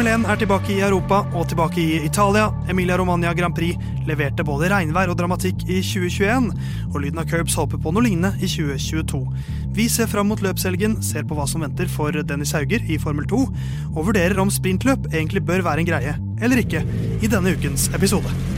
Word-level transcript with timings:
Formel 0.00 0.14
1 0.16 0.30
er 0.32 0.38
tilbake 0.40 0.70
i 0.72 0.78
Europa 0.80 1.16
og 1.36 1.42
tilbake 1.50 1.76
i 1.76 1.98
Italia. 2.06 2.46
Emilia 2.72 2.96
Romagna 2.96 3.34
Grand 3.36 3.52
Prix 3.52 3.76
leverte 4.08 4.46
både 4.48 4.70
regnvær 4.72 5.10
og 5.12 5.18
dramatikk 5.20 5.66
i 5.66 5.82
2021, 5.84 6.46
og 6.86 6.96
lyden 7.02 7.20
av 7.20 7.26
curbs 7.28 7.58
håper 7.60 7.76
på 7.76 7.92
noe 7.92 8.06
lignende 8.06 8.30
i 8.40 8.48
2022. 8.48 9.20
Vi 9.76 9.84
ser 9.92 10.08
fram 10.08 10.32
mot 10.32 10.40
løpshelgen, 10.40 11.02
ser 11.04 11.26
på 11.28 11.36
hva 11.36 11.44
som 11.44 11.60
venter 11.66 11.90
for 11.92 12.16
Dennis 12.16 12.54
Hauger 12.56 12.86
i 12.88 12.96
Formel 13.02 13.28
2, 13.28 13.42
og 13.90 14.08
vurderer 14.08 14.40
om 14.40 14.48
sprintløp 14.48 15.10
egentlig 15.10 15.44
bør 15.44 15.66
være 15.68 15.84
en 15.84 15.90
greie 15.92 16.16
eller 16.40 16.64
ikke 16.64 16.80
i 17.20 17.28
denne 17.28 17.52
ukens 17.52 17.90
episode. 17.92 18.49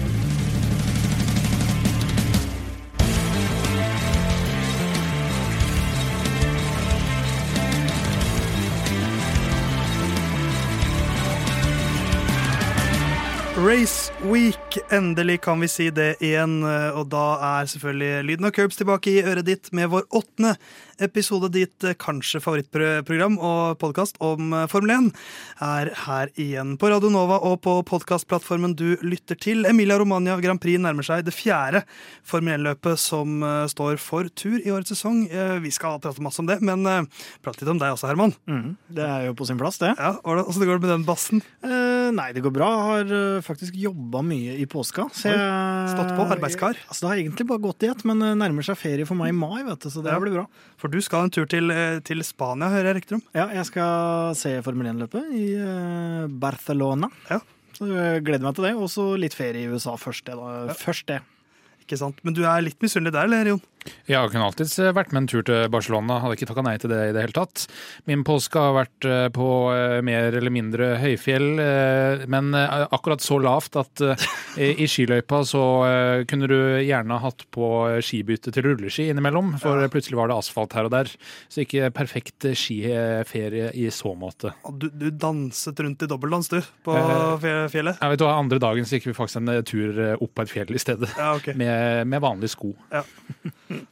Week. 14.32 14.78
Endelig 14.90 15.42
kan 15.44 15.60
vi 15.60 15.68
si 15.68 15.90
det 15.92 16.14
igjen. 16.24 16.62
Og 16.64 17.04
da 17.12 17.24
er 17.60 17.66
selvfølgelig 17.68 18.24
lyden 18.30 18.48
av 18.48 18.54
curbs 18.56 18.78
tilbake 18.80 19.12
i 19.12 19.24
øret 19.28 19.44
ditt 19.44 19.68
med 19.76 19.90
vår 19.92 20.06
åttende 20.08 20.54
episode. 21.00 21.48
Ditt 21.52 21.84
eh, 21.84 21.96
kanskje 21.98 22.40
favorittprogram 22.42 23.38
og 23.40 23.78
podkast 23.80 24.18
om 24.24 24.52
eh, 24.52 24.66
Formel 24.70 24.92
1 24.94 25.08
er 25.64 25.90
her 26.04 26.32
igjen 26.40 26.74
på 26.80 26.90
Radio 26.92 27.10
Nova 27.12 27.38
og 27.46 27.60
på 27.64 27.74
podkastplattformen 27.88 28.74
du 28.78 28.96
lytter 29.04 29.38
til. 29.38 29.66
Emilia 29.68 29.98
Romagna 30.00 30.36
Grand 30.42 30.60
Prix 30.62 30.80
nærmer 30.82 31.06
seg 31.06 31.24
det 31.26 31.34
fjerde 31.36 31.84
Formel 32.28 32.58
1-løpet 32.58 33.00
som 33.00 33.42
eh, 33.46 33.64
står 33.72 34.00
for 34.02 34.28
tur 34.36 34.58
i 34.60 34.72
årets 34.72 34.92
sesong. 34.94 35.24
Vi 35.62 35.70
skal 35.72 36.00
prate 36.02 36.22
masse 36.24 36.40
om 36.42 36.48
det, 36.48 36.58
men 36.64 36.84
prate 37.44 37.62
litt 37.62 37.70
om 37.70 37.80
deg 37.80 37.94
også, 37.94 38.08
Herman. 38.10 38.34
Mm, 38.50 38.74
det 38.92 39.06
er 39.06 39.26
jo 39.28 39.36
på 39.38 39.46
sin 39.48 39.60
plass, 39.60 39.78
det. 39.82 39.92
Ja, 39.98 40.16
Åssen 40.22 40.64
går 40.66 40.80
det 40.80 40.86
med 40.86 40.92
den 40.92 41.06
bassen? 41.06 41.42
Eh, 41.64 42.10
nei, 42.14 42.30
det 42.34 42.42
går 42.44 42.54
bra. 42.54 42.70
Jeg 42.72 43.08
har 43.08 43.46
faktisk 43.46 43.76
jobba 43.78 44.22
mye 44.26 44.56
i 44.60 44.66
påska. 44.70 45.08
Så 45.14 45.30
jeg, 45.30 45.40
Stått 45.92 46.12
på 46.16 46.26
arbeidskar? 46.26 46.78
Altså, 46.88 47.04
det 47.04 47.12
har 47.12 47.22
egentlig 47.22 47.48
bare 47.48 47.64
gått 47.64 47.86
i 47.86 47.90
ett, 47.92 48.04
men 48.08 48.22
nærmer 48.40 48.66
seg 48.66 48.80
ferie 48.80 49.08
for 49.08 49.18
meg 49.18 49.32
i 49.32 49.36
mai, 49.36 49.62
vet 49.66 49.86
du, 49.86 49.90
så 49.92 50.04
det 50.04 50.12
ja. 50.12 50.20
blir 50.22 50.36
bra. 50.36 50.46
For 50.82 50.90
du 50.90 50.98
skal 50.98 51.28
en 51.28 51.30
tur 51.30 51.46
til, 51.46 51.70
eh, 51.70 52.00
til 52.02 52.18
Spania, 52.26 52.66
hører 52.72 52.90
jeg 52.90 52.96
rykter 52.96 53.14
om? 53.20 53.22
Ja, 53.38 53.46
jeg 53.54 53.68
skal 53.68 54.34
se 54.34 54.56
Formel 54.66 54.88
1-løpet 54.90 55.28
i 55.38 55.44
uh, 55.54 56.24
Barcelona. 56.26 57.06
Ja. 57.28 57.38
Så 57.76 57.86
jeg 57.86 58.24
gleder 58.26 58.42
meg 58.42 58.56
til 58.56 58.66
det. 58.66 58.72
Og 58.74 58.90
så 58.90 59.04
litt 59.14 59.36
ferie 59.38 59.62
i 59.62 59.70
USA 59.70 59.94
først. 59.94 60.26
Det, 60.26 60.34
da. 60.34 60.48
Ja. 60.72 60.74
Først 60.74 61.06
det. 61.06 61.20
Ikke 61.84 62.00
sant. 62.00 62.18
Men 62.26 62.34
du 62.34 62.42
er 62.42 62.64
litt 62.66 62.82
misunnelig 62.82 63.14
der, 63.14 63.30
eller 63.30 63.52
Jon? 63.52 63.62
Jeg 64.10 64.32
kunne 64.32 64.46
alltids 64.48 64.74
eh, 64.82 64.92
vært 64.94 65.12
med 65.14 65.22
en 65.22 65.28
tur 65.30 65.44
til 65.46 65.68
Barcelona, 65.72 66.18
hadde 66.22 66.36
ikke 66.36 66.48
takka 66.50 66.64
nei 66.66 66.74
til 66.80 66.92
det 66.92 67.00
i 67.08 67.12
det 67.14 67.24
hele 67.24 67.36
tatt. 67.36 67.64
Min 68.10 68.24
påske 68.26 68.60
har 68.60 68.74
vært 68.76 69.06
eh, 69.08 69.26
på 69.34 69.48
eh, 69.74 69.98
mer 70.04 70.34
eller 70.38 70.52
mindre 70.54 70.92
høyfjell, 71.02 71.48
men 72.32 72.54
akkurat 72.54 73.22
så 73.22 73.38
lavt 73.42 73.76
at 73.80 74.02
i 74.60 74.86
skiløypa 74.88 75.42
så 75.46 75.62
kunne 76.28 76.48
du 76.50 76.56
gjerne 76.84 77.18
hatt 77.22 77.44
på 77.54 77.68
skibytte 78.04 78.52
til 78.54 78.66
rulleski 78.66 79.08
innimellom, 79.10 79.54
for 79.62 79.82
plutselig 79.92 80.18
var 80.18 80.30
det 80.30 80.38
asfalt 80.38 80.76
her 80.76 80.88
og 80.88 80.94
der. 80.94 81.10
Så 81.52 81.64
ikke 81.64 81.90
perfekt 81.94 82.46
skiferie 82.58 83.70
i 83.78 83.88
så 83.94 84.14
måte. 84.18 84.52
Du, 84.78 84.88
du 84.88 85.08
danset 85.10 85.80
rundt 85.84 86.04
i 86.04 86.10
dobbeldans, 86.10 86.50
du, 86.52 86.60
på 86.86 86.96
fjellet? 87.72 87.98
Jeg 87.98 88.14
vet 88.14 88.22
du, 88.22 88.28
Andre 88.32 88.60
dagen 88.62 88.88
så 88.88 88.98
gikk 88.98 89.10
vi 89.10 89.16
faktisk 89.16 89.42
en 89.42 89.54
tur 89.68 90.02
opp 90.18 90.34
på 90.36 90.46
et 90.46 90.52
fjell 90.52 90.74
i 90.74 90.82
stedet, 90.82 91.10
ja, 91.18 91.32
okay. 91.38 91.56
med, 91.58 92.08
med 92.12 92.24
vanlige 92.24 92.54
sko. 92.56 92.74
Ja. 92.92 93.04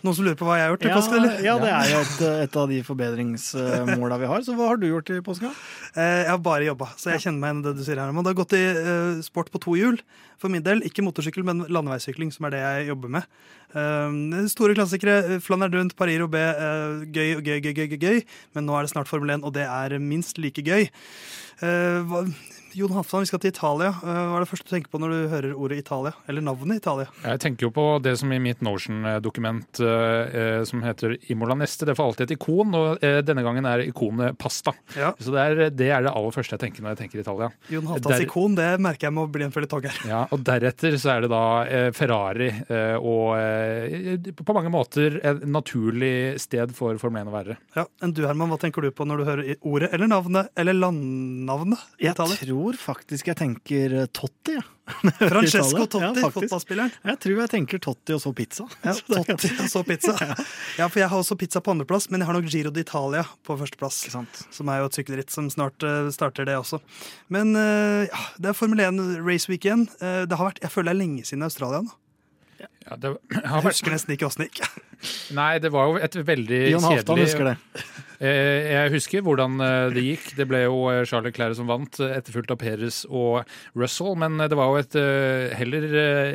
Noen 0.04 0.16
som 0.16 0.26
lurer 0.26 0.38
på 0.38 0.46
hva 0.48 0.56
jeg 0.58 0.66
har 0.66 0.72
gjort 0.74 0.84
i 0.84 0.90
ja, 0.90 0.96
påsken, 0.96 1.16
eller? 1.18 1.42
Ja, 1.44 1.54
det 1.60 1.70
er 1.72 1.90
jo 1.90 2.00
et, 2.04 2.22
et 2.46 2.58
av 2.62 2.70
de 2.70 2.80
forbedringsmåla 2.86 4.18
vi 4.20 4.30
har. 4.30 4.44
Så 4.46 4.56
hva 4.58 4.70
har 4.70 4.80
du 4.80 4.86
gjort 4.88 5.12
i 5.12 5.20
påska? 5.24 5.52
Eh, 5.94 6.18
jeg 6.24 6.30
har 6.30 6.42
bare 6.44 6.68
jobba, 6.68 6.90
så 7.00 7.12
jeg 7.14 7.24
kjenner 7.26 7.42
meg 7.42 7.50
igjen 7.50 7.62
i 7.62 7.66
det 7.68 7.74
du 7.78 7.84
sier 7.86 8.02
her. 8.02 8.12
Men 8.14 8.26
det 8.26 8.32
har 8.32 8.40
gått 8.42 8.56
i 8.58 8.62
uh, 8.76 9.22
sport 9.26 9.50
på 9.52 9.62
to 9.62 9.76
hjul 9.78 9.98
for 10.40 10.52
min 10.52 10.64
del. 10.66 10.84
Ikke 10.86 11.04
motorsykkel, 11.06 11.46
men 11.46 11.64
landeveissykling, 11.68 12.32
som 12.34 12.48
er 12.48 12.56
det 12.56 12.62
jeg 12.62 12.90
jobber 12.92 13.14
med. 13.16 13.40
Uh, 13.74 14.46
store 14.52 14.76
klassikere. 14.78 15.40
Flandern 15.44 15.76
rundt, 15.78 15.98
Paris 15.98 16.20
Roubais. 16.22 16.56
Gøy, 17.10 17.36
gøy, 17.40 17.58
gøy, 17.64 17.74
gøy, 17.82 17.98
gøy. 17.98 18.24
Men 18.56 18.68
nå 18.68 18.78
er 18.78 18.86
det 18.86 18.94
snart 18.94 19.10
Formel 19.10 19.36
1, 19.38 19.46
og 19.46 19.56
det 19.56 19.66
er 19.66 19.98
minst 20.02 20.40
like 20.42 20.64
gøy. 20.64 20.88
Jon 22.74 22.92
Hafsan, 22.94 23.24
vi 23.24 23.28
skal 23.30 23.40
til 23.42 23.50
Italia. 23.50 23.90
Eh, 23.98 24.18
hva 24.30 24.38
er 24.38 24.44
det 24.44 24.48
første 24.50 24.68
du 24.68 24.72
tenker 24.74 24.92
på 24.92 25.00
når 25.02 25.12
du 25.12 25.18
hører 25.32 25.54
ordet 25.56 25.80
Italia? 25.82 26.12
Eller 26.30 26.44
navnet 26.44 26.78
Italia? 26.78 27.08
Jeg 27.24 27.40
tenker 27.42 27.66
jo 27.66 27.70
på 27.74 27.86
det 28.02 28.12
som 28.20 28.30
i 28.30 28.38
mitt 28.42 28.62
Notion-dokument 28.64 29.80
eh, 29.82 30.60
som 30.68 30.84
heter 30.84 31.16
Imola 31.32 31.56
neste. 31.58 31.88
Det 31.88 31.96
får 31.98 32.12
alltid 32.12 32.28
et 32.28 32.34
ikon, 32.36 32.76
og 32.78 33.02
eh, 33.06 33.18
denne 33.26 33.42
gangen 33.46 33.66
er 33.66 33.82
ikonet 33.86 34.38
pasta. 34.38 34.74
Ja. 34.98 35.12
Så 35.18 35.34
det 35.34 35.42
er, 35.42 35.62
det 35.74 35.88
er, 35.90 36.04
det 36.06 36.12
aller 36.12 36.36
første 36.36 36.56
jeg 36.56 36.62
tenker 36.62 36.84
når 36.84 36.94
jeg 36.94 37.00
tenker 37.02 37.24
Italia. 37.24 37.50
Jon 37.74 37.90
Halvdans 37.90 38.14
Der... 38.14 38.26
ikon, 38.28 38.56
det 38.58 38.68
merker 38.86 39.10
jeg 39.10 39.16
må 39.18 39.26
bli 39.32 39.48
en 39.48 39.54
føljetong 39.54 39.88
her. 39.88 40.00
Ja, 40.10 40.22
og 40.30 40.46
deretter 40.46 40.98
så 41.00 41.14
er 41.16 41.26
det 41.26 41.32
da 41.34 41.42
eh, 41.66 41.88
Ferrari, 41.96 42.52
eh, 42.70 42.96
og 43.00 43.34
eh, 43.40 44.30
på 44.38 44.56
mange 44.56 44.72
måter 44.72 45.18
et 45.18 45.42
naturlig 45.48 46.38
sted 46.42 46.74
for 46.76 47.00
Formel 47.02 47.24
1 47.24 47.32
å 47.32 47.34
være. 47.34 47.58
Ja, 47.78 47.86
Enn 48.04 48.14
du 48.14 48.22
Herman, 48.28 48.52
hva 48.52 48.60
tenker 48.62 48.84
du 48.84 48.92
på 48.94 49.08
når 49.08 49.20
du 49.20 49.28
hører 49.28 49.52
ordet 49.58 49.90
eller 49.96 50.10
navnet, 50.10 50.54
eller 50.58 50.78
landnavnet 50.78 51.82
i 51.98 52.10
Italia? 52.10 52.38
Jeg 52.38 52.46
tror 52.46 52.59
tror 52.60 52.76
faktisk 52.76 53.30
jeg 53.30 53.38
tenker 53.38 53.94
eh, 54.02 54.06
Totti. 54.12 54.56
Ja. 54.58 54.66
Francesco 55.30 55.86
Totti, 55.86 56.20
ja, 56.20 56.30
fotballspilleren. 56.34 56.92
Jeg 57.06 57.20
tror 57.22 57.38
jeg 57.44 57.50
tenker 57.52 57.80
Totti 57.82 58.14
og 58.16 58.20
så 58.22 58.32
pizza. 58.36 58.66
Ja, 58.82 58.94
Totti 59.14 59.50
og 59.54 59.70
så 59.74 59.82
pizza. 59.86 60.16
ja, 60.78 60.88
for 60.88 61.00
jeg 61.00 61.08
har 61.12 61.16
også 61.16 61.38
pizza 61.40 61.62
på 61.64 61.72
andreplass, 61.74 62.10
men 62.10 62.20
jeg 62.20 62.30
har 62.30 62.36
nok 62.36 62.50
Giro 62.50 62.72
d'Italia 62.74 63.24
på 63.46 63.56
førsteplass. 63.60 64.02
Som 64.50 64.72
er 64.72 64.82
jo 64.82 64.90
et 64.90 65.00
sykkelritt 65.00 65.32
som 65.32 65.48
snart 65.52 65.80
uh, 65.86 66.10
starter, 66.14 66.48
det 66.48 66.58
også. 66.58 66.82
Men 67.32 67.54
uh, 67.56 68.04
ja, 68.08 68.26
det 68.38 68.52
er 68.52 68.58
Formel 68.58 68.84
1 68.84 69.00
race 69.24 69.50
weekend. 69.50 69.88
Uh, 70.02 70.26
det 70.28 70.36
har 70.36 70.50
vært, 70.50 70.62
jeg 70.64 70.74
føler 70.74 70.90
det 70.90 70.96
er 70.98 71.02
lenge 71.04 71.26
siden 71.28 71.46
Australia 71.46 71.84
nå. 71.86 71.96
Ja, 72.60 72.96
det 72.98 73.14
har. 73.46 73.60
Jeg 73.62 73.70
husker 73.70 73.94
nesten 73.94 74.16
ikke 74.16 74.28
åssen 74.28 74.44
det 74.44 74.52
gikk. 74.52 74.86
Nei, 75.36 75.54
det 75.62 75.70
var 75.72 75.88
jo 75.88 76.00
et 76.02 76.16
veldig 76.18 76.64
kjedelig 76.66 76.80
kjedelig 76.80 76.90
Halvdan 76.90 77.24
husker 77.24 77.52
det. 77.52 78.00
Eh, 78.20 78.68
jeg 78.68 78.92
husker 78.92 79.22
hvordan 79.24 79.56
eh, 79.64 79.86
det 79.94 80.04
gikk. 80.04 80.26
Det 80.36 80.44
ble 80.48 80.62
jo 80.66 80.82
eh, 80.90 81.02
Charles 81.08 81.30
Leclerc 81.30 81.56
som 81.56 81.70
vant, 81.70 82.00
etterfulgt 82.04 82.52
av 82.52 82.58
Perez 82.60 83.02
og 83.08 83.48
Russell. 83.78 84.12
Men 84.20 84.36
det 84.44 84.58
var 84.58 84.68
jo 84.68 84.80
et 84.82 84.98
heller 85.56 85.86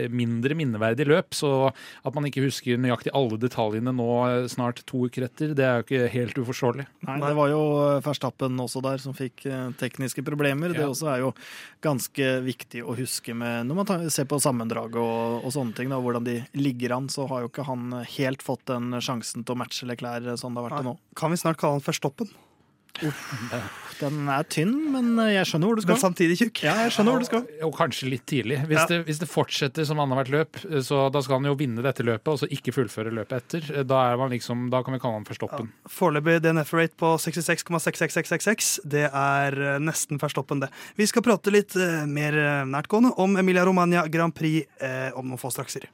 mindre 0.10 0.58
minneverdig 0.58 1.06
løp, 1.10 1.36
så 1.38 1.52
at 1.70 2.16
man 2.16 2.26
ikke 2.28 2.46
husker 2.46 2.80
nøyaktig 2.82 3.14
alle 3.16 3.38
detaljene 3.42 3.94
nå 3.96 4.08
snart 4.52 4.82
to 4.90 5.06
uker 5.06 5.28
etter, 5.28 5.54
det 5.58 5.66
er 5.66 5.80
jo 5.80 5.86
ikke 5.86 6.10
helt 6.14 6.40
uforståelig. 6.40 6.86
Nei, 7.06 7.18
det 7.22 7.34
var 7.38 7.52
jo 7.52 7.62
Verstappen 8.06 8.58
også 8.62 8.82
der 8.86 9.02
som 9.04 9.16
fikk 9.18 9.46
tekniske 9.80 10.24
problemer. 10.26 10.74
Ja. 10.74 10.82
Det 10.82 10.90
også 10.90 11.10
er 11.14 11.24
jo 11.26 11.34
ganske 11.86 12.30
viktig 12.46 12.82
å 12.86 12.96
huske 12.98 13.36
med 13.38 13.70
når 13.70 13.80
man 13.82 14.10
ser 14.14 14.28
på 14.30 14.40
sammendraget 14.42 14.98
og, 15.02 15.46
og 15.46 15.54
sånne 15.54 15.76
ting, 15.78 15.92
da, 15.94 16.00
hvordan 16.02 16.26
de 16.26 16.40
ligger 16.58 16.96
an, 16.98 17.10
så 17.12 17.28
har 17.30 17.46
jo 17.46 17.52
ikke 17.52 17.68
han 17.68 18.00
helt 18.16 18.46
fått 18.46 18.66
den 18.72 18.98
sjansen 19.04 19.46
til 19.46 19.56
å 19.56 19.62
matche 19.62 19.90
Leclerc 19.90 20.40
sånn 20.42 20.56
det 20.56 20.64
har 20.64 20.70
vært 20.70 20.82
til 20.82 20.90
nå. 20.90 20.96
Kan 21.20 21.34
vi 21.34 21.42
snart 21.42 21.60
kalle 21.62 21.75
han 21.76 21.86
Verstoppen. 21.86 22.32
Den 23.96 24.28
er 24.28 24.44
tynn, 24.52 24.74
men 24.92 25.16
jeg 25.32 25.48
skjønner 25.48 25.70
hvor 25.70 25.78
du 25.80 25.84
skal. 25.84 25.96
Men 25.96 26.02
samtidig 26.02 26.36
tjukk. 26.40 26.62
Ja, 26.66 26.74
jeg 26.84 26.94
skjønner 26.96 27.16
hvor 27.16 27.24
du 27.24 27.28
skal. 27.28 27.44
Og 27.68 27.72
kanskje 27.78 28.10
litt 28.12 28.26
tidlig. 28.28 28.58
Hvis, 28.68 28.82
ja. 28.82 28.88
det, 28.92 28.98
hvis 29.08 29.22
det, 29.22 29.30
fortsetter 29.32 29.88
som 29.88 30.02
annethvert 30.04 30.32
løp, 30.34 30.60
så 30.84 31.06
da 31.14 31.22
skal 31.24 31.40
han 31.40 31.50
jo 31.50 31.56
vinne 31.60 31.84
dette 31.86 32.04
løpet, 32.04 32.28
og 32.34 32.42
så 32.42 32.50
ikke 32.52 32.74
fullføre 32.76 33.14
løpet 33.16 33.38
etter. 33.40 33.84
Da, 33.88 34.02
liksom, 34.32 34.68
da 34.74 34.84
kan 34.84 34.96
vi 34.96 35.02
kalle 35.04 35.20
han 35.22 35.28
Verstoppen. 35.28 35.72
Ja. 35.72 35.94
Foreløpig 35.96 36.42
DNF-rate 36.44 37.00
på 37.00 37.14
66,66666. 37.24 38.74
Det 38.96 39.08
er 39.08 39.60
eh, 39.60 39.80
nesten 39.84 40.20
Verstoppen, 40.22 40.64
det. 40.66 40.72
Vi 41.00 41.08
skal 41.12 41.24
prate 41.26 41.54
litt 41.56 41.76
uh, 41.80 42.04
mer 42.10 42.40
eh, 42.40 42.64
nærtgående 42.68 43.16
om 43.24 43.40
Emilia 43.40 43.64
Romagna 43.68 44.08
Grand 44.12 44.36
Prix 44.36 44.68
om 45.16 45.28
noen 45.30 45.40
få 45.40 45.52
strakser. 45.54 45.88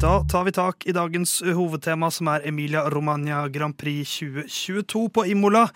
Da 0.00 0.24
tar 0.24 0.44
vi 0.44 0.52
tak 0.52 0.86
i 0.88 0.92
dagens 0.96 1.42
hovedtema, 1.44 2.08
som 2.08 2.30
er 2.32 2.46
Emilia 2.48 2.86
Romagna 2.88 3.42
Grand 3.52 3.76
Prix 3.76 4.14
2022 4.22 5.02
på 5.12 5.24
Imola. 5.28 5.66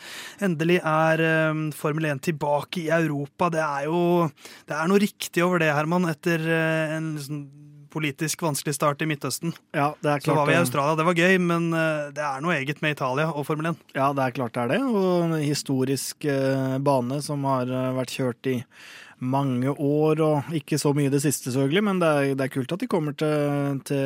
Endelig 0.41 0.79
er 0.81 1.21
um, 1.51 1.67
Formel 1.77 2.07
1 2.09 2.23
tilbake 2.31 2.87
i 2.87 2.89
Europa. 2.89 3.51
Det 3.53 3.61
er 3.61 3.91
jo 3.91 4.31
det 4.65 4.79
er 4.79 4.89
noe 4.89 5.03
riktig 5.05 5.45
over 5.45 5.61
det, 5.61 5.69
Herman, 5.77 6.09
etter 6.09 6.41
uh, 6.41 6.97
en 6.97 7.13
liksom, 7.19 7.45
politisk 7.93 8.47
vanskelig 8.49 8.79
start 8.79 9.05
i 9.05 9.11
Midtøsten. 9.13 9.53
Ja, 9.77 9.91
det 10.01 10.15
er 10.15 10.25
klart 10.25 10.31
Så 10.31 10.41
var 10.41 10.49
vi 10.49 10.57
i 10.57 10.63
Australia, 10.63 10.97
det 10.97 11.09
var 11.11 11.21
gøy, 11.21 11.37
men 11.45 11.69
det 12.17 12.25
er 12.25 12.41
noe 12.43 12.57
eget 12.57 12.81
med 12.81 12.97
Italia 12.97 13.29
og 13.29 13.45
Formel 13.45 13.75
1. 13.75 13.89
Ja, 13.93 14.09
det 14.17 14.25
er 14.25 14.39
klart 14.41 14.57
det 14.57 14.65
er 14.65 14.73
det. 14.73 14.83
Og 14.89 15.29
en 15.29 15.37
historisk 15.45 16.25
bane 16.89 17.21
som 17.29 17.45
har 17.53 17.69
vært 18.01 18.17
kjørt 18.17 18.55
i 18.57 18.63
mange 19.25 19.73
år, 19.73 20.21
og 20.25 20.55
ikke 20.57 20.79
så 20.81 20.93
mye 20.97 21.11
det 21.13 21.21
siste, 21.25 21.53
selvfølgelig, 21.53 21.83
men 21.87 22.01
det 22.03 22.11
er, 22.11 22.31
det 22.39 22.47
er 22.47 22.53
kult 22.53 22.75
at 22.75 22.83
de 22.83 22.89
kommer 22.91 23.17
til, 23.19 23.81
til, 23.89 24.03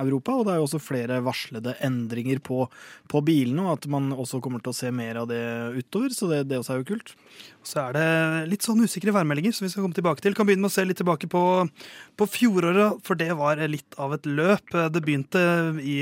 Europa. 0.00 0.36
Og 0.38 0.46
det 0.46 0.54
er 0.54 0.60
jo 0.60 0.66
også 0.68 0.82
flere 0.82 1.20
varslede 1.26 1.76
endringer 1.86 2.42
på, 2.44 2.64
på, 3.10 3.22
bilene, 3.26 3.66
og 3.66 3.78
at 3.78 3.88
man 3.92 4.10
også 4.14 4.42
kommer 4.44 4.62
til 4.62 4.74
å 4.74 4.78
se 4.80 4.92
mer 4.94 5.22
av 5.22 5.30
det 5.30 5.42
utover. 5.78 6.14
Så 6.16 6.30
det, 6.30 6.44
det 6.50 6.60
også 6.60 6.76
er 6.76 6.82
jo 6.82 6.90
kult. 6.92 7.14
Så 7.66 7.82
er 7.82 7.96
det 7.96 8.10
litt 8.52 8.66
sånn 8.66 8.82
usikre 8.84 9.14
værmeldinger 9.16 9.56
som 9.56 9.66
vi 9.66 9.72
skal 9.72 9.86
komme 9.86 9.98
tilbake 9.98 10.24
til. 10.24 10.36
Kan 10.36 10.48
begynne 10.48 10.64
med 10.66 10.72
å 10.72 10.76
se 10.76 10.86
litt 10.86 11.00
tilbake 11.00 11.30
på, 11.30 11.44
på 12.16 12.30
fjoråret, 12.30 13.02
for 13.06 13.20
det 13.20 13.32
var 13.38 13.60
litt 13.70 13.98
av 14.00 14.16
et 14.16 14.30
løp. 14.30 14.78
Det 14.94 15.04
begynte 15.04 15.42
i 15.84 15.98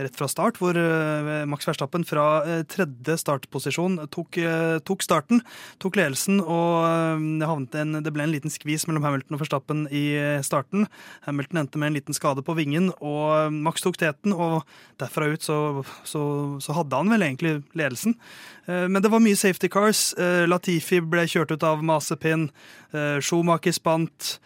rett 0.00 0.16
fra 0.16 0.28
start, 0.30 0.56
hvor 0.60 0.76
eh, 0.78 1.42
Max 1.48 1.66
Verstappen 1.68 2.04
fra 2.08 2.24
eh, 2.48 2.62
tredje 2.68 3.16
startposisjon 3.20 3.98
tok, 4.12 4.38
eh, 4.40 4.78
tok 4.86 5.04
starten, 5.04 5.42
tok 5.82 5.98
ledelsen, 6.00 6.40
og 6.40 7.20
det, 7.40 7.80
en, 7.82 7.98
det, 8.00 8.12
ble 8.14 8.24
en 8.24 8.32
liten 8.32 8.52
skvis 8.52 8.86
mellom 8.88 9.04
Hamilton 9.04 9.36
og 9.36 9.42
Verstappen 9.42 9.84
i 9.92 10.04
starten. 10.44 10.86
Hamilton 11.26 11.62
endte 11.62 11.80
med 11.80 11.92
en 11.92 11.98
liten 11.98 12.16
skade 12.16 12.44
på 12.46 12.56
vingen, 12.56 12.90
og 13.04 13.52
Max 13.52 13.84
tok 13.84 13.98
teten, 14.00 14.32
og 14.32 14.62
derfra 15.02 15.28
ut 15.32 15.44
så, 15.44 15.58
så, 16.08 16.22
så 16.62 16.76
hadde 16.78 17.02
han 17.02 17.12
vel 17.12 17.26
egentlig 17.26 17.58
ledelsen. 17.78 18.16
Men 18.66 19.02
det 19.02 19.10
var 19.10 19.22
mye 19.22 19.38
safety 19.38 19.68
cars. 19.72 20.12
Latifi 20.46 21.00
ble 21.02 21.24
kjørt 21.30 21.50
ut 21.54 21.64
av 21.66 21.82
Masepin. 21.84 22.46
Schumacher 22.92 23.74
spant. 23.74 24.36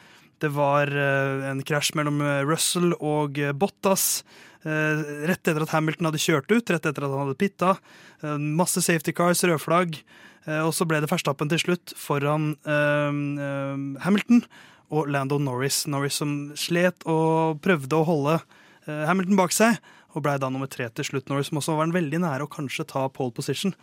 Det 0.40 0.50
var 0.56 0.88
en 0.88 1.60
krasj 1.66 1.92
mellom 1.99 2.22
Russell 2.49 2.94
og 2.96 3.38
Bottas. 3.60 4.25
Eh, 4.66 5.00
rett 5.30 5.46
etter 5.46 5.62
at 5.62 5.70
Hamilton 5.70 6.08
hadde 6.08 6.18
kjørt 6.22 6.50
ut, 6.50 6.70
rett 6.74 6.86
etter 6.88 7.04
at 7.06 7.12
han 7.12 7.22
hadde 7.22 7.38
pitta. 7.38 7.76
Eh, 8.22 8.36
masse 8.36 8.82
safety 8.82 9.14
cars, 9.14 9.44
rødflagg. 9.46 10.00
Eh, 10.46 10.62
og 10.64 10.72
så 10.74 10.86
ble 10.88 10.98
det 11.02 11.10
Verstappen 11.10 11.50
til 11.50 11.62
slutt 11.62 11.94
foran 11.98 12.54
Hamilton 12.66 14.42
og 14.90 15.10
Lando 15.10 15.38
Norris. 15.42 15.84
Norris 15.90 16.18
som 16.18 16.52
slet 16.58 17.06
og 17.06 17.60
prøvde 17.62 17.98
å 17.98 18.06
holde 18.06 18.40
Hamilton 18.86 19.38
bak 19.38 19.54
seg, 19.54 19.80
og 20.14 20.22
ble 20.22 20.36
da 20.38 20.50
nummer 20.50 20.70
tre 20.70 20.86
til 20.94 21.04
slutt. 21.08 21.26
Norris 21.30 21.50
som 21.50 21.58
også 21.58 21.74
var 21.78 21.90
veldig 21.94 22.22
nære 22.22 22.46
å 22.46 22.50
kanskje 22.50 22.86
ta 22.86 23.08
pole 23.10 23.34
position 23.34 23.74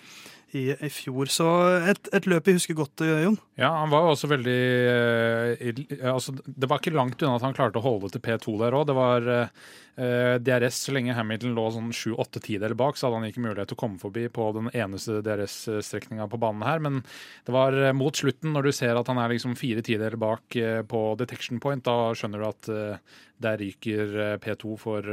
i, 0.55 0.63
i 0.73 0.89
fjor. 0.93 1.29
Så 1.31 1.47
et, 1.89 2.09
et, 2.13 2.27
løp 2.29 2.49
jeg 2.49 2.59
husker 2.59 2.77
godt, 2.77 3.03
Jon. 3.03 3.37
Ja, 3.59 3.71
han 3.81 3.91
var 3.93 4.05
jo 4.05 4.15
også 4.15 4.29
veldig 4.31 4.59
eh, 4.89 5.81
altså, 6.09 6.35
Det 6.45 6.69
var 6.69 6.81
ikke 6.81 6.95
langt 6.95 7.21
unna 7.21 7.37
at 7.37 7.45
han 7.45 7.55
klarte 7.57 7.81
å 7.81 7.85
holde 7.85 8.11
til 8.13 8.23
P2 8.23 8.57
der 8.61 8.77
òg. 8.77 8.87
Det 8.89 8.97
var 8.97 9.29
eh, 9.33 10.35
DRS 10.41 10.79
så 10.87 10.93
lenge 10.95 11.13
Hamilton 11.13 11.53
lå 11.57 11.65
sånn 11.75 11.91
sju-åtte 11.93 12.41
tideler 12.43 12.73
bak, 12.77 12.97
så 12.97 13.07
hadde 13.07 13.21
han 13.21 13.29
ikke 13.29 13.43
mulighet 13.45 13.71
til 13.71 13.77
å 13.77 13.81
komme 13.83 14.01
forbi 14.01 14.25
på 14.33 14.49
den 14.57 14.71
eneste 14.73 15.21
DRS-strekninga 15.25 16.27
på 16.31 16.39
banen 16.41 16.65
her. 16.65 16.81
Men 16.83 17.01
det 17.45 17.53
var 17.55 17.77
eh, 17.77 17.93
mot 17.97 18.17
slutten, 18.17 18.53
når 18.55 18.69
du 18.69 18.73
ser 18.75 18.97
at 18.97 19.11
han 19.11 19.21
er 19.21 19.33
liksom 19.33 19.57
fire 19.59 19.85
tideler 19.85 20.17
bak 20.21 20.57
eh, 20.59 20.81
på 20.87 21.03
detection 21.21 21.61
point, 21.63 21.85
da 21.85 22.13
skjønner 22.17 22.41
du 22.41 22.49
at 22.49 22.73
eh, 22.73 23.19
der 23.43 23.59
ryker 23.61 24.15
eh, 24.25 24.35
P2 24.43 24.77
for 24.81 25.09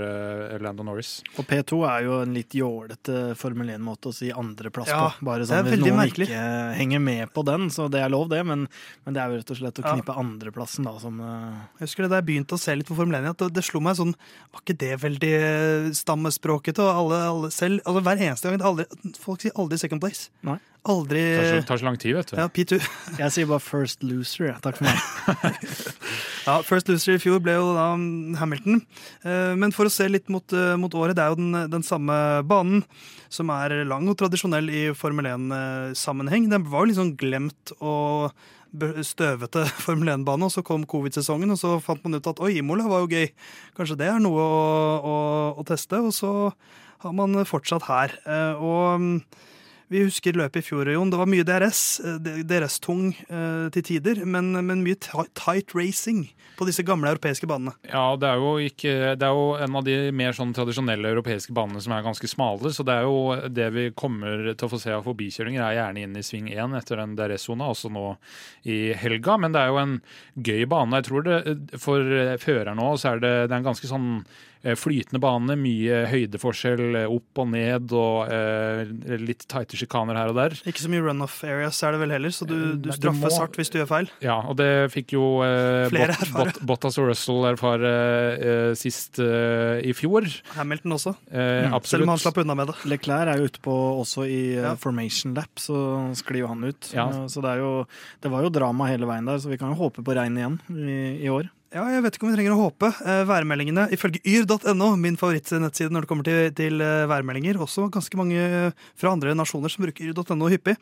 Lando 0.63 0.87
Norris. 0.87 1.19
Og 1.37 1.47
P2 1.49 1.81
er 1.91 2.07
jo 2.07 2.21
en 2.25 2.35
litt 2.37 2.55
jålete 2.57 3.35
Formel 3.39 3.75
1-måte 3.77 4.11
å 4.11 4.17
si 4.17 4.31
andreplass 4.33 4.91
ja. 4.93 5.03
på. 5.03 5.27
Bare 5.31 5.49
sånn, 5.49 5.67
Hvis 5.69 5.83
noen 5.83 5.99
merkelig. 6.01 6.31
ikke 6.31 6.45
henger 6.79 7.05
med 7.05 7.35
på 7.35 7.45
den, 7.47 7.69
så 7.75 7.89
det 7.93 8.05
er 8.05 8.13
lov, 8.13 8.29
det. 8.31 8.43
Men, 8.47 8.67
men 9.05 9.17
det 9.17 9.23
er 9.23 9.33
jo 9.33 9.41
rett 9.41 9.55
og 9.55 9.61
slett 9.61 9.83
å 9.83 9.87
knipe 9.87 10.15
ja. 10.15 10.23
andreplassen, 10.23 10.87
da, 10.87 10.97
som 11.03 11.19
uh... 11.23 11.61
Jeg 11.81 11.89
husker 11.89 12.07
det 12.07 12.13
da 12.15 12.21
jeg 12.21 12.29
begynte 12.31 12.57
å 12.57 12.63
se 12.63 12.77
litt 12.77 12.89
på 12.89 12.97
Formel 12.99 13.21
1, 13.21 13.31
at 13.33 13.45
det, 13.45 13.51
det, 13.59 13.67
slo 13.67 13.83
meg 13.85 13.99
sånn 13.99 14.15
Var 14.55 14.65
ikke 14.65 14.79
det 14.81 14.95
veldig 15.03 15.35
stammespråkete? 15.97 16.31
stammespråket? 16.31 16.81
Og 16.81 16.91
alle, 16.91 17.21
alle 17.29 17.51
selv 17.55 17.81
altså 17.85 18.03
Hver 18.05 18.25
eneste 18.27 18.51
gang 18.51 18.63
aldri, 18.63 18.87
Folk 19.21 19.43
sier 19.43 19.57
aldri 19.57 19.79
second 19.79 20.03
place. 20.03 20.31
Nei. 20.47 20.59
Aldri 20.89 21.21
Det 21.21 21.41
tar, 21.45 21.65
tar 21.69 21.81
så 21.83 21.87
lang 21.91 21.99
tid, 22.01 22.15
vet 22.17 22.31
du. 22.33 22.37
Ja, 22.41 22.47
P2. 22.49 22.79
jeg 23.21 23.35
sier 23.35 23.49
bare 23.51 23.61
first 23.61 24.05
loser, 24.07 24.47
ja. 24.49 24.57
Takk 24.65 24.79
for 24.79 24.89
meg. 24.89 25.65
ja, 26.47 26.55
First 26.65 26.89
loser 26.89 27.19
i 27.19 27.21
fjor 27.21 27.43
ble 27.45 27.59
jo 27.59 27.75
da 27.77 27.91
Hamilton. 28.41 28.81
Eh, 29.21 29.53
men 29.61 29.75
for 29.77 29.91
å 29.91 29.93
se 29.93 30.09
litt 30.09 30.31
mot, 30.33 30.57
mot 30.81 30.97
året, 30.97 31.19
det 31.19 31.27
er 31.27 31.35
jo 31.35 31.41
den, 31.43 31.67
den 31.75 31.85
samme 31.85 32.17
banen 32.49 32.87
som 33.31 33.53
er 33.55 33.77
lang 33.87 34.09
og 34.11 34.17
tradisjonell 34.19 34.73
i 34.73 34.87
Formel 34.97 35.29
1-sammenheng. 35.31 36.49
Den 36.51 36.65
var 36.73 36.89
jo 36.89 36.97
sånn 36.97 37.13
glemt 37.21 37.75
og 37.79 38.33
støvete 39.05 39.67
Formel 39.85 40.15
1-bane, 40.17 40.49
og 40.49 40.55
så 40.55 40.65
kom 40.67 40.89
covid-sesongen, 40.89 41.53
og 41.53 41.61
så 41.61 41.77
fant 41.85 42.03
man 42.07 42.17
ut 42.17 42.33
at 42.33 42.41
oi, 42.43 42.57
Imola 42.63 42.89
var 42.91 43.05
jo 43.05 43.13
gøy. 43.13 43.31
Kanskje 43.77 44.01
det 44.01 44.11
er 44.11 44.21
noe 44.23 44.41
å, 44.41 44.65
å, 45.05 45.15
å 45.61 45.67
teste. 45.69 46.01
Og 46.01 46.15
så 46.17 46.33
har 47.05 47.17
man 47.17 47.37
fortsatt 47.49 47.87
her. 47.91 48.17
Eh, 48.25 48.65
og 48.65 49.23
vi 49.91 50.05
husker 50.05 50.37
løpet 50.39 50.63
i 50.63 50.67
fjor, 50.69 50.89
Jon. 50.93 51.11
Det 51.11 51.19
var 51.19 51.29
mye 51.31 51.45
DRS. 51.47 51.83
Eh, 52.07 52.43
DRS-tung 52.47 53.09
eh, 53.27 53.67
til 53.75 53.85
tider, 53.87 54.23
men, 54.23 54.53
men, 54.55 54.85
mye 54.87 54.99
tight 55.01 55.75
racing 55.75 56.29
på 56.59 56.67
disse 56.69 56.85
gamle 56.87 57.11
europeiske 57.11 57.49
banene. 57.51 57.75
Ja, 57.89 58.05
det 58.21 58.29
er, 58.29 58.39
jo 58.39 58.53
ikke, 58.63 58.93
det 59.19 59.27
er 59.27 59.35
jo 59.35 59.57
en 59.59 59.79
av 59.81 59.87
de 59.87 59.97
mer 60.15 60.37
sånn 60.37 60.55
tradisjonelle 60.55 61.11
europeiske 61.11 61.55
banene 61.57 61.83
som 61.83 61.95
er 61.97 62.05
ganske 62.07 62.31
smale. 62.31 62.71
Så 62.75 62.87
det 62.87 63.01
er 63.01 63.09
jo 63.09 63.51
det 63.51 63.67
vi 63.75 63.87
kommer 63.99 64.53
til 64.53 64.69
å 64.69 64.71
få 64.71 64.79
se 64.83 64.95
av 64.95 65.09
forbikjøringer, 65.09 65.65
er 65.65 65.81
gjerne 65.81 66.05
inn 66.07 66.21
i 66.21 66.25
sving 66.27 66.53
1 66.53 66.77
etter 66.79 67.03
den 67.03 67.17
DRS-sona, 67.19 67.73
også 67.75 67.91
nå 67.91 68.05
i 68.71 68.79
helga. 69.01 69.41
Men 69.43 69.57
det 69.57 69.65
er 69.65 69.73
jo 69.75 69.83
en 69.83 69.97
gøy 70.39 70.69
bane. 70.71 71.01
Jeg 71.01 71.09
tror 71.11 71.27
det 71.27 71.83
for 71.83 72.15
føreren 72.45 72.79
nå 72.79 72.93
så 73.01 73.17
er 73.17 73.25
det, 73.25 73.35
det 73.49 73.57
er 73.57 73.59
en 73.59 73.69
ganske 73.73 73.91
sånn 73.91 74.09
flytende 74.61 75.21
bane, 75.23 75.55
mye 75.57 76.03
høydeforskjell 76.11 76.99
eh, 77.01 77.09
opp 77.09 77.41
og 77.41 77.49
ned 77.55 77.95
og 77.97 78.33
eh, 78.33 78.83
litt 79.21 79.47
tighte 79.49 79.79
sjikaner 79.81 80.19
her 80.19 80.33
og 80.33 80.37
der. 80.37 80.57
Ikke 80.69 80.83
så 80.83 80.91
mye 80.93 81.05
runoff 81.07 81.39
areas 81.47 81.79
er 81.87 81.97
det 81.97 82.03
vel 82.03 82.13
heller, 82.13 82.35
så 82.35 82.49
du, 82.49 82.55
eh, 82.57 82.75
du 82.85 82.91
straffer 82.93 83.37
hardt 83.39 83.57
hvis 83.57 83.73
du 83.73 83.79
gjør 83.81 83.89
feil. 83.91 84.11
Ja, 84.25 84.37
og 84.45 84.59
det 84.61 84.91
fikk 84.93 85.15
jo 85.17 85.25
eh, 85.47 85.89
Bot, 85.95 86.33
Bot, 86.35 86.61
Bottas 86.73 86.99
og 87.01 87.09
Russell 87.11 87.49
erfare 87.49 87.93
eh, 88.37 88.73
sist 88.79 89.21
i 89.21 89.95
fjor. 89.97 90.29
Hamilton 90.57 90.97
også, 90.97 91.15
mm. 91.33 91.77
selv 91.89 92.05
om 92.05 92.13
han 92.13 92.21
slapp 92.21 92.41
unna 92.43 92.57
med 92.59 92.71
det. 92.71 92.77
Leclerc 92.91 93.33
er 93.33 93.41
jo 93.41 93.49
ute 93.51 93.63
på 93.65 93.77
også 94.03 94.27
i 94.29 94.41
ja. 94.59 94.75
formation 94.81 95.35
lap, 95.37 95.61
så 95.63 95.79
sklir 96.19 96.45
jo 96.45 96.51
han 96.53 96.69
ut. 96.69 96.93
Ja. 96.97 97.09
Så 97.31 97.43
det, 97.45 97.57
jo, 97.63 97.73
det 98.21 98.33
var 98.33 98.45
jo 98.45 98.53
drama 98.53 98.91
hele 98.91 99.09
veien 99.09 99.29
der, 99.29 99.41
så 99.41 99.53
vi 99.53 99.59
kan 99.61 99.73
jo 99.73 99.81
håpe 99.81 100.05
på 100.05 100.17
regn 100.17 100.37
igjen 100.41 100.61
i, 100.77 101.01
i 101.25 101.33
år. 101.33 101.49
Ja, 101.71 101.85
jeg 101.87 102.03
vet 102.03 102.17
ikke 102.17 102.27
om 102.27 102.33
vi 102.33 102.35
trenger 102.35 102.57
å 102.57 102.63
håpe. 102.65 102.89
Eh, 103.07 103.21
værmeldingene 103.31 103.85
ifølge 103.95 104.19
yr.no, 104.27 104.89
min 104.99 105.15
favorittnettside 105.19 105.95
når 105.95 106.03
det 106.03 106.09
kommer 106.11 106.27
til, 106.27 106.49
til 106.59 106.83
eh, 106.83 107.05
værmeldinger, 107.07 107.61
også 107.63 107.85
ganske 107.95 108.19
mange 108.19 108.73
fra 108.99 109.13
andre 109.15 109.37
nasjoner 109.39 109.71
som 109.71 109.85
bruker 109.87 110.09
yr.no 110.11 110.49
hyppig. 110.51 110.75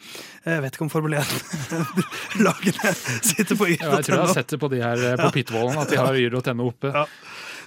Eh, 0.46 0.54
jeg 0.54 0.62
vet 0.64 0.78
ikke 0.78 0.86
om 0.86 0.92
Formel 0.92 1.18
1-lagene 1.20 2.94
sitter 3.20 3.52
på 3.52 3.68
yr.no. 3.68 3.84
Ja, 3.84 3.98
jeg 3.98 4.06
tror 4.08 4.16
jeg 4.16 4.22
har 4.22 4.32
sett 4.38 4.54
det 4.54 4.60
på 4.62 4.70
de 4.72 4.80
her 4.80 5.04
på 5.20 5.28
ja. 5.28 5.34
Pitwallen, 5.34 5.76
at 5.82 5.92
de 5.92 6.00
har 6.00 6.16
yr.no 6.22 6.70
oppe. 6.70 6.94
Ja. 6.94 7.04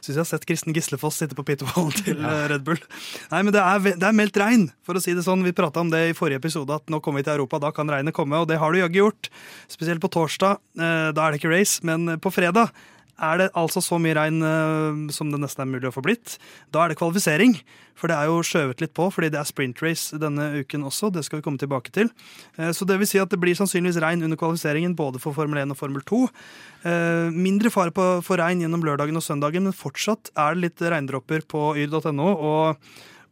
Syns 0.01 0.15
jeg 0.15 0.21
har 0.23 0.29
sett 0.31 0.47
Kristen 0.49 0.73
Gislefoss 0.73 1.19
sitte 1.21 1.37
på 1.37 1.45
pitwallen 1.45 1.93
til 1.93 2.23
ja. 2.25 2.47
Red 2.49 2.65
Bull. 2.65 2.81
Nei, 3.29 3.43
men 3.45 3.53
det 3.53 3.61
er, 3.61 3.83
det 3.85 4.07
er, 4.07 4.15
meldt 4.17 4.39
regn, 4.41 4.63
for 4.81 4.97
å 4.97 5.03
si 5.03 5.13
det 5.13 5.21
sånn. 5.27 5.45
Vi 5.45 5.53
prata 5.53 5.83
om 5.85 5.93
det 5.93 6.07
i 6.09 6.15
forrige 6.17 6.41
episode, 6.41 6.73
at 6.73 6.89
nå 6.89 6.97
kommer 7.05 7.21
vi 7.21 7.29
til 7.29 7.37
Europa, 7.37 7.61
da 7.61 7.69
kan 7.75 7.93
regnet 7.93 8.17
komme. 8.17 8.41
Og 8.41 8.49
det 8.49 8.57
har 8.57 8.73
du 8.73 8.81
jaggu 8.81 8.97
gjort. 9.03 9.29
Spesielt 9.69 10.01
på 10.01 10.09
torsdag. 10.09 10.57
Da 10.73 11.13
er 11.13 11.29
det 11.29 11.37
ikke 11.37 11.53
race, 11.53 11.85
men 11.85 12.15
på 12.17 12.33
fredag 12.33 12.73
er 13.21 13.41
det 13.41 13.47
altså 13.57 13.83
så 13.83 13.99
mye 14.01 14.15
regn 14.17 14.41
uh, 14.43 15.11
som 15.13 15.31
det 15.31 15.39
nesten 15.41 15.63
er 15.63 15.69
mulig 15.69 15.89
å 15.89 15.93
få 15.95 16.03
blitt, 16.05 16.37
da 16.73 16.83
er 16.83 16.91
det 16.91 16.99
kvalifisering. 17.01 17.57
For 17.97 18.09
det 18.09 18.17
er 18.17 18.31
jo 18.31 18.39
skjøvet 18.45 18.81
litt 18.81 18.93
på, 18.97 19.05
fordi 19.13 19.29
det 19.33 19.37
er 19.37 19.49
sprint 19.49 19.81
race 19.85 20.17
denne 20.17 20.47
uken 20.63 20.87
også. 20.89 21.11
Det 21.13 21.21
skal 21.27 21.39
vi 21.39 21.45
komme 21.45 21.61
tilbake 21.61 21.93
til. 21.93 22.09
Uh, 22.57 22.71
så 22.75 22.87
det 22.89 22.97
vil 23.01 23.09
si 23.09 23.21
at 23.21 23.31
det 23.31 23.39
blir 23.41 23.57
sannsynligvis 23.57 24.01
regn 24.03 24.25
under 24.25 24.39
kvalifiseringen 24.41 24.97
både 24.97 25.21
for 25.21 25.37
Formel 25.37 25.61
1 25.61 25.75
og 25.75 25.79
Formel 25.79 26.05
2. 26.07 26.23
Uh, 26.25 26.91
eh, 26.91 27.29
mindre 27.35 27.69
fare 27.73 27.93
på, 27.93 28.07
for 28.25 28.41
regn 28.41 28.63
gjennom 28.63 28.83
lørdagen 28.85 29.19
og 29.19 29.25
søndagen, 29.25 29.67
men 29.69 29.77
fortsatt 29.77 30.33
er 30.33 30.57
det 30.57 30.65
litt 30.65 30.85
regndropper 30.93 31.45
på 31.49 31.71
yr.no. 31.77 32.29
og 32.35 32.91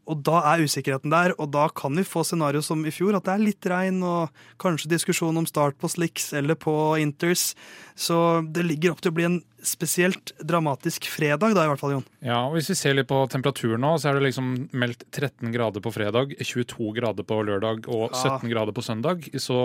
og 0.09 0.23
da 0.25 0.39
er 0.53 0.63
usikkerheten 0.65 1.11
der, 1.13 1.35
og 1.37 1.51
da 1.53 1.67
kan 1.69 1.93
vi 1.97 2.05
få 2.07 2.23
scenario 2.25 2.63
som 2.65 2.81
i 2.81 2.93
fjor, 2.93 3.13
at 3.17 3.27
det 3.27 3.35
er 3.35 3.43
litt 3.43 3.67
regn 3.69 4.01
og 4.05 4.41
kanskje 4.61 4.89
diskusjon 4.89 5.37
om 5.37 5.45
start 5.45 5.77
på 5.77 5.91
slicks 5.91 6.31
eller 6.37 6.57
på 6.57 6.73
inters. 7.01 7.51
Så 7.93 8.41
det 8.49 8.65
ligger 8.65 8.95
opp 8.95 9.03
til 9.05 9.13
å 9.13 9.17
bli 9.19 9.27
en 9.27 9.39
spesielt 9.65 10.31
dramatisk 10.39 11.07
fredag, 11.11 11.53
da 11.57 11.65
i 11.65 11.69
hvert 11.71 11.81
fall, 11.81 11.93
Jon. 11.97 12.05
Ja, 12.23 12.39
og 12.47 12.55
Hvis 12.55 12.69
vi 12.71 12.77
ser 12.79 12.95
litt 12.97 13.09
på 13.09 13.19
temperaturen 13.31 13.81
nå, 13.83 13.95
så 13.99 14.09
er 14.09 14.17
det 14.17 14.27
liksom 14.27 14.51
meldt 14.71 15.05
13 15.11 15.51
grader 15.53 15.83
på 15.83 15.93
fredag, 15.93 16.35
22 16.39 16.91
grader 16.97 17.27
på 17.27 17.39
lørdag 17.47 17.87
og 17.87 18.13
17 18.13 18.47
ja. 18.47 18.51
grader 18.53 18.75
på 18.75 18.83
søndag. 18.85 19.27
Så 19.39 19.59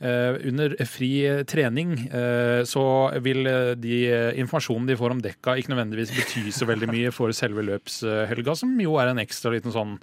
eh, 0.00 0.38
under 0.50 0.74
fri 0.88 1.12
trening 1.48 1.94
eh, 2.06 2.62
så 2.68 2.84
vil 3.24 3.46
eh, 3.50 3.74
de 3.78 4.00
eh, 4.08 4.40
informasjonen 4.42 4.88
de 4.90 4.98
får 4.98 5.16
om 5.16 5.22
dekka, 5.24 5.58
ikke 5.58 5.74
nødvendigvis 5.74 6.14
bety 6.16 6.46
så 6.54 6.68
veldig 6.68 6.90
mye 6.92 7.12
for 7.14 7.34
selve 7.36 7.64
løpshelga, 7.66 8.56
som 8.58 8.74
jo 8.82 8.98
er 9.02 9.12
en 9.12 9.22
ekstra 9.22 9.54
liten 9.54 9.74
sånn 9.74 9.98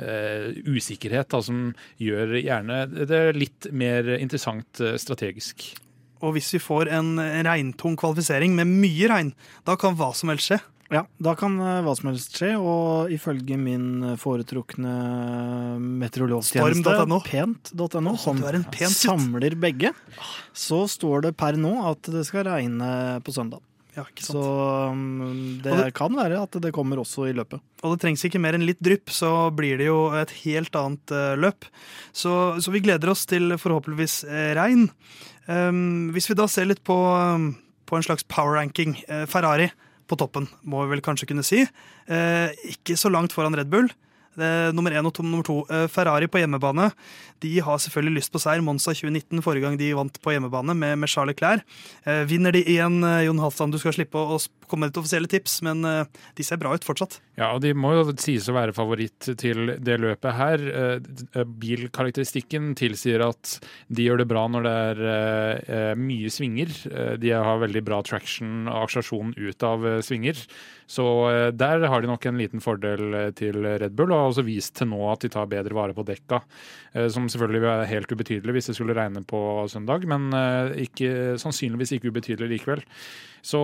eh, 0.00 0.50
usikkerhet 0.70 1.30
da, 1.30 1.42
som 1.44 1.70
gjør 2.00 2.38
gjerne 2.40 2.82
det 3.10 3.24
litt 3.38 3.70
mer 3.72 4.16
interessant 4.18 4.82
eh, 4.82 4.98
strategisk. 5.00 5.70
Og 6.20 6.34
hvis 6.36 6.50
vi 6.54 6.60
får 6.60 6.90
en 6.92 7.14
regntung 7.46 7.96
kvalifisering 8.00 8.52
med 8.58 8.68
mye 8.68 9.08
regn, 9.08 9.32
da 9.64 9.76
kan 9.80 9.96
hva 9.96 10.10
som 10.14 10.28
helst 10.32 10.50
skje. 10.50 10.60
Ja, 10.90 11.04
da 11.22 11.36
kan 11.38 11.54
eh, 11.62 11.80
hva 11.86 11.92
som 11.94 12.08
helst 12.10 12.34
skje, 12.34 12.56
og 12.58 13.12
ifølge 13.14 13.54
min 13.60 14.16
foretrukne 14.18 14.90
meteorologtjeneste, 15.78 17.06
.no. 17.06 17.20
pent.no, 17.24 18.16
som 18.18 18.40
du 18.42 18.46
en 18.50 18.64
pen 18.66 18.88
gutt. 18.88 18.96
samler 18.98 19.54
begge, 19.60 19.92
så 20.52 20.84
står 20.90 21.28
det 21.28 21.36
per 21.38 21.58
nå 21.60 21.76
at 21.92 22.10
det 22.10 22.24
skal 22.28 22.48
regne 22.50 23.20
på 23.24 23.34
søndag. 23.34 23.62
Ja, 23.96 24.04
Så 24.22 24.38
sant? 24.38 24.92
um, 24.94 25.60
det 25.62 25.72
det- 25.76 25.94
kan 25.94 26.14
være 26.14 26.42
at 26.42 26.52
det 26.62 26.70
kommer 26.72 26.96
også 27.02 27.26
i 27.28 27.34
løpet. 27.34 27.60
Og 27.82 27.96
det 27.96 28.00
trengs 28.04 28.22
ikke 28.24 28.38
mer 28.40 28.54
enn 28.54 28.66
litt 28.66 28.78
drypp, 28.80 29.10
så 29.10 29.50
blir 29.54 29.78
det 29.78 29.86
jo 29.88 30.10
et 30.14 30.30
helt 30.44 30.70
annet 30.78 31.10
eh, 31.10 31.34
løp. 31.36 31.64
Så, 32.12 32.60
så 32.62 32.70
vi 32.70 32.80
gleder 32.80 33.10
oss 33.10 33.26
til 33.26 33.50
forhåpentligvis 33.58 34.24
eh, 34.30 34.54
regn. 34.54 34.90
Um, 35.50 36.10
hvis 36.14 36.30
vi 36.30 36.38
da 36.38 36.46
ser 36.46 36.68
litt 36.70 36.82
på, 36.86 36.96
på 37.90 37.98
en 37.98 38.06
slags 38.06 38.26
power 38.30 38.54
ranking, 38.54 38.94
eh, 39.10 39.26
Ferrari 39.26 39.70
på 40.10 40.18
toppen, 40.18 40.48
må 40.66 40.84
vi 40.84 40.96
vel 40.96 41.04
kanskje 41.04 41.30
kunne 41.30 41.46
si. 41.46 41.64
Eh, 42.10 42.62
ikke 42.74 42.98
så 42.98 43.10
langt 43.12 43.34
foran 43.36 43.56
Red 43.58 43.70
Bull. 43.72 43.90
Eh, 44.40 44.70
nummer 44.74 44.94
én 44.94 45.06
og 45.06 45.12
to, 45.14 45.24
nummer 45.26 45.46
to. 45.46 45.60
Eh, 45.70 45.86
Ferrari 45.90 46.28
på 46.30 46.40
hjemmebane. 46.40 46.90
De 47.42 47.52
har 47.64 47.80
selvfølgelig 47.82 48.20
lyst 48.20 48.32
på 48.34 48.42
seier. 48.42 48.62
Monza 48.64 48.94
2019, 48.94 49.42
forrige 49.44 49.66
gang 49.66 49.78
de 49.80 49.90
vant 49.96 50.20
på 50.22 50.34
hjemmebane 50.34 50.74
med, 50.76 50.98
med 51.02 51.10
Charles 51.10 51.38
Clair. 51.38 51.64
Vinner 52.30 52.54
de 52.54 52.62
igjen, 52.62 53.00
Jon 53.24 53.42
Halvdan, 53.42 53.72
du 53.72 53.78
skal 53.80 53.96
slippe 53.96 54.18
å, 54.18 54.38
komme 54.70 54.86
med 54.86 54.92
litt 54.92 55.00
offisielle 55.02 55.30
tips, 55.30 55.60
men 55.66 55.82
de 55.82 56.46
ser 56.46 56.60
bra 56.60 56.74
ut 56.74 56.86
fortsatt. 56.86 57.18
Ja, 57.40 57.54
og 57.56 57.62
de 57.64 57.70
må 57.72 57.94
jo 57.94 58.02
sies 58.20 58.50
å 58.50 58.54
være 58.54 58.74
favoritt 58.76 59.30
til 59.40 59.72
det 59.80 59.94
løpet 60.02 60.36
her. 60.36 60.64
Eh, 60.68 61.44
Bilkarakteristikken 61.62 62.74
tilsier 62.76 63.24
at 63.24 63.54
de 63.88 64.04
gjør 64.04 64.20
det 64.20 64.26
bra 64.28 64.42
når 64.52 64.66
det 64.66 64.74
er 64.90 65.00
eh, 65.06 65.92
mye 65.96 66.28
svinger. 66.32 66.74
Eh, 66.90 67.14
De 67.22 67.32
har 67.32 67.62
veldig 67.62 67.82
bra 67.86 68.02
traction 68.04 68.68
og 68.68 68.82
akselerasjon 68.82 69.32
ut 69.38 69.66
av 69.70 69.88
svinger. 70.04 70.44
Så 70.90 71.04
der 71.54 71.84
har 71.86 72.02
de 72.02 72.08
nok 72.10 72.24
en 72.26 72.38
liten 72.40 72.58
fordel 72.58 73.14
til 73.38 73.62
Red 73.62 73.94
Bull, 73.94 74.10
og 74.10 74.18
har 74.18 74.30
også 74.32 74.42
vist 74.42 74.74
til 74.74 74.88
nå 74.90 74.98
at 75.06 75.22
de 75.22 75.28
tar 75.30 75.46
bedre 75.46 75.76
vare 75.76 75.94
på 75.94 76.02
dekka. 76.02 76.40
Som 77.14 77.28
selvfølgelig 77.30 77.68
er 77.70 77.86
helt 77.92 78.10
ubetydelig 78.10 78.56
hvis 78.56 78.72
det 78.72 78.74
skulle 78.74 78.96
regne 78.98 79.22
på 79.22 79.38
søndag, 79.70 80.02
men 80.10 80.34
ikke, 80.82 81.38
sannsynligvis 81.38 81.94
ikke 81.94 82.10
ubetydelig 82.10 82.50
likevel. 82.56 82.82
Så 83.38 83.62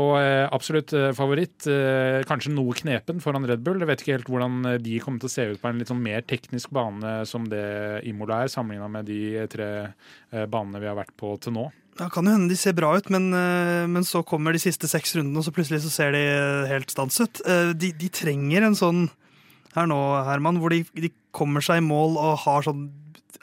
absolutt 0.54 0.94
favoritt. 1.18 1.66
Kanskje 2.30 2.54
noe 2.54 2.78
knepen 2.78 3.18
foran 3.18 3.50
Red 3.50 3.65
Bull. 3.65 3.65
Jeg 3.66 3.88
vet 3.88 4.02
ikke 4.02 4.14
helt 4.14 4.30
hvordan 4.30 4.68
eh, 4.70 4.78
de 4.82 5.00
kommer 5.02 5.22
til 5.22 5.30
å 5.30 5.34
se 5.34 5.46
ut 5.50 5.62
på 5.62 5.70
en 5.70 5.80
litt 5.80 5.90
sånn 5.90 6.04
mer 6.04 6.22
teknisk 6.28 6.70
bane 6.74 7.18
som 7.28 7.48
det 7.50 7.64
Imola 8.06 8.44
er, 8.44 8.52
sammenligna 8.52 8.88
med 8.92 9.10
de 9.10 9.20
tre 9.52 9.68
eh, 9.88 10.46
banene 10.46 10.82
vi 10.82 10.90
har 10.90 10.98
vært 10.98 11.14
på 11.18 11.34
til 11.42 11.56
nå. 11.56 11.66
Ja, 11.96 12.10
kan 12.12 12.28
jo 12.28 12.34
hende 12.34 12.52
de 12.52 12.58
ser 12.60 12.76
bra 12.76 12.92
ut, 12.96 13.08
men, 13.12 13.30
eh, 13.34 13.84
men 13.90 14.04
så 14.06 14.22
kommer 14.26 14.54
de 14.54 14.62
siste 14.62 14.88
seks 14.90 15.16
rundene, 15.16 15.40
og 15.40 15.46
så 15.46 15.54
plutselig 15.56 15.82
så 15.86 15.92
ser 15.94 16.16
de 16.16 16.24
helt 16.70 16.92
stans 16.92 17.18
ut. 17.22 17.40
De, 17.74 17.92
de 17.96 18.12
trenger 18.12 18.68
en 18.68 18.78
sånn 18.78 19.06
her 19.76 19.88
nå, 19.90 19.98
Herman, 20.24 20.60
hvor 20.60 20.72
de, 20.72 20.84
de 20.96 21.10
kommer 21.36 21.64
seg 21.64 21.82
i 21.82 21.84
mål 21.84 22.16
og 22.16 22.38
har 22.46 22.64
sånn 22.64 22.86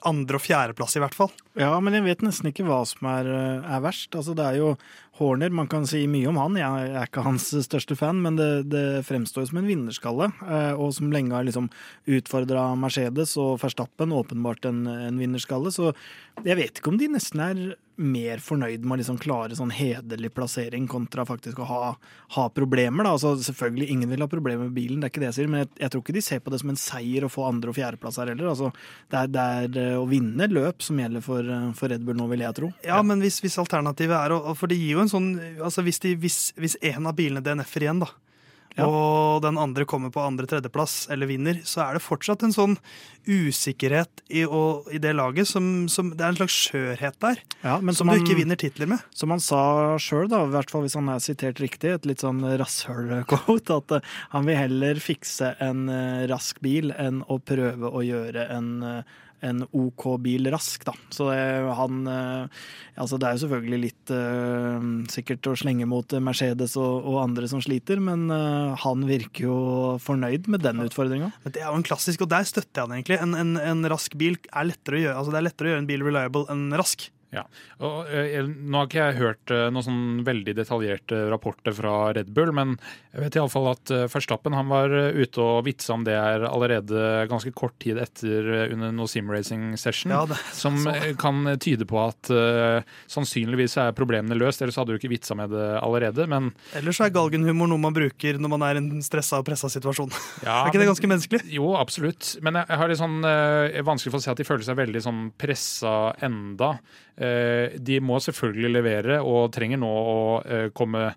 andre- 0.06 0.36
og 0.36 0.42
fjerdeplass, 0.44 0.96
i 0.98 1.02
hvert 1.04 1.16
fall. 1.16 1.32
Ja, 1.60 1.80
men 1.80 1.94
jeg 1.94 2.04
vet 2.04 2.22
nesten 2.26 2.50
ikke 2.50 2.66
hva 2.68 2.82
som 2.88 3.08
er, 3.08 3.28
eh, 3.30 3.76
er 3.76 3.82
verst. 3.82 4.12
Altså, 4.16 4.36
det 4.36 4.46
er 4.46 4.58
jo 4.60 4.78
Horner, 5.20 5.52
man 5.54 5.68
kan 5.70 5.86
si 5.86 6.08
mye 6.10 6.28
om 6.28 6.38
han. 6.42 6.56
Jeg 6.58 6.90
er 6.96 7.06
ikke 7.06 7.22
hans 7.24 7.52
største 7.68 7.96
fan, 7.96 8.20
men 8.24 8.36
det, 8.36 8.68
det 8.74 9.06
fremstår 9.06 9.46
som 9.48 9.60
en 9.62 9.68
vinnerskalle. 9.70 10.32
eh, 10.42 10.74
Og 10.74 10.94
som 10.94 11.12
lenge 11.14 11.32
har 11.36 11.44
liksom 11.46 11.70
utfordra 12.10 12.76
Mercedes 12.76 13.36
og 13.38 13.60
Verstappen, 13.62 14.10
åpenbart 14.12 14.66
en, 14.66 14.88
en 14.88 15.20
vinnerskalle. 15.22 15.70
Så 15.72 15.94
jeg 16.44 16.58
vet 16.58 16.80
ikke 16.82 16.90
om 16.90 16.98
de 16.98 17.08
nesten 17.14 17.40
er 17.46 17.76
mer 18.02 18.42
fornøyd 18.42 18.84
med 18.84 18.96
å 18.96 19.00
liksom 19.02 19.20
klare 19.22 19.56
sånn 19.58 19.72
hederlig 19.74 20.32
plassering 20.34 20.88
kontra 20.90 21.26
faktisk 21.28 21.60
å 21.62 21.68
ha, 21.70 21.82
ha 22.36 22.46
problemer. 22.56 23.06
Da. 23.06 23.14
Altså, 23.14 23.36
selvfølgelig, 23.46 23.90
ingen 23.94 24.10
vil 24.10 24.26
ha 24.26 24.30
problemer 24.32 24.68
med 24.68 24.78
bilen, 24.78 25.02
det 25.02 25.10
er 25.10 25.14
ikke 25.14 25.24
det 25.24 25.30
jeg 25.30 25.38
sier, 25.38 25.52
men 25.52 25.64
jeg, 25.64 25.72
jeg 25.84 25.94
tror 25.94 26.04
ikke 26.04 26.18
de 26.18 26.26
ser 26.26 26.42
på 26.44 26.54
det 26.54 26.62
som 26.64 26.74
en 26.74 26.82
seier 26.82 27.28
å 27.28 27.32
få 27.32 27.46
andre- 27.50 27.74
og 27.74 27.78
fjerdeplass 27.78 28.18
her 28.22 28.34
heller. 28.34 28.50
Altså, 28.54 28.72
det, 29.14 29.22
er, 29.22 29.32
det 29.36 29.46
er 29.60 29.80
eh, 29.84 30.00
å 30.02 30.10
vinne 30.10 30.50
løp 30.50 30.86
som 30.86 31.02
gjelder 31.04 31.26
for, 31.26 31.54
eh, 31.58 31.70
for 31.78 31.94
Red 31.94 32.06
Bull 32.08 32.18
nå, 32.18 32.28
vil 32.34 32.46
jeg 32.48 32.60
tro. 32.60 32.72
Ja, 32.88 33.02
men 33.06 33.22
hvis, 33.24 33.40
hvis 33.44 33.60
alternativet 33.62 34.18
er 34.18 34.34
å 34.36 34.42
For 34.58 34.70
det 34.70 34.78
gir 34.80 34.98
jo 34.98 35.04
en 35.04 35.10
sånn 35.12 35.30
Altså 35.64 35.84
hvis, 35.86 36.00
de, 36.04 36.14
hvis, 36.20 36.38
hvis 36.60 36.76
en 36.86 37.08
av 37.10 37.16
bilene 37.18 37.42
DNF-er 37.44 37.86
igjen, 37.88 38.02
da, 38.04 38.10
Ja. 38.74 38.88
og 38.88 39.44
den 39.46 39.60
andre 39.62 39.86
kommer 39.86 40.10
på 40.14 40.24
andre-tredjeplass 40.24 41.08
eller 41.14 41.30
vinner, 41.30 41.60
så 41.68 41.84
er 41.86 41.98
det 41.98 42.04
fortsatt 42.06 42.42
en 42.46 42.56
sånn 42.56 42.78
usikkerhet 43.30 44.24
i, 44.34 44.44
og, 44.44 44.90
i 44.92 45.00
det 45.00 45.14
laget 45.16 45.48
som, 45.48 45.86
som 45.92 46.10
Det 46.12 46.26
er 46.26 46.34
en 46.34 46.40
slags 46.42 46.58
skjørhet 46.66 47.20
der, 47.24 47.42
Ja, 47.62 47.78
men 47.80 47.96
som 47.96 48.10
du 48.10 48.18
ikke 48.18 48.38
vinner 48.40 48.60
titler 48.60 48.90
med. 48.90 49.04
Som 49.16 49.32
han 49.32 49.44
sa 49.44 49.96
sjøl, 50.02 50.28
i 50.28 50.54
hvert 50.56 50.74
fall 50.74 50.84
hvis 50.88 50.98
han 50.98 51.12
er 51.14 51.22
sitert 51.24 51.62
riktig, 51.64 51.94
et 51.94 52.08
litt 52.10 52.24
sånn 52.26 52.42
rasshøl-quote, 52.60 53.80
at 53.80 53.98
uh, 54.00 54.16
han 54.34 54.50
vil 54.50 54.60
heller 54.60 55.00
fikse 55.04 55.54
en 55.64 55.86
uh, 55.92 56.26
rask 56.32 56.60
bil 56.64 56.92
enn 56.98 57.22
å 57.32 57.40
prøve 57.44 57.94
å 57.94 58.04
gjøre 58.04 58.48
en, 58.54 58.70
eh, 58.84 59.20
en 59.44 59.64
OK 59.76 60.06
bil 60.24 60.48
rask, 60.54 60.86
da. 60.88 60.94
Så 61.14 61.30
det, 61.32 61.40
han 61.80 62.08
eh, 62.10 62.64
Altså, 62.94 63.18
det 63.18 63.26
er 63.26 63.34
jo 63.34 63.42
selvfølgelig 63.42 63.78
litt 63.82 64.12
uh, 64.14 64.84
sikkert 65.10 65.48
å 65.50 65.56
slenge 65.58 65.88
mot 65.90 66.14
Mercedes 66.22 66.76
og, 66.78 67.08
og 67.10 67.16
andre 67.24 67.48
som 67.50 67.62
sliter, 67.64 67.98
men 67.98 68.28
uh, 68.30 68.78
han 68.84 69.08
virker 69.10 69.48
jo 69.48 69.56
fornøyd 70.04 70.46
med 70.54 70.62
den 70.62 70.84
utfordringa. 70.86 71.32
Men 71.42 71.56
det 71.56 71.64
er 71.64 71.72
jo 71.72 71.80
en 71.80 71.88
klassisk, 71.88 72.22
og 72.22 72.30
der 72.30 72.46
støtter 72.46 72.84
jeg 72.84 72.92
den 72.92 73.00
egentlig. 73.00 73.18
En, 73.26 73.34
en, 73.40 73.58
en 73.58 73.90
rask 73.90 74.14
bil 74.20 74.38
er 74.52 74.70
lettere 74.70 75.00
å 75.00 75.04
gjøre 75.08 75.18
altså 75.18 75.34
det 75.34 75.42
er 75.42 75.48
lettere 75.50 75.72
å 75.72 75.74
gjøre 75.74 75.84
en 75.84 75.90
bil 75.90 76.06
reliable 76.06 76.46
enn 76.54 76.68
rask. 76.78 77.08
Ja, 77.34 77.44
og 77.82 78.12
eh, 78.14 78.44
Nå 78.46 78.78
har 78.78 78.90
ikke 78.90 79.06
jeg 79.08 79.18
hørt 79.18 79.54
eh, 79.54 79.70
noen 79.74 79.86
sånn 79.86 80.04
veldig 80.28 80.54
detaljerte 80.60 81.24
rapporter 81.32 81.74
fra 81.76 82.12
Red 82.14 82.30
Bull, 82.36 82.52
men 82.54 82.76
jeg 83.14 83.24
vet 83.24 83.38
iallfall 83.40 83.70
at 83.72 83.94
eh, 83.94 84.06
Verstappen 84.10 84.56
han 84.58 84.70
var 84.70 84.94
eh, 84.94 85.18
ute 85.18 85.42
og 85.42 85.64
vitsa 85.68 85.96
om 85.96 86.06
det 86.06 86.16
her 86.18 86.46
allerede 86.48 87.26
ganske 87.30 87.52
kort 87.58 87.76
tid 87.82 88.00
etter 88.02 88.50
eh, 88.54 88.74
under 88.74 88.94
noe 88.94 89.10
simracing 89.10 89.74
session. 89.82 90.14
Ja, 90.14 90.24
det, 90.30 90.38
Som 90.64 90.80
eh, 90.90 91.12
kan 91.20 91.46
tyde 91.62 91.88
på 91.90 92.00
at 92.04 92.30
sannsynligvis 93.12 93.76
er 93.82 93.96
problemene 93.98 94.38
løst, 94.38 94.62
ellers 94.64 94.78
hadde 94.80 94.94
du 94.94 95.00
ikke 95.00 95.12
vitsa 95.12 95.38
med 95.38 95.54
det 95.54 95.68
allerede. 95.80 96.28
Men 96.30 96.52
Ellers 96.78 97.02
er 97.04 97.14
galgenhumor 97.14 97.70
noe 97.72 97.82
man 97.82 97.96
bruker 97.96 98.38
når 98.42 98.54
man 98.54 98.66
er 98.68 98.78
i 98.78 98.84
en 98.84 99.06
stressa 99.06 99.42
og 99.42 99.48
pressa 99.48 99.70
situasjon. 99.74 100.14
ja, 100.48 100.64
er 100.64 100.72
ikke 100.72 100.82
det 100.82 100.90
ganske 100.90 101.10
menneskelig? 101.10 101.42
Jo, 101.54 101.74
absolutt. 101.80 102.36
Men 102.46 102.62
jeg, 102.62 102.70
jeg 102.70 102.82
har 102.82 102.94
litt 102.94 103.02
sånn 103.02 103.20
vanskelig 103.90 104.14
for 104.14 104.22
å 104.22 104.26
se 104.26 104.34
at 104.34 104.42
de 104.42 104.48
føler 104.48 104.68
seg 104.68 104.80
veldig 104.80 105.04
sånn 105.06 105.26
pressa 105.40 105.96
enda. 106.26 106.76
Eh, 107.24 107.78
de 107.80 108.00
må 108.04 108.20
selvfølgelig 108.24 108.74
levere 108.74 109.22
og 109.24 109.52
trenger 109.56 109.80
nå 109.80 109.90
å 109.90 110.20
eh, 110.44 110.68
komme 110.76 111.12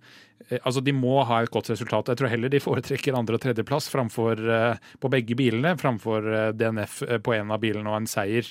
Altså, 0.60 0.80
De 0.84 0.92
må 0.94 1.24
ha 1.26 1.40
et 1.42 1.50
godt 1.50 1.70
resultat. 1.72 2.06
Jeg 2.12 2.20
tror 2.20 2.30
heller 2.30 2.52
de 2.52 2.60
foretrekker 2.62 3.16
andre- 3.18 3.34
og 3.34 3.42
tredjeplass 3.42 3.88
eh, 3.90 4.76
på 5.00 5.10
begge 5.10 5.34
bilene 5.34 5.72
framfor 5.80 6.22
uh, 6.22 6.52
DNF 6.54 7.02
eh, 7.02 7.18
på 7.18 7.34
en 7.34 7.50
av 7.50 7.60
bilene 7.60 7.90
og 7.90 7.96
en 7.96 8.06
seier. 8.06 8.46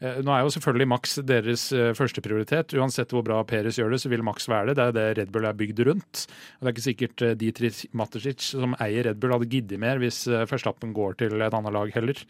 Uh, 0.00 0.20
Nå 0.22 0.30
er 0.30 0.44
jo 0.44 0.52
selvfølgelig 0.54 0.88
Max 0.88 1.16
deres 1.26 1.72
eh, 1.72 1.90
førsteprioritet. 1.96 2.74
Uansett 2.78 3.10
hvor 3.10 3.24
bra 3.26 3.40
Peres 3.44 3.78
gjør 3.80 3.90
det, 3.90 4.00
så 4.02 4.12
vil 4.12 4.22
Max 4.22 4.46
være 4.50 4.70
det. 4.70 4.76
Det 4.78 4.84
er 4.86 4.94
det 4.94 5.06
Red 5.18 5.32
Bull 5.34 5.48
er 5.48 5.58
bygd 5.58 5.82
rundt. 5.88 6.26
Og 6.60 6.62
Det 6.62 6.70
er 6.70 6.76
ikke 6.76 6.86
sikkert 6.86 7.22
eh, 7.26 7.34
Dietrich 7.40 7.82
Mateschitz, 7.98 8.52
som 8.54 8.76
eier 8.78 9.08
Red 9.08 9.18
Bull, 9.20 9.34
hadde 9.34 9.50
giddet 9.50 9.82
mer 9.82 9.98
hvis 10.02 10.22
eh, 10.30 10.46
Verstappen 10.50 10.94
går 10.96 11.18
til 11.24 11.34
et 11.40 11.56
annet 11.56 11.74
lag 11.74 11.90
heller. 11.96 12.22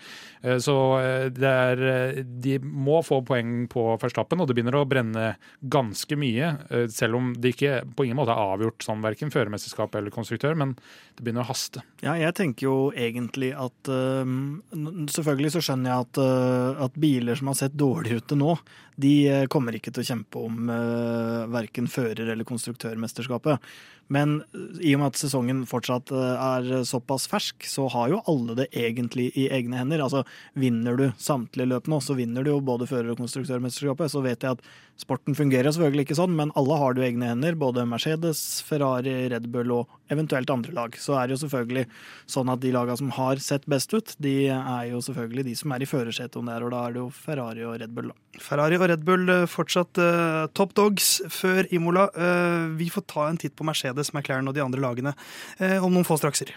Eh, 0.43 0.57
Så 0.63 0.77
eh, 1.03 1.29
det 1.35 1.51
er, 1.51 1.85
eh, 1.91 2.23
de 2.25 2.57
må 2.65 3.03
få 3.05 3.21
poeng 3.29 3.67
på 3.71 3.85
Verstappen, 4.01 4.41
og 4.41 4.49
det 4.49 4.57
begynner 4.57 4.81
å 4.81 4.87
brenne 4.89 5.35
ganske 5.61 6.17
mye. 6.17 6.55
eh, 6.71 6.89
Selv 6.89 7.21
om 7.21 7.35
det 7.37 7.55
ikke 7.57 7.83
på 7.97 8.09
ingen 8.09 8.17
måte 8.23 8.33
er 8.33 8.55
avgjort 8.57 8.87
sånn 8.87 9.00
verken 9.05 9.33
førermesterskap 9.33 9.95
eller 9.99 10.15
konstruktør, 10.15 10.57
men 10.59 10.75
det 11.17 11.25
begynner 11.25 11.45
å 11.45 11.51
haste. 11.51 11.85
Ja, 12.05 12.17
jeg 12.19 12.35
tenker 12.39 12.67
jo 12.67 12.77
egentlig 12.97 13.53
at 13.57 13.91
øhm, 13.91 14.61
Selvfølgelig 15.11 15.55
så 15.55 15.63
skjønner 15.65 15.91
jeg 15.91 16.07
at, 16.07 16.21
øh, 16.23 16.85
at 16.87 17.01
biler 17.01 17.39
som 17.39 17.51
har 17.51 17.59
sett 17.59 17.77
dårlig 17.79 18.21
ut 18.21 18.29
til 18.31 18.41
nå, 18.41 18.55
de 19.01 19.15
øh, 19.31 19.47
kommer 19.53 19.77
ikke 19.77 19.93
til 19.95 20.03
å 20.03 20.09
kjempe 20.11 20.43
om 20.43 20.69
uh, 20.71 21.47
verken 21.53 21.89
fører- 21.91 22.33
eller 22.33 22.47
konstruktørmesterskapet. 22.49 23.63
Men 24.11 24.41
øh, 24.57 24.81
i 24.83 24.95
og 24.97 25.03
med 25.03 25.13
at 25.13 25.21
sesongen 25.21 25.63
fortsatt 25.71 26.11
er 26.13 26.85
såpass 26.89 27.29
fersk, 27.31 27.69
så 27.69 27.87
har 27.95 28.11
jo 28.13 28.23
alle 28.31 28.59
det 28.59 28.69
egentlig 28.77 29.31
i 29.39 29.49
egne 29.53 29.79
hender. 29.81 30.03
Altså, 30.05 30.25
Vinner 30.59 30.99
du 30.99 31.07
samtlige 31.21 31.71
løp 31.71 31.91
nå, 31.91 32.01
så 32.05 32.19
vinner 32.19 32.45
du 32.45 32.53
jo 32.55 32.61
både 32.65 32.89
fører- 32.91 33.15
og 33.15 33.23
konstruktørmesterskapet. 33.23 34.13
Så 34.13 34.25
vet 34.27 34.43
jeg 34.43 34.59
at 34.59 34.67
sporten 35.01 35.39
fungerer 35.39 35.71
selvfølgelig 35.71 36.09
ikke 36.09 36.21
sånn, 36.21 36.37
men 36.37 36.53
alle 36.59 36.81
har 36.83 36.97
det 36.97 37.05
i 37.05 37.11
egne 37.13 37.33
hender. 37.33 37.59
Både 37.61 37.87
Mercedes, 37.89 38.43
Ferrari, 38.67 39.31
Red 39.33 39.49
Bull 39.55 39.73
og 39.79 40.00
eventuelt 40.11 40.51
andre 40.53 40.75
lag. 40.77 40.97
Så 40.99 41.17
er 41.19 41.29
det 41.29 41.37
jo 41.37 41.43
selvfølgelig 41.45 41.87
sånn 42.31 42.51
at 42.53 42.63
de 42.63 42.73
lagene 42.75 42.99
som 43.01 43.13
har 43.17 43.41
sett 43.43 43.67
best 43.71 43.95
ut, 43.95 44.15
de 44.23 44.35
er 44.51 44.91
jo 44.91 45.03
selvfølgelig 45.05 45.47
de 45.51 45.57
som 45.59 45.75
er 45.75 45.85
i 45.85 45.91
førersetet 45.91 46.39
om 46.41 46.49
det 46.49 46.57
her, 46.57 46.67
og 46.67 46.75
da 46.75 46.83
er 46.85 46.97
det 46.97 47.03
jo 47.03 47.09
Ferrari 47.15 47.67
og 47.67 47.79
Red 47.83 47.97
Bull, 47.97 48.13
da. 48.13 48.41
Ferrari 48.41 48.79
og 48.79 48.87
Red 48.89 49.03
Bull 49.07 49.33
eh, 49.33 49.49
fortsatt 49.51 49.99
uh, 50.01 50.47
top 50.57 50.77
dogs 50.79 51.17
før 51.35 51.67
Imola. 51.75 52.07
Uh, 52.15 52.71
vi 52.79 52.91
får 52.93 53.09
ta 53.11 53.27
en 53.29 53.41
titt 53.41 53.57
på 53.59 53.67
Mercedes, 53.67 54.15
McLaren 54.15 54.49
og 54.49 54.57
de 54.57 54.65
andre 54.65 54.83
lagene 54.83 55.17
uh, 55.17 55.79
om 55.83 55.93
noen 55.93 56.07
få 56.07 56.21
strakser. 56.21 56.55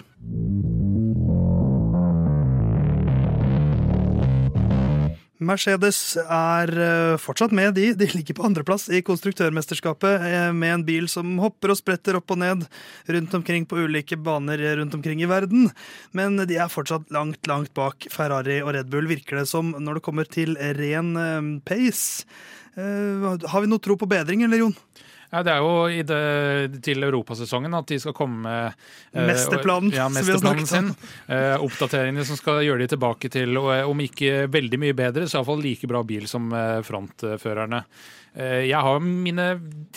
Mercedes 5.45 5.97
er 6.21 6.71
eh, 6.71 7.15
fortsatt 7.21 7.53
med, 7.55 7.73
de. 7.77 7.91
De 7.97 8.07
ligger 8.13 8.37
på 8.37 8.45
andreplass 8.47 8.87
i 8.93 9.03
konstruktørmesterskapet 9.05 10.25
eh, 10.27 10.49
med 10.55 10.73
en 10.77 10.85
bil 10.87 11.09
som 11.11 11.35
hopper 11.43 11.73
og 11.73 11.79
spretter 11.79 12.17
opp 12.19 12.33
og 12.33 12.41
ned 12.41 12.65
rundt 13.11 13.37
omkring 13.37 13.67
på 13.69 13.83
ulike 13.85 14.17
baner 14.17 14.63
rundt 14.79 14.97
omkring 14.97 15.23
i 15.23 15.29
verden. 15.29 15.69
Men 16.15 16.41
de 16.49 16.57
er 16.57 16.71
fortsatt 16.71 17.11
langt, 17.13 17.41
langt 17.49 17.73
bak 17.77 18.07
Ferrari 18.13 18.61
og 18.63 18.73
Red 18.77 18.91
Bull, 18.93 19.09
virker 19.11 19.41
det 19.41 19.47
som, 19.51 19.75
når 19.77 19.99
det 19.99 20.05
kommer 20.07 20.29
til 20.29 20.57
ren 20.79 21.15
eh, 21.19 21.53
pace. 21.67 22.25
Har 22.73 23.61
vi 23.61 23.67
noe 23.69 23.81
tro 23.83 23.93
på 24.01 24.09
bedring, 24.09 24.41
eller 24.47 24.63
Jon? 24.63 24.73
Ja, 25.33 25.41
Det 25.41 25.49
er 25.49 25.63
jo 25.65 26.03
det, 26.05 26.81
til 26.85 27.03
europasesongen 27.07 27.73
at 27.73 27.89
de 27.89 27.97
skal 28.01 28.13
komme 28.13 28.43
med 28.43 28.75
uh, 29.17 29.23
Mesterplanen, 29.31 29.89
ja, 29.95 30.05
mesterplanen 30.13 30.67
sin. 30.69 30.91
Uh, 31.25 31.57
oppdateringene 31.65 32.25
som 32.27 32.37
skal 32.37 32.61
gjøre 32.67 32.83
de 32.83 32.91
tilbake 32.93 33.31
til, 33.33 33.57
og, 33.57 33.71
eh, 33.73 33.87
om 33.89 34.03
ikke 34.03 34.45
veldig 34.53 34.79
mye 34.83 34.97
bedre, 34.97 35.25
så 35.25 35.39
iallfall 35.39 35.63
like 35.65 35.89
bra 35.89 36.03
bil 36.05 36.27
som 36.29 36.53
eh, 36.53 36.83
frontførerne. 36.85 37.81
Uh, 38.37 38.61
jeg 38.61 38.77
har 38.85 39.01
mine 39.01 39.47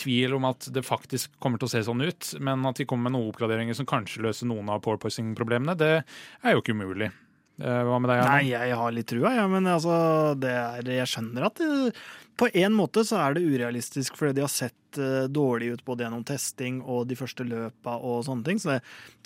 tvil 0.01 0.39
om 0.39 0.49
at 0.49 0.71
det 0.73 0.87
faktisk 0.87 1.37
kommer 1.43 1.61
til 1.61 1.69
å 1.69 1.75
se 1.75 1.85
sånn 1.85 2.07
ut, 2.07 2.33
men 2.41 2.65
at 2.73 2.81
de 2.81 2.89
kommer 2.89 3.11
med 3.11 3.19
noen 3.19 3.29
oppgraderinger 3.35 3.77
som 3.77 3.89
kanskje 3.89 4.25
løser 4.25 4.49
noen 4.49 4.73
av 4.73 4.81
porpoising-problemene, 4.89 5.77
det 5.77 5.95
er 6.01 6.57
jo 6.57 6.65
ikke 6.65 6.79
umulig. 6.81 7.13
Eh, 7.57 7.83
hva 7.89 7.99
med 8.03 8.11
deg? 8.13 8.23
Nei, 8.29 8.45
jeg 8.53 8.77
har 8.77 8.93
litt 8.93 9.09
trua, 9.09 9.33
ja, 9.39 9.47
men 9.49 9.69
altså, 9.71 9.97
er, 10.45 10.91
jeg 10.93 11.09
skjønner 11.09 11.49
at 11.49 11.61
det, 11.63 11.95
på 12.37 12.51
en 12.53 12.75
måte 12.77 13.01
så 13.09 13.17
er 13.23 13.37
det 13.37 13.47
urealistisk 13.49 14.19
fordi 14.19 14.37
de 14.37 14.43
har 14.45 14.53
sett 14.53 14.99
uh, 15.01 15.25
dårlig 15.25 15.71
ut 15.73 15.85
både 15.87 16.05
gjennom 16.05 16.25
testing 16.29 16.83
og 16.85 17.07
de 17.09 17.17
første 17.17 17.47
løpa 17.49 17.95
og 17.97 18.27
sånne 18.27 18.45
ting. 18.45 18.61
Så 18.61 18.75
det, 18.75 18.83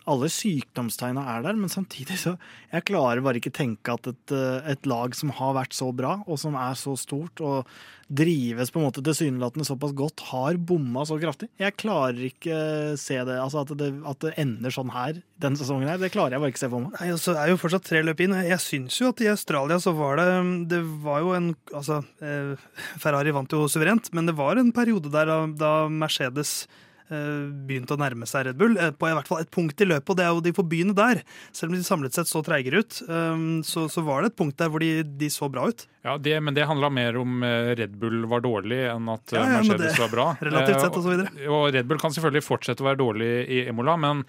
alle 0.09 0.29
sykdomstegna 0.33 1.23
er 1.35 1.45
der, 1.45 1.57
men 1.59 1.73
samtidig 1.73 2.19
så 2.21 2.37
Jeg 2.71 2.87
klarer 2.89 3.23
bare 3.25 3.41
ikke 3.41 3.53
tenke 3.53 3.93
at 3.93 4.07
et, 4.07 4.33
eh, 4.33 4.73
et, 4.73 4.87
lag 4.87 5.15
som 5.15 5.33
har 5.35 5.57
vært 5.57 5.75
så 5.75 5.91
bra, 5.93 6.21
og 6.27 6.39
som 6.39 6.55
er 6.55 6.77
så 6.79 6.95
stort 6.99 7.41
og 7.43 7.69
drives 8.11 8.71
på 8.71 8.81
en 8.81 8.87
måte 8.89 9.03
tilsynelatende 9.07 9.67
såpass 9.67 9.93
godt, 9.95 10.23
har 10.31 10.57
bomma 10.57 11.05
så 11.07 11.19
kraftig. 11.21 11.49
Jeg 11.59 11.77
klarer 11.79 12.19
ikke 12.31 12.97
se 12.99 13.19
det. 13.27 13.37
Altså 13.39 13.63
at 13.63 13.75
det, 13.79 13.91
at 14.07 14.23
det 14.25 14.35
ender 14.41 14.75
sånn 14.75 14.91
her 14.95 15.21
denne 15.43 15.59
sesongen 15.59 15.91
her, 15.91 15.99
det 15.99 16.13
klarer 16.15 16.35
jeg 16.35 16.43
bare 16.43 16.55
ikke 16.55 16.63
se 16.63 16.71
for 16.73 16.87
meg. 16.87 16.97
Nei, 16.99 17.13
altså, 17.15 17.35
det 17.35 17.45
er 17.45 17.53
jo 17.53 17.61
fortsatt 17.63 17.87
tre 17.87 18.03
løp 18.07 18.23
inn. 18.25 18.35
Jeg 18.47 18.63
syns 18.63 18.99
jo 18.99 19.11
at 19.11 19.23
i 19.23 19.31
Australia 19.31 19.79
så 19.83 19.95
var 19.95 20.19
det 20.21 20.29
Det 20.71 20.83
var 21.05 21.25
jo 21.25 21.35
en 21.37 21.55
Altså, 21.75 22.03
eh, 22.23 22.55
Ferrari 22.99 23.35
vant 23.35 23.51
jo 23.51 23.67
suverent, 23.71 24.13
men 24.15 24.27
det 24.27 24.39
var 24.39 24.59
en 24.59 24.73
periode 24.75 25.11
der 25.11 25.31
da 25.59 25.75
Mercedes 25.89 26.65
Eh, 26.67 26.89
begynt 27.11 27.91
å 27.91 27.99
nærme 28.01 28.29
seg 28.29 28.47
Red 28.47 28.59
Bull. 28.61 28.77
Eh, 28.79 28.93
på 28.95 29.09
i 29.09 29.15
hvert 29.17 29.29
fall 29.31 29.43
et 29.43 29.53
punkt 29.53 29.81
i 29.83 29.89
løpet, 29.89 30.13
og 30.13 30.19
det 30.19 30.27
er 30.27 30.35
jo 30.35 30.43
de 30.45 30.55
får 30.57 30.67
begynne 30.71 30.97
der. 30.97 31.23
Selv 31.57 31.73
om 31.73 31.79
de 31.79 31.87
samlet 31.87 32.17
sett 32.17 32.31
så 32.31 32.43
treigere 32.47 32.83
ut, 32.85 33.01
eh, 33.07 33.47
så, 33.67 33.87
så, 33.91 34.05
var 34.07 34.23
det 34.23 34.33
et 34.33 34.39
punkt 34.41 34.59
der 34.61 34.71
hvor 34.73 34.83
de, 34.83 35.03
de 35.05 35.31
så 35.33 35.51
bra 35.53 35.69
ut. 35.71 35.87
Ja, 36.07 36.15
det, 36.17 36.39
Men 36.41 36.57
det 36.57 36.65
handla 36.65 36.89
mer 36.89 37.19
om 37.21 37.43
Red 37.77 37.99
Bull 38.01 38.23
var 38.31 38.41
dårlig 38.41 38.79
enn 38.89 39.09
at 39.13 39.35
ja, 39.35 39.43
ja, 39.45 39.59
Mercedes 39.61 39.99
var 40.01 40.13
bra. 40.13 40.27
Relativt 40.47 40.81
sett 40.81 40.95
Og 40.97 41.05
så 41.05 41.11
videre. 41.13 41.33
Og 41.53 41.67
Red 41.75 41.91
Bull 41.91 42.01
kan 42.01 42.15
selvfølgelig 42.15 42.47
fortsette 42.47 42.81
å 42.81 42.89
være 42.89 43.01
dårlig 43.03 43.29
i 43.53 43.59
Emola, 43.69 43.99
men 44.01 44.23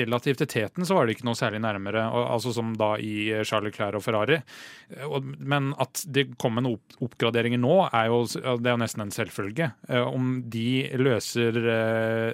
relativt 0.00 0.40
til 0.40 0.48
teten 0.48 0.88
så 0.88 0.96
var 0.96 1.04
det 1.04 1.18
ikke 1.18 1.26
noe 1.28 1.36
særlig 1.36 1.60
nærmere, 1.60 2.06
altså 2.08 2.54
som 2.56 2.72
da 2.80 2.94
i 2.96 3.42
Charles 3.44 3.76
Clair 3.76 3.98
og 3.98 4.04
Ferrari. 4.04 4.40
Men 5.36 5.74
at 5.82 6.00
det 6.08 6.30
kommer 6.40 6.64
noen 6.64 7.04
oppgraderinger 7.04 7.60
nå, 7.60 7.76
er 7.92 8.08
jo, 8.08 8.22
det 8.24 8.70
er 8.70 8.78
jo 8.78 8.80
nesten 8.80 9.04
en 9.04 9.12
selvfølge. 9.14 9.70
Om 10.00 10.32
de 10.48 10.70
løser 11.04 11.60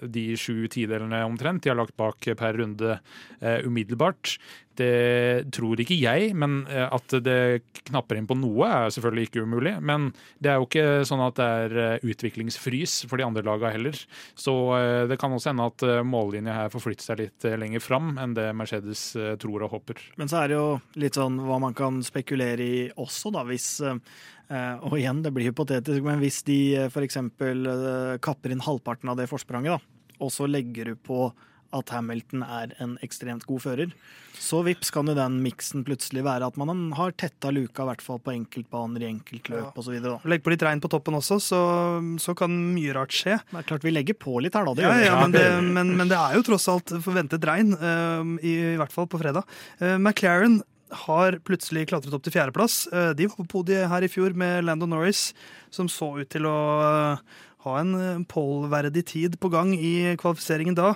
de 0.02 0.26
sju 0.38 0.66
tidelene 0.72 1.22
omtrent 1.26 1.64
de 1.64 1.72
har 1.72 1.78
lagt 1.78 1.96
bak 1.96 2.28
per 2.38 2.58
runde 2.60 2.98
eh, 3.40 3.58
umiddelbart. 3.66 4.36
Det 4.76 5.48
tror 5.54 5.80
ikke 5.80 5.96
jeg, 5.96 6.32
men 6.38 6.60
eh, 6.70 6.86
at 6.86 7.14
det 7.24 7.64
knapper 7.86 8.18
inn 8.18 8.28
på 8.28 8.36
noe 8.38 8.68
er 8.68 8.92
selvfølgelig 8.94 9.28
ikke 9.28 9.44
umulig. 9.46 9.74
Men 9.80 10.10
det 10.42 10.52
er 10.52 10.60
jo 10.60 10.68
ikke 10.68 11.06
sånn 11.08 11.24
at 11.24 11.38
det 11.38 11.48
er 11.62 11.76
eh, 11.82 12.06
utviklingsfrys 12.12 12.98
for 13.10 13.20
de 13.20 13.26
andre 13.26 13.44
lagene 13.46 13.72
heller. 13.76 13.98
Så 14.38 14.54
det 15.08 15.16
kan 15.20 15.32
også 15.34 15.50
hende 15.50 15.66
at 15.68 15.82
mållinja 16.06 16.54
her 16.54 16.70
får 16.72 16.82
flytte 16.84 17.04
seg 17.04 17.20
litt 17.20 17.46
lenger 17.58 17.82
fram 17.82 18.14
enn 18.20 18.34
det 18.36 18.46
Mercedes 18.56 19.08
tror 19.40 19.64
og 19.66 19.72
håper. 19.74 20.00
Men 20.20 20.30
så 20.30 20.42
er 20.42 20.52
det 20.52 20.58
jo 20.58 20.68
litt 21.00 21.18
sånn 21.18 21.38
hva 21.46 21.58
man 21.62 21.76
kan 21.76 21.98
spekulere 22.06 22.64
i 22.64 22.78
også, 22.92 23.32
da, 23.34 23.44
hvis 23.48 23.68
og 23.80 24.94
igjen, 24.94 25.24
det 25.24 25.32
blir 25.34 25.48
hypotetisk, 25.50 26.04
men 26.06 26.20
hvis 26.22 26.42
de 26.46 26.58
f.eks. 26.86 27.18
kapper 28.22 28.54
inn 28.54 28.62
halvparten 28.62 29.10
av 29.10 29.18
det 29.18 29.26
forspranget, 29.30 29.74
da, 29.74 30.14
og 30.22 30.32
så 30.32 30.46
legger 30.48 30.92
du 30.92 31.00
på 31.08 31.26
at 31.74 31.90
Hamilton 31.94 32.44
er 32.46 32.74
en 32.82 32.96
ekstremt 33.04 33.46
god 33.48 33.64
fører, 33.64 33.92
så 34.36 34.60
vips 34.66 34.90
kan 34.92 35.08
jo 35.08 35.14
den 35.16 35.38
miksen 35.44 35.84
plutselig 35.86 36.22
være 36.26 36.48
at 36.50 36.58
man 36.60 36.90
har 36.96 37.14
tetta 37.18 37.50
luka, 37.54 37.84
i 37.84 37.90
hvert 37.90 38.04
fall 38.04 38.20
på 38.22 38.34
enkeltbaner 38.34 39.04
i 39.04 39.08
enkeltløp 39.08 39.64
ja. 39.64 39.72
osv. 39.72 39.96
Legg 40.28 40.44
på 40.44 40.52
litt 40.52 40.64
regn 40.66 40.82
på 40.82 40.90
toppen 40.92 41.16
også, 41.18 41.40
så, 41.42 41.60
så, 42.22 42.36
kan 42.36 42.52
mye 42.74 42.94
rart 42.96 43.16
skje. 43.16 43.38
Det 43.50 43.60
er 43.62 43.68
klart 43.70 43.86
vi 43.86 43.94
legger 43.94 44.18
på 44.20 44.36
litt 44.44 44.56
her, 44.56 44.68
da. 44.68 44.76
Det 44.76 44.86
ja, 44.86 44.94
ja, 45.06 45.18
men, 45.22 45.34
det, 45.34 45.44
men, 45.64 45.94
men, 45.96 46.12
det, 46.12 46.20
er 46.20 46.36
jo 46.36 46.46
tross 46.46 46.68
alt 46.72 46.94
forventet 47.04 47.44
regn, 47.48 47.72
uh, 47.80 48.36
i, 48.42 48.56
i, 48.74 48.78
hvert 48.80 48.94
fall 48.94 49.08
på 49.10 49.20
fredag. 49.22 49.46
Uh, 49.80 49.96
McLaren 49.96 50.60
har 51.06 51.40
plutselig 51.42 51.88
klatret 51.90 52.14
opp 52.14 52.22
til 52.26 52.36
fjerdeplass. 52.36 52.84
Uh, 52.92 53.10
de 53.16 53.30
var 53.30 53.40
på 53.40 53.50
podiet 53.56 53.88
her 53.90 54.04
i 54.04 54.12
fjor 54.12 54.36
med 54.38 54.68
Landon 54.68 54.92
Norris, 54.94 55.30
som 55.74 55.90
så 55.90 56.12
ut 56.20 56.30
til 56.32 56.46
å 56.48 56.56
ha 57.66 57.78
en 57.80 58.22
pole-verdig 58.30 59.02
tid 59.10 59.40
på 59.42 59.50
gang 59.50 59.72
i 59.74 60.14
kvalifiseringen 60.20 60.76
da. 60.78 60.92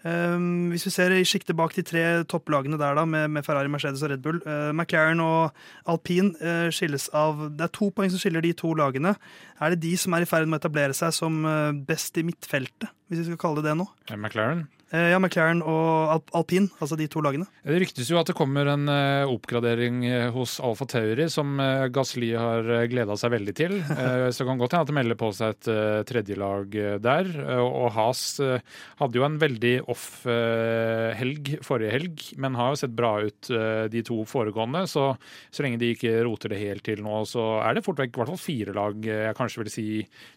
Um, 0.00 0.70
hvis 0.72 0.86
vi 0.86 0.92
ser 0.94 1.12
i 1.12 1.24
sjiktet 1.28 1.58
bak 1.58 1.74
de 1.76 1.84
tre 1.84 2.02
topplagene 2.30 2.78
der, 2.80 2.96
da, 2.96 3.04
med, 3.04 3.28
med 3.34 3.44
Ferrari, 3.44 3.68
Mercedes 3.68 4.00
og 4.06 4.12
Red 4.14 4.22
Bull 4.24 4.40
uh, 4.46 4.70
McLaren 4.72 5.20
og 5.20 5.52
alpin 5.92 6.32
uh, 6.40 6.72
skilles 6.72 7.10
av 7.12 7.50
Det 7.58 7.66
er 7.66 7.74
to 7.76 7.90
poeng 7.92 8.08
som 8.12 8.22
skiller 8.22 8.44
de 8.44 8.54
to 8.56 8.72
lagene. 8.78 9.12
Er 9.60 9.74
det 9.74 9.82
de 9.84 9.92
som 10.00 10.16
er 10.16 10.24
i 10.24 10.28
ferd 10.28 10.48
med 10.48 10.56
å 10.56 10.62
etablere 10.62 10.96
seg 10.96 11.12
som 11.12 11.42
uh, 11.44 11.70
best 11.72 12.16
i 12.16 12.24
midtfeltet, 12.24 12.88
hvis 13.10 13.20
vi 13.20 13.28
skal 13.28 13.42
kalle 13.44 13.60
det 13.60 13.68
det 13.68 13.80
nå? 13.82 13.90
McLaren? 14.16 14.68
Eh, 14.90 15.12
ja, 15.12 15.20
McLaren 15.22 15.60
og 15.62 16.24
alpin, 16.34 16.66
altså 16.82 16.96
de 16.98 17.06
to 17.10 17.20
lagene. 17.22 17.46
Det 17.62 17.78
ryktes 17.78 18.08
jo 18.10 18.18
at 18.18 18.26
det 18.26 18.34
kommer 18.34 18.66
en 18.72 18.90
oppgradering 19.30 20.02
eh, 20.08 20.26
hos 20.34 20.56
Alfa 20.66 20.86
Tauri 20.90 21.28
som 21.30 21.60
Gasli 21.94 22.32
har 22.34 22.66
gleda 22.90 23.14
seg 23.20 23.36
veldig 23.36 23.54
til. 23.54 23.76
Så 24.32 24.42
det 24.42 24.48
kan 24.48 24.58
godt 24.58 24.74
hende 24.74 24.88
at 24.88 24.90
det 24.90 24.96
melder 24.98 25.20
på 25.20 25.30
seg 25.36 25.54
et 25.54 26.08
tredjelag 26.10 26.74
der. 27.04 27.30
og 27.60 27.92
Has 27.94 28.24
hadde 28.40 29.18
jo 29.18 29.26
en 29.26 29.38
veldig 29.40 29.74
off 29.90 30.24
helg 30.26 31.52
forrige 31.66 31.94
helg, 31.94 32.24
men 32.40 32.58
har 32.58 32.72
jo 32.72 32.80
sett 32.82 32.94
bra 32.96 33.12
ut 33.26 33.50
de 33.92 34.02
to 34.06 34.20
foregående. 34.28 34.84
Så 34.90 35.10
så 35.50 35.64
lenge 35.64 35.80
de 35.80 35.92
ikke 35.94 36.12
roter 36.26 36.52
det 36.52 36.60
helt 36.60 36.84
til 36.86 37.02
nå, 37.04 37.22
så 37.28 37.46
er 37.64 37.76
det 37.76 37.84
fort 37.86 38.00
vekk 38.00 38.14
i 38.14 38.22
hvert 38.22 38.32
fall 38.32 38.40
fire 38.40 38.74
lag 38.76 39.06
jeg 39.10 39.36
kanskje 39.38 39.62
vil 39.62 39.72
si 39.72 39.86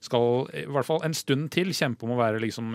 skal 0.03 0.45
i 0.63 0.65
hvert 0.69 0.87
fall 0.87 1.03
en 1.05 1.15
stund 1.17 1.49
til 1.53 1.73
kjempe 1.75 2.07
om 2.07 2.15
å 2.15 2.19
være 2.19 2.41
liksom 2.43 2.73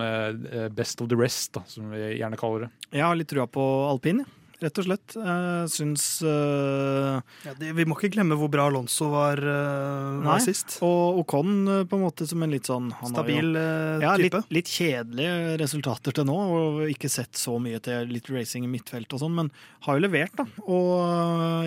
best 0.75 1.03
of 1.03 1.11
the 1.11 1.19
rest. 1.19 1.53
da 1.55 1.63
som 1.69 1.89
vi 1.93 2.17
gjerne 2.19 2.39
kaller 2.39 2.67
det. 2.67 2.71
Jeg 2.97 3.05
har 3.05 3.17
litt 3.17 3.29
trua 3.31 3.47
på 3.49 3.63
alpin, 3.89 4.23
rett 4.63 4.79
og 4.81 4.85
slett. 4.87 5.15
Jeg 5.15 5.71
syns 5.73 6.05
uh, 6.25 7.19
ja, 7.45 7.53
det, 7.59 7.71
Vi 7.77 7.85
må 7.87 7.97
ikke 7.97 8.11
glemme 8.13 8.37
hvor 8.39 8.51
bra 8.51 8.67
Alonso 8.69 9.09
var, 9.13 9.41
uh, 9.41 10.19
var 10.25 10.43
sist. 10.43 10.77
Og 10.85 11.21
Ocon 11.23 11.85
på 11.89 11.99
en 11.99 12.03
måte 12.03 12.27
som 12.29 12.43
en 12.45 12.53
litt 12.53 12.69
sånn 12.69 12.91
Stabil 13.01 13.53
jo, 13.55 13.65
ja, 14.03 14.15
type. 14.19 14.41
Litt, 14.43 14.55
litt, 14.59 14.73
kjedelige 14.79 15.57
resultater 15.61 16.15
til 16.15 16.27
nå, 16.29 16.37
og 16.37 16.81
ikke 16.91 17.11
sett 17.11 17.39
så 17.39 17.57
mye 17.61 17.81
til 17.83 18.09
litt 18.13 18.29
racing 18.33 18.67
i 18.67 18.71
midtfelt 18.71 19.11
og 19.15 19.23
sånn, 19.23 19.37
men 19.37 19.53
har 19.85 19.97
jo 19.97 20.05
levert, 20.05 20.35
da. 20.39 20.47
Og 20.67 20.95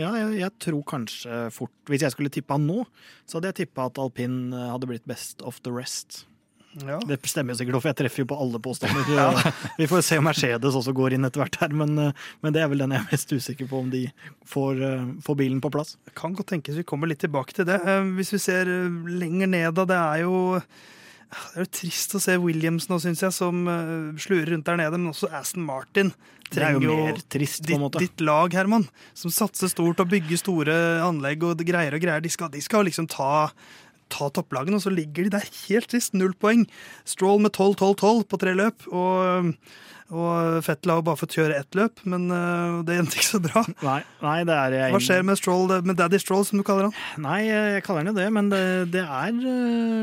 ja, 0.01 0.13
jeg, 0.21 0.35
jeg, 0.43 0.57
tror 0.63 0.83
kanskje 0.87 1.47
fort 1.55 1.73
Hvis 1.91 2.05
jeg 2.05 2.15
skulle 2.15 2.31
tippa 2.33 2.59
nå, 2.61 2.85
så 3.27 3.39
hadde 3.39 3.53
jeg 3.53 3.65
tippa 3.65 3.89
at 3.89 4.01
alpin 4.03 4.53
hadde 4.55 4.89
blitt 4.91 5.09
best 5.09 5.43
of 5.47 5.59
the 5.67 5.73
rest. 5.75 6.27
Ja. 6.81 6.99
Det 7.05 7.19
stemmer 7.29 7.53
jo 7.53 7.61
sikkert, 7.61 7.77
for 7.83 7.91
jeg 7.91 7.99
treffer 8.01 8.23
jo 8.23 8.29
på 8.31 8.39
alle 8.41 8.61
påstander. 8.63 9.11
ja. 9.19 9.53
Vi 9.77 9.89
får 9.91 10.05
se 10.07 10.19
om 10.21 10.27
Mercedes 10.29 10.79
også 10.79 10.95
går 10.97 11.17
inn 11.17 11.29
etter 11.29 11.43
hvert 11.43 11.59
her, 11.61 11.75
men, 11.77 11.93
eh, 12.01 12.25
men, 12.41 12.55
det 12.57 12.63
er 12.63 12.71
vel 12.73 12.85
den 12.85 12.95
jeg 12.97 13.05
er 13.05 13.13
mest 13.13 13.35
usikker 13.35 13.69
på, 13.69 13.83
om 13.85 13.93
de 13.93 14.07
får, 14.49 14.81
eh, 14.87 15.13
får 15.27 15.39
bilen 15.43 15.61
på 15.65 15.73
plass. 15.75 15.97
Det 16.09 16.17
kan 16.19 16.37
godt 16.39 16.53
tenkes 16.55 16.81
vi 16.81 16.87
kommer 16.89 17.11
litt 17.11 17.21
tilbake 17.25 17.57
til 17.57 17.69
det. 17.69 17.79
Eh, 17.85 18.09
hvis 18.17 18.33
vi 18.35 18.43
ser 18.43 18.73
lenger 19.09 19.53
ned, 19.53 19.71
da. 19.77 19.87
Det 19.93 20.01
er 20.01 20.25
jo 20.25 20.43
det 21.33 21.57
er 21.57 21.65
jo 21.65 21.71
trist 21.73 22.13
å 22.13 22.21
se 22.21 22.35
Williams 22.37 22.91
nå, 22.91 22.99
syns 23.01 23.23
jeg, 23.25 23.33
som 23.33 23.65
slurer 24.21 24.51
rundt 24.53 24.67
der 24.69 24.77
nede. 24.77 24.99
Men 24.99 25.15
også 25.15 25.31
Aston 25.33 25.65
Martin 25.65 26.11
trenger 26.53 26.85
jo 26.85 26.97
trist, 27.33 27.63
ditt, 27.65 27.97
ditt, 27.97 28.21
lag, 28.21 28.53
Herman. 28.53 28.85
Som 29.17 29.33
satser 29.33 29.73
stort 29.73 30.03
og 30.05 30.11
bygger 30.13 30.41
store 30.41 30.77
anlegg 31.07 31.47
og 31.49 31.65
greier 31.65 31.97
og 31.97 32.05
greier. 32.05 32.21
De 32.21 32.33
skal, 32.33 32.53
de 32.53 32.61
skal 32.61 32.85
liksom 32.85 33.09
ta 33.09 33.49
ta 34.13 34.29
topplagene, 34.35 34.79
og 34.79 34.85
så 34.85 34.93
ligger 34.93 35.27
de 35.27 35.37
der 35.39 35.49
helt 35.65 35.95
sist. 35.95 36.17
Null 36.19 36.37
poeng. 36.39 36.67
Stroll 37.09 37.43
med 37.43 37.57
12-12-12 37.57 38.29
på 38.29 38.45
tre 38.45 38.59
løp. 38.59 38.87
og... 38.93 39.57
Og 40.13 40.59
Fettel 40.65 40.93
har 40.93 40.99
jo 41.01 41.05
bare 41.07 41.19
fått 41.23 41.35
kjøre 41.39 41.57
ett 41.57 41.77
løp, 41.79 42.03
men 42.05 42.27
uh, 42.29 42.83
det 42.85 42.99
endte 43.01 43.17
ikke 43.17 43.29
så 43.31 43.41
bra. 43.41 43.63
Nei, 43.81 44.01
nei, 44.21 44.35
det 44.49 44.57
er 44.59 44.77
jeg 44.77 44.93
Hva 44.93 45.01
skjer 45.07 45.25
med, 45.25 45.41
Stroll, 45.41 45.73
med 45.89 45.97
Daddy 45.97 46.21
Stroll, 46.21 46.45
som 46.45 46.61
du 46.61 46.65
kaller 46.69 46.91
han? 46.91 47.23
Nei, 47.25 47.39
jeg 47.47 47.85
kaller 47.87 48.05
han 48.05 48.13
jo 48.13 48.17
det, 48.19 48.27
men 48.37 48.51
det, 48.53 48.63
det, 48.93 49.05
er, 49.07 49.33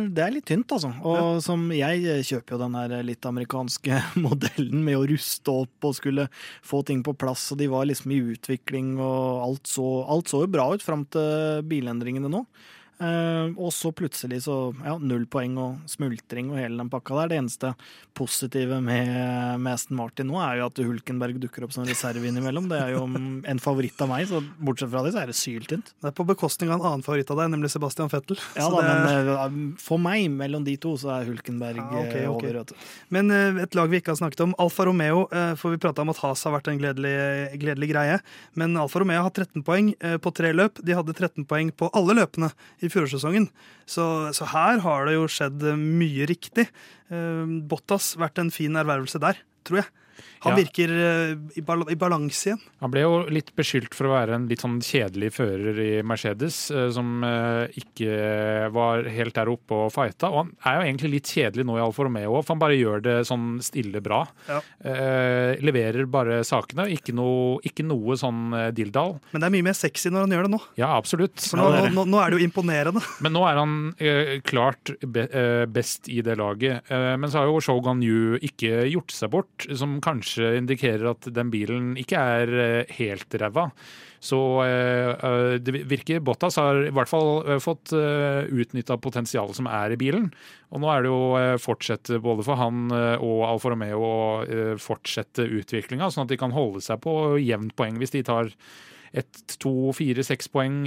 det 0.09 0.23
er, 0.25 0.33
litt 0.33 0.47
tynt, 0.49 0.73
altså. 0.73 0.91
Og 1.03 1.19
ja. 1.19 1.27
som 1.45 1.67
jeg 1.75 2.25
kjøper 2.25 2.55
jo 2.55 2.61
den 2.63 2.79
her 2.79 2.95
litt 3.05 3.29
amerikanske 3.29 4.01
modellen 4.25 4.81
med 4.87 4.97
å 4.97 5.05
ruste 5.13 5.57
opp 5.65 5.89
og 5.91 5.97
skulle 5.99 6.25
få 6.65 6.81
ting 6.87 7.05
på 7.05 7.13
plass, 7.13 7.51
og 7.53 7.61
de 7.61 7.69
var 7.69 7.85
liksom 7.89 8.15
i 8.15 8.21
utvikling, 8.33 8.95
og 8.97 9.45
alt 9.45 9.69
så, 9.69 9.87
alt 10.09 10.31
så 10.31 10.41
jo 10.45 10.53
bra 10.57 10.71
ut 10.73 10.85
fram 10.85 11.05
til 11.13 11.61
bilendringene 11.69 12.33
nå. 12.33 12.47
Uh, 12.99 13.55
og 13.55 13.71
så 13.71 13.93
plutselig 13.95 14.41
så 14.43 14.73
ja, 14.83 14.97
null 14.99 15.23
poeng 15.31 15.53
og 15.55 15.87
smultring 15.87 16.49
og 16.51 16.57
hele 16.59 16.81
den 16.81 16.89
pakka 16.91 17.15
der. 17.21 17.29
Det 17.31 17.37
eneste 17.39 17.69
positive 18.17 18.81
med, 18.83 19.13
med 19.63 19.71
Aston 19.71 19.95
Martin 19.95 20.27
nå 20.27 20.35
er 20.43 20.59
jo 20.59 20.65
at 20.67 20.81
Hulkenberg 20.83 21.37
dukker 21.39 21.63
opp 21.63 21.71
som 21.71 21.87
reserve 21.87 22.27
innimellom. 22.27 22.67
Det 22.67 22.79
er 22.83 22.97
jo 22.97 23.05
en 23.07 23.61
favoritt 23.63 24.03
av 24.03 24.11
meg, 24.11 24.25
så 24.27 24.41
bortsett 24.59 24.91
fra 24.91 25.05
det 25.05 25.13
så 25.15 25.21
er 25.21 25.31
det 25.31 25.37
syltynt. 25.39 25.93
Det 25.95 26.09
er 26.11 26.15
på 26.17 26.25
bekostning 26.27 26.73
av 26.73 26.81
en 26.81 26.89
annen 26.89 27.05
favoritt 27.05 27.31
av 27.31 27.39
deg, 27.39 27.53
nemlig 27.53 27.71
Sebastian 27.71 28.11
Fettel. 28.11 28.41
Ja 28.59 28.67
da, 28.73 28.83
det... 28.83 28.97
men 29.05 29.31
uh, 29.31 29.79
for 29.79 30.03
meg, 30.03 30.27
mellom 30.35 30.67
de 30.67 30.75
to, 30.83 30.97
så 30.99 31.13
er 31.15 31.31
Hulkenberg 31.31 31.79
ja, 31.79 32.03
okay, 32.03 32.27
okay. 32.27 32.51
over. 32.59 32.75
Men 33.15 33.31
uh, 33.31 33.63
et 33.63 33.79
lag 33.79 33.87
vi 33.93 34.03
ikke 34.03 34.11
har 34.11 34.19
snakket 34.19 34.43
om, 34.43 34.57
Alfa 34.59 34.89
Romeo, 34.89 35.23
for 35.61 35.71
vi 35.71 35.79
prata 35.79 36.03
om 36.03 36.11
at 36.11 36.19
Has 36.19 36.43
har 36.43 36.51
vært 36.57 36.67
en 36.67 36.79
gledelig, 36.81 37.15
gledelig 37.61 37.93
greie. 37.93 38.19
Men 38.59 38.75
Alfa 38.81 38.99
Romeo 38.99 39.23
har 39.23 39.31
13 39.31 39.63
poeng 39.63 39.93
på 39.95 40.35
tre 40.35 40.51
løp. 40.51 40.83
De 40.83 40.95
hadde 40.97 41.15
13 41.15 41.47
poeng 41.47 41.71
på 41.71 41.87
alle 41.95 42.17
løpene 42.19 42.51
i 42.83 42.88
fjorårssesongen. 42.93 43.49
Så, 43.89 44.05
så, 44.35 44.47
her 44.53 44.81
har 44.85 45.07
det 45.07 45.15
jo 45.17 45.27
skjedd 45.31 45.63
mye 45.79 46.27
riktig. 46.29 46.67
Uh, 47.11 47.45
Bottas 47.69 48.13
vært 48.19 48.41
en 48.41 48.51
fin 48.53 48.77
ervervelse 48.79 49.21
der, 49.23 49.41
tror 49.67 49.83
jeg. 49.83 49.91
Han 50.39 50.55
ja. 50.55 50.61
virker 50.61 50.91
uh, 50.93 51.57
i, 51.57 51.61
bal 51.65 51.83
i 51.91 51.97
balanse 51.99 52.49
igjen. 52.49 52.61
Han 52.79 52.93
ble 52.93 53.03
jo 53.03 53.15
litt 53.31 53.51
beskyldt 53.57 53.95
for 53.95 54.07
å 54.07 54.13
være 54.13 54.37
en 54.37 54.45
litt 54.47 54.63
sånn 54.63 54.77
kjedelig 54.83 55.33
fører 55.35 55.79
i 55.83 55.89
Mercedes, 56.07 56.61
uh, 56.71 56.87
som 56.95 57.25
uh, 57.25 57.65
ikke 57.79 58.69
var 58.75 59.07
helt 59.11 59.35
der 59.35 59.51
oppe 59.51 59.75
og 59.75 59.91
fighta. 59.93 60.29
Og 60.31 60.45
han 60.45 60.53
er 60.63 60.77
jo 60.77 60.85
egentlig 60.87 61.11
litt 61.17 61.31
kjedelig 61.35 61.67
nå 61.67 61.75
i 61.75 61.83
Alfa 61.83 62.07
Romeo 62.07 62.37
òg, 62.37 62.45
for 62.45 62.55
han 62.55 62.63
bare 62.63 62.79
gjør 62.79 63.03
det 63.03 63.17
sånn 63.27 63.47
stille 63.63 63.99
bra. 64.03 64.21
Ja. 64.49 64.59
leverer 65.63 66.07
bare 66.09 66.39
sakene, 66.47 66.85
ikke 66.93 67.13
noe, 67.15 67.57
ikke 67.65 67.83
noe 67.87 68.15
sånn 68.19 68.53
dilldall. 68.75 69.15
Men 69.33 69.41
det 69.41 69.47
er 69.49 69.53
mye 69.55 69.67
mer 69.69 69.77
sexy 69.77 70.11
når 70.11 70.25
han 70.25 70.35
gjør 70.35 70.47
det 70.47 70.51
nå. 70.53 70.59
Ja, 70.79 70.91
absolutt. 70.95 71.41
For 71.43 71.59
nå, 71.59 71.67
nå, 71.95 72.05
nå 72.09 72.21
er 72.21 72.31
det 72.31 72.39
jo 72.39 72.47
imponerende. 72.47 73.03
Men 73.23 73.35
nå 73.35 73.43
er 73.47 73.59
han 73.59 73.75
klart 74.47 74.93
be 75.01 75.25
best 75.71 76.09
i 76.11 76.21
det 76.25 76.37
laget. 76.39 76.87
men 76.89 77.27
så 77.29 77.41
har 77.41 77.49
jo 77.49 77.61
Shogun 77.63 78.03
Yu 78.05 78.39
ikke 78.45 78.85
gjort 78.89 79.13
seg 79.13 79.33
bort, 79.33 79.67
som 79.77 79.97
kanskje 80.03 80.28
indikerer 80.37 81.11
at 81.11 81.27
den 81.33 81.49
bilen 81.53 81.95
ikke 81.99 82.19
er 82.19 82.53
eh, 82.63 82.93
helt 82.99 83.33
ræva. 83.41 83.69
Så 84.19 84.35
uh, 84.35 85.55
det 85.63 85.85
virker 85.87 86.19
Bottas 86.19 86.57
har 86.59 86.81
i 86.89 86.91
hvert 86.91 87.07
fall 87.07 87.59
fått 87.63 87.93
utnytta 87.95 88.97
potensialet 88.99 89.55
som 89.55 89.69
er 89.71 89.95
i 89.95 89.99
bilen. 90.01 90.27
Og 90.75 90.83
nå 90.83 90.89
er 90.91 91.05
det 91.05 91.13
jo 91.13 91.21
fortsette 91.63 92.19
både 92.19 92.43
for 92.43 92.59
han 92.59 92.91
og 92.91 93.45
Alfa 93.47 93.71
Romeo 93.71 94.03
å 94.03 94.75
fortsette 94.81 95.47
utviklinga, 95.47 96.11
sånn 96.11 96.27
at 96.27 96.33
de 96.33 96.39
kan 96.41 96.51
holde 96.51 96.83
seg 96.83 96.99
på 97.05 97.13
jevnt 97.39 97.77
poeng. 97.79 97.95
Hvis 98.03 98.11
de 98.17 98.25
tar 98.27 98.51
ett, 99.15 99.39
to, 99.63 99.93
fire, 99.95 100.25
seks 100.27 100.51
poeng 100.51 100.83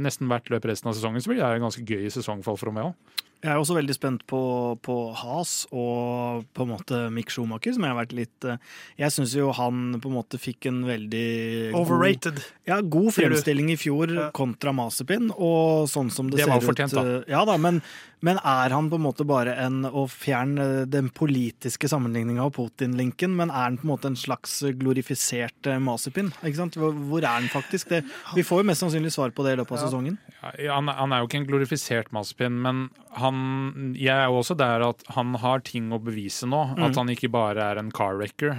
nesten 0.00 0.32
hvert 0.32 0.48
løp 0.48 0.72
resten 0.72 0.88
av 0.88 0.96
sesongen, 0.96 1.20
så 1.20 1.34
blir 1.34 1.44
det 1.44 1.52
en 1.60 1.68
ganske 1.68 1.84
gøy 1.84 2.08
sesong 2.16 2.40
for 2.40 2.56
Alfa 2.56 2.72
Romeo. 2.72 2.94
Jeg 3.40 3.54
er 3.54 3.56
også 3.56 3.76
veldig 3.78 3.94
spent 3.96 4.24
på, 4.28 4.40
på 4.84 4.94
Has 5.16 5.64
og 5.72 6.44
på 6.52 6.66
en 6.66 6.72
måte 6.74 6.98
Mick 7.14 7.32
Schumacher, 7.32 7.72
som 7.72 7.86
jeg 7.86 7.94
har 7.94 7.96
vært 7.96 8.12
litt 8.16 8.44
eh, 8.44 8.60
Jeg 9.00 9.14
syns 9.14 9.32
jo 9.38 9.48
han 9.56 9.96
på 10.02 10.10
en 10.10 10.16
måte 10.18 10.40
fikk 10.40 10.68
en 10.68 10.82
veldig 10.84 11.72
Overrated. 11.78 12.36
God, 12.36 12.50
ja, 12.68 12.80
god 12.84 13.08
fremstilling 13.16 13.72
i 13.72 13.78
fjor 13.80 14.12
kontra 14.36 14.74
Masepin, 14.76 15.30
og 15.32 15.88
sånn 15.88 16.12
som 16.12 16.28
det, 16.28 16.42
det 16.42 16.50
ser 16.50 16.66
fortjent. 16.66 16.96
Da. 16.98 17.06
Eh, 17.22 17.32
ja 17.32 17.46
da, 17.48 17.56
men, 17.60 17.80
men, 18.20 18.38
er 18.44 18.74
han 18.74 18.90
på 18.92 18.98
en 18.98 19.04
måte 19.04 19.24
bare 19.28 19.54
en 19.62 19.84
Å 19.88 20.04
fjerne 20.10 20.84
den 20.90 21.08
politiske 21.14 21.88
sammenligninga 21.88 22.44
av 22.44 22.52
Putin-linken, 22.56 23.32
men 23.36 23.52
er 23.52 23.70
han 23.70 23.78
på 23.80 23.86
en 23.86 23.92
måte 23.94 24.10
en 24.10 24.18
slags 24.18 24.58
glorifisert 24.80 25.70
Masipin? 25.80 26.28
Ikke 26.44 26.58
sant? 26.58 26.76
Hvor, 26.80 27.20
er 27.22 27.28
han 27.28 27.48
faktisk? 27.52 27.88
Det, 27.90 28.02
vi 28.36 28.44
får 28.46 28.62
jo 28.62 28.68
mest 28.70 28.84
sannsynlig 28.84 29.12
svar 29.14 29.32
på 29.34 29.46
det 29.46 29.54
i 29.56 29.60
løpet 29.60 29.76
av 29.76 29.80
ja. 29.80 29.86
sesongen. 29.88 30.18
Ja, 30.60 30.76
han, 30.76 30.90
han, 30.92 31.14
er 31.14 31.22
jo 31.22 31.30
ikke 31.30 31.40
en 31.40 31.48
glorifisert 31.48 32.12
Masipin, 32.16 32.60
men 32.64 32.86
han 33.16 33.94
Jeg 33.98 34.14
er 34.14 34.28
jo 34.28 34.40
også 34.40 34.56
der 34.58 34.84
at 34.86 35.02
han 35.16 35.34
har 35.40 35.64
ting 35.66 35.90
å 35.92 36.00
bevise 36.02 36.48
nå. 36.48 36.62
Mm. 36.76 36.84
At 36.90 37.00
han 37.00 37.12
ikke 37.12 37.32
bare 37.32 37.70
er 37.72 37.80
en 37.80 37.92
car 37.94 38.20
wrecker, 38.20 38.54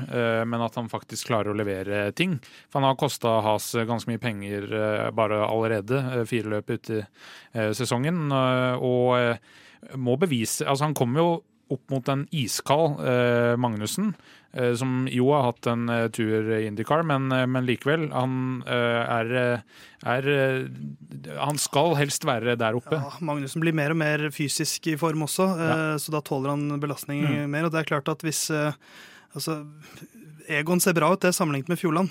men 0.48 0.66
at 0.66 0.78
han 0.80 0.90
faktisk 0.92 1.30
klarer 1.30 1.54
å 1.54 1.58
levere 1.58 2.10
ting. 2.18 2.40
For 2.70 2.82
han 2.82 2.90
har 2.90 3.00
kosta 3.00 3.38
Has 3.46 3.72
ganske 3.88 4.10
mye 4.10 4.22
penger 4.22 4.68
bare 5.16 5.40
allerede, 5.46 6.26
fire 6.30 6.52
løp 6.52 6.70
ute 6.76 7.02
i 7.02 7.72
sesongen. 7.78 8.30
og 8.32 9.40
må 9.96 10.18
bevise 10.22 10.68
Altså, 10.68 10.86
han 10.88 10.98
kommer 10.98 11.24
jo 11.24 11.32
opp 11.72 11.94
mot 11.94 12.10
en 12.12 12.26
iskald 12.36 13.00
Magnussen. 13.62 14.12
Eh, 14.54 14.74
som 14.76 15.06
jo 15.08 15.30
har 15.32 15.46
hatt 15.48 15.68
en 15.72 15.88
eh, 15.90 16.08
tur 16.12 16.50
i 16.58 16.66
IndyCar, 16.68 17.06
men, 17.08 17.30
eh, 17.32 17.46
men 17.48 17.64
likevel. 17.68 18.10
Han 18.12 18.64
er, 18.68 19.32
er, 20.04 20.28
Han 21.40 21.62
skal 21.62 21.96
helst 22.00 22.28
være 22.28 22.58
der 22.60 22.76
oppe. 22.76 23.00
Ja, 23.00 23.14
Magnussen 23.24 23.64
blir 23.64 23.76
mer 23.78 23.96
og 23.96 24.02
mer 24.02 24.28
fysisk 24.36 24.92
i 24.92 24.98
form 25.00 25.24
også, 25.28 25.48
ja. 25.56 25.78
så 26.02 26.12
da 26.12 26.24
tåler 26.26 26.52
han 26.56 26.82
belastning 26.84 27.24
mm. 27.24 27.48
mer. 27.52 27.68
Og 27.68 27.74
det 27.74 27.84
er 27.84 27.92
klart 27.96 28.12
at 28.12 28.28
hvis 28.28 28.50
Altså, 29.32 29.62
Egon 30.52 30.82
ser 30.84 30.92
bra 30.92 31.08
ut, 31.14 31.22
det 31.24 31.30
er 31.30 31.36
sammenlignet 31.38 31.70
med 31.72 31.80
Fjordland. 31.80 32.10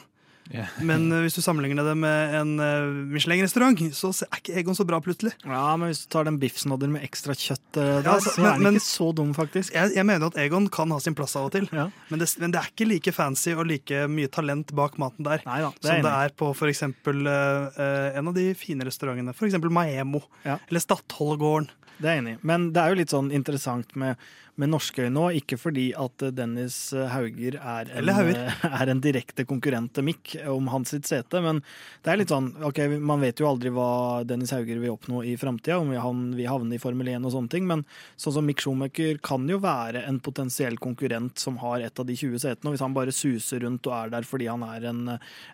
Yeah. 0.50 0.70
Men 0.82 1.06
uh, 1.12 1.20
hvis 1.22 1.36
du 1.38 1.42
sammenligner 1.44 1.86
det 1.86 1.94
med 2.02 2.34
en 2.34 2.52
uh, 2.58 2.90
Michelin-restaurant, 3.12 3.78
så 3.94 4.10
er 4.26 4.40
ikke 4.40 4.56
Egon 4.58 4.76
så 4.78 4.86
bra 4.88 4.98
plutselig. 5.02 5.32
Ja, 5.44 5.76
Men 5.78 5.92
hvis 5.92 6.02
du 6.04 6.08
tar 6.10 6.26
den 6.26 6.40
biffsnodder 6.42 6.90
med 6.90 7.04
ekstra 7.06 7.36
kjøtt 7.38 7.78
uh, 7.78 8.00
der, 8.00 8.08
ja, 8.08 8.16
så, 8.24 8.34
men, 8.42 8.50
er 8.50 8.64
den 8.66 8.80
ikke 8.80 8.86
så 8.88 9.10
dum, 9.16 9.30
faktisk. 9.36 9.74
Jeg, 9.76 9.94
jeg, 9.94 10.06
mener 10.08 10.32
at 10.32 10.38
Egon 10.42 10.66
kan 10.72 10.90
ha 10.94 10.98
sin 11.02 11.16
plass 11.18 11.36
av 11.38 11.48
og 11.50 11.54
til, 11.54 11.70
ja. 11.70 11.86
men, 12.10 12.22
det, 12.22 12.30
men, 12.42 12.54
det, 12.54 12.62
er 12.62 12.72
ikke 12.72 12.88
like 12.90 13.14
fancy 13.14 13.54
og 13.54 13.66
like 13.70 14.04
mye 14.10 14.30
talent 14.32 14.74
bak 14.76 14.98
maten 15.00 15.26
der 15.26 15.44
Neida, 15.46 15.70
det 15.78 15.92
som 15.92 16.04
det 16.04 16.14
er 16.26 16.34
på 16.34 16.50
for 16.56 16.70
eksempel 16.70 17.28
en 17.30 18.30
av 18.30 18.34
de 18.36 18.50
fine 18.58 18.86
restaurantene. 18.86 19.34
Eksempel 19.50 19.72
Maemo 19.72 20.22
ja. 20.44 20.58
eller 20.68 20.82
Stadholdgården. 20.82 21.70
Det 22.00 22.08
er 22.08 22.16
jeg 22.16 22.22
enig 22.24 22.36
i. 22.36 22.40
Men 22.48 22.70
det 22.74 22.82
er 22.82 22.92
jo 22.92 22.98
litt 23.00 23.12
sånn 23.12 23.30
interessant 23.34 23.92
med 23.98 24.20
med 24.60 24.72
norske 24.72 25.06
øyne 25.06 25.24
òg. 25.26 25.40
Ikke 25.40 25.58
fordi 25.60 25.90
at 25.98 26.24
Dennis 26.36 26.78
Hauger 27.14 27.56
er 27.60 27.90
en, 27.96 28.10
er 28.80 28.92
en 28.92 29.02
direkte 29.02 29.46
konkurrent 29.48 29.94
til 29.96 30.06
Mick 30.06 30.34
om 30.50 30.68
hans 30.72 30.92
sitt 30.94 31.08
sete, 31.08 31.40
men 31.44 31.62
det 32.04 32.12
er 32.12 32.20
litt 32.20 32.32
sånn 32.32 32.52
ok, 32.66 32.82
Man 33.00 33.22
vet 33.22 33.40
jo 33.40 33.48
aldri 33.50 33.72
hva 33.74 34.22
Dennis 34.26 34.52
Hauger 34.54 34.80
vil 34.82 34.94
oppnå 34.94 35.22
i 35.26 35.36
framtida, 35.40 35.78
om 35.80 35.92
han 35.94 36.22
vil 36.36 36.50
havne 36.50 36.76
i 36.76 36.82
Formel 36.82 37.12
1 37.12 37.26
og 37.26 37.34
sånne 37.34 37.52
ting, 37.52 37.66
men 37.68 37.84
sånn 38.20 38.36
som 38.36 38.46
Mick 38.46 38.62
Schumacher 38.64 39.20
kan 39.24 39.46
jo 39.50 39.60
være 39.62 40.04
en 40.08 40.20
potensiell 40.22 40.78
konkurrent 40.82 41.38
som 41.40 41.58
har 41.62 41.84
et 41.84 42.00
av 42.00 42.08
de 42.08 42.16
20 42.16 42.42
setene. 42.42 42.70
og 42.70 42.76
Hvis 42.76 42.84
han 42.84 42.96
bare 42.96 43.14
suser 43.14 43.64
rundt 43.64 43.86
og 43.88 43.96
er 43.96 44.14
der 44.16 44.26
fordi 44.26 44.48
han 44.50 44.64
er 44.66 44.88
en, 44.90 45.02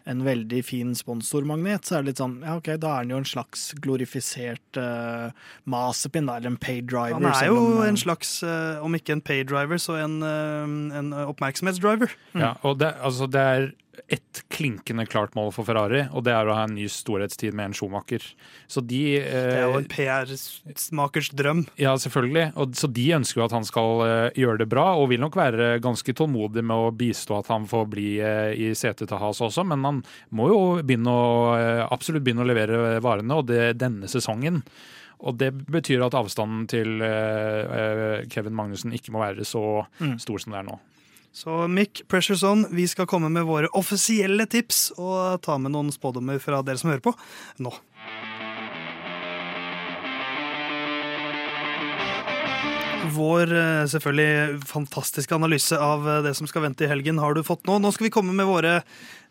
en 0.08 0.24
veldig 0.26 0.62
fin 0.66 0.94
sponsormagnet, 0.96 1.86
så 1.86 1.98
er 1.98 2.04
det 2.04 2.14
litt 2.14 2.22
sånn 2.22 2.38
ja 2.46 2.56
ok, 2.58 2.72
da 2.80 2.92
er 2.92 3.04
han 3.04 3.14
jo 3.14 3.20
en 3.20 3.28
slags 3.28 3.68
glorifisert 3.82 4.80
uh, 4.80 5.30
Mazepin, 5.70 6.30
eller 6.30 6.52
en 6.52 6.60
paid 6.60 6.88
driver. 6.90 7.18
Han 7.18 7.30
er 7.32 7.50
jo 7.50 7.60
om, 7.60 7.82
en 7.86 8.00
slags, 8.00 8.38
uh, 8.46 8.82
om 8.84 8.95
ikke 9.00 9.16
en 9.16 9.24
paydriver, 9.24 9.80
så 9.82 9.98
en, 10.02 10.20
eh, 10.26 11.00
en 11.00 11.12
oppmerksomhetsdriver. 11.26 12.14
Mm. 12.34 12.44
Ja, 12.44 12.54
og 12.62 12.80
det, 12.82 12.94
altså 13.00 13.30
det 13.30 13.48
er 13.56 13.68
ett 14.08 14.44
klinkende 14.48 15.06
klart 15.06 15.34
mål 15.34 15.50
for 15.54 15.66
Ferrari, 15.66 16.04
og 16.12 16.24
det 16.26 16.34
er 16.34 16.48
å 16.48 16.54
ha 16.56 16.64
en 16.66 16.76
ny 16.76 16.86
storhetstid 16.90 17.54
med 17.56 17.70
en 17.70 17.76
Schumacher. 17.76 18.22
Så 18.70 18.82
de 18.84 19.00
eh, 19.18 19.30
Det 19.32 19.60
er 19.60 19.64
jo 19.64 19.80
en 19.80 19.88
PR-smakers 19.90 21.30
drøm. 21.36 21.64
Ja, 21.80 21.96
selvfølgelig. 22.00 22.50
Og, 22.54 22.76
så 22.78 22.90
de 22.92 23.06
ønsker 23.16 23.40
jo 23.40 23.46
at 23.46 23.56
han 23.56 23.66
skal 23.66 24.04
eh, 24.06 24.40
gjøre 24.42 24.62
det 24.62 24.68
bra, 24.72 24.88
og 25.00 25.10
vil 25.12 25.22
nok 25.22 25.38
være 25.38 25.70
ganske 25.84 26.16
tålmodig 26.16 26.64
med 26.66 26.88
å 26.88 26.92
bistå 26.94 27.40
at 27.40 27.50
han 27.52 27.68
får 27.70 27.88
bli 27.92 28.10
eh, 28.20 28.52
i 28.66 28.72
setet 28.78 29.10
til 29.10 29.22
Has 29.22 29.42
også, 29.44 29.66
men 29.66 29.86
han 29.86 30.02
må 30.36 30.50
jo 30.52 30.60
begynne 30.82 31.12
å, 31.12 31.32
eh, 31.56 31.84
absolutt 31.86 32.26
begynne 32.26 32.44
å 32.44 32.50
levere 32.50 33.00
varene, 33.04 33.40
og 33.40 33.48
det 33.50 33.74
denne 33.80 34.10
sesongen. 34.10 34.62
Og 35.24 35.38
det 35.40 35.52
betyr 35.72 36.04
at 36.04 36.16
avstanden 36.18 36.66
til 36.68 37.00
uh, 37.00 38.26
Kevin 38.32 38.56
Magnussen 38.56 38.92
ikke 38.96 39.14
må 39.14 39.22
være 39.22 39.46
så 39.48 39.86
mm. 40.00 40.18
stor 40.22 40.42
som 40.42 40.52
det 40.52 40.60
er 40.60 40.68
nå. 40.68 40.76
Så 41.36 41.66
Mick, 41.68 42.00
pressure's 42.08 42.44
on. 42.48 42.64
Vi 42.72 42.86
skal 42.88 43.08
komme 43.08 43.28
med 43.32 43.44
våre 43.48 43.68
offisielle 43.76 44.46
tips 44.48 44.90
og 44.96 45.42
ta 45.44 45.58
med 45.60 45.74
noen 45.74 45.92
spådommer 45.92 46.40
fra 46.40 46.62
dere 46.64 46.80
som 46.80 46.92
hører 46.92 47.04
på 47.04 47.12
nå. 47.64 47.72
Vår 53.16 53.52
eh, 53.52 53.84
selvfølgelig 53.88 54.64
fantastiske 54.68 55.36
analyse 55.36 55.76
av 55.80 56.08
det 56.24 56.32
som 56.36 56.48
skal 56.48 56.66
vente 56.66 56.84
i 56.84 56.90
helgen, 56.90 57.20
har 57.22 57.36
du 57.36 57.44
fått 57.46 57.64
nå. 57.68 57.78
Nå 57.80 57.92
skal 57.94 58.08
vi 58.08 58.12
komme 58.16 58.34
med 58.36 58.48
våre 58.48 58.80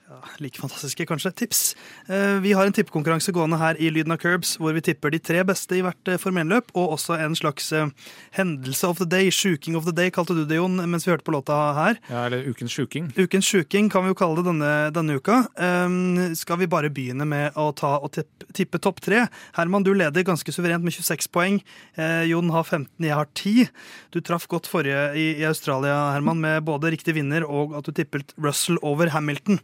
ja, 0.06 0.20
like 0.40 0.62
fantastiske, 0.62 1.06
kanskje. 1.10 1.32
Tips. 1.32 1.76
Eh, 2.08 2.40
Vi 2.42 2.54
har 2.54 2.66
en 2.66 2.74
tippekonkurranse 2.74 3.34
gående 3.34 3.58
her 3.58 3.78
i 3.82 3.90
Lyden 3.90 4.14
av 4.14 4.20
Curbs, 4.22 4.56
hvor 4.62 4.74
vi 4.76 4.84
tipper 4.86 5.10
de 5.10 5.20
tre 5.20 5.42
beste 5.44 5.78
i 5.78 5.82
hvert 5.82 5.98
formenløp, 6.22 6.22
formelløp, 6.22 6.72
og 6.78 6.94
også 6.98 7.18
en 7.26 7.36
slags 7.36 7.72
eh, 7.74 7.90
hendelse 8.38 8.86
of 8.88 9.00
the 9.02 9.08
day, 9.10 9.32
sjuking 9.32 9.76
of 9.76 9.86
the 9.86 9.94
day, 9.96 10.12
kalte 10.14 10.36
du 10.38 10.44
det, 10.46 10.60
Jon, 10.60 10.78
mens 10.90 11.08
vi 11.08 11.12
hørte 11.12 11.26
på 11.26 11.34
låta 11.34 11.58
her. 11.74 11.98
Ja, 12.10 12.26
eller 12.28 12.46
Ukens 12.46 12.76
sjuking. 12.76 13.10
Ukens 13.18 13.50
sjuking 13.50 13.90
kan 13.90 14.06
vi 14.06 14.14
jo 14.14 14.20
kalle 14.20 14.38
det 14.42 14.46
denne, 14.52 14.72
denne 14.94 15.18
uka. 15.18 15.48
Um, 15.58 16.36
skal 16.38 16.62
vi 16.62 16.70
bare 16.70 16.94
begynne 16.94 17.26
med 17.26 17.58
å 17.58 17.72
ta 17.74 17.96
og 17.98 18.14
tippe, 18.14 18.50
tippe 18.54 18.82
topp 18.82 19.02
tre? 19.02 19.26
Herman, 19.58 19.84
du 19.86 19.94
leder 19.98 20.28
ganske 20.28 20.54
suverent 20.54 20.86
med 20.86 20.94
26 20.94 21.32
poeng. 21.34 21.62
Uh, 21.98 22.24
Jon 22.30 22.54
har 22.54 22.64
15, 22.68 22.90
jeg 23.02 23.18
har 23.18 23.30
10. 23.34 23.70
Du 24.14 24.22
traff 24.22 24.46
godt 24.52 24.70
forrige 24.70 25.10
i, 25.18 25.28
i 25.42 25.50
Australia, 25.50 26.12
Herman, 26.14 26.42
med 26.46 26.62
både 26.68 26.94
riktig 26.94 27.18
vinner 27.18 27.46
og 27.48 27.74
at 27.80 27.90
du 27.90 27.96
tippet 27.96 28.36
Russell 28.38 28.78
over 28.86 29.10
Hamilton. 29.16 29.60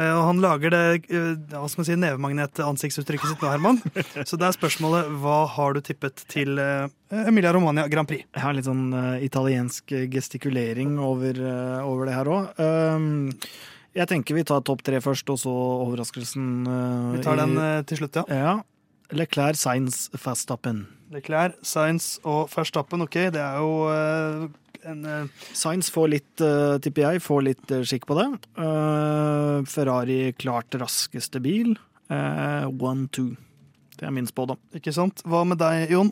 Eh, 0.00 0.12
og 0.14 0.22
han 0.28 0.40
lager 0.42 0.72
det 0.72 0.82
eh, 1.12 1.32
hva 1.52 1.68
skal 1.68 1.82
man 1.82 1.88
si, 1.88 1.96
nevemagnet-ansiktsuttrykket 2.00 3.32
sitt 3.32 3.42
nå, 3.44 3.50
Herman. 3.52 3.80
Så 4.28 4.38
det 4.40 4.48
er 4.48 4.56
spørsmålet 4.56 5.10
hva 5.20 5.42
har 5.56 5.76
du 5.76 5.82
tippet 5.84 6.24
til 6.30 6.60
eh, 6.62 6.86
Emilia 7.26 7.52
Romagna 7.56 7.86
Grand 7.92 8.08
Prix? 8.08 8.24
Jeg 8.28 8.44
har 8.44 8.56
litt 8.56 8.68
sånn 8.68 8.88
italiensk 9.24 9.92
gestikulering 10.12 10.96
over, 11.02 11.42
over 11.84 12.08
det 12.08 12.14
her 12.16 12.30
òg. 12.30 12.62
jeg 13.98 14.08
tenker 14.12 14.38
vi 14.38 14.46
tar 14.46 14.62
topp 14.64 14.84
tre 14.86 15.00
først, 15.02 15.32
og 15.32 15.40
så 15.42 15.52
overraskelsen. 15.88 16.48
Vi 17.16 17.22
tar 17.26 17.42
den 17.42 17.58
til 17.90 18.02
slutt, 18.02 18.20
ja. 18.22 18.24
Ja. 18.30 18.54
Leclerc, 19.10 19.58
Science, 19.58 20.06
Fastappen. 20.14 20.84
Leclerc, 21.10 21.58
Science 21.66 22.22
og 22.22 22.46
Verstappen, 22.52 23.02
ok, 23.02 23.18
det 23.34 23.42
er 23.42 23.58
jo 23.58 24.50
en 24.88 25.04
eh, 25.04 25.44
Science 25.52 25.92
får 25.92 26.08
litt, 26.12 26.32
uh, 26.44 26.78
tipper 26.82 27.06
jeg, 27.08 27.22
får 27.24 27.44
litt 27.46 27.74
eh, 27.74 27.84
skikk 27.86 28.06
på 28.08 28.16
det. 28.18 28.26
Eh, 28.60 29.58
Ferrari 29.68 30.20
klart 30.38 30.76
raskeste 30.80 31.42
bil. 31.44 31.76
Uh, 32.10 32.66
One-two. 32.80 33.36
Det 34.00 34.08
er 34.08 34.14
min 34.16 34.26
spådom. 34.26 34.58
Ikke 34.74 34.94
sant? 34.96 35.20
Hva 35.28 35.44
med 35.44 35.60
deg, 35.60 35.90
Jon? 35.92 36.10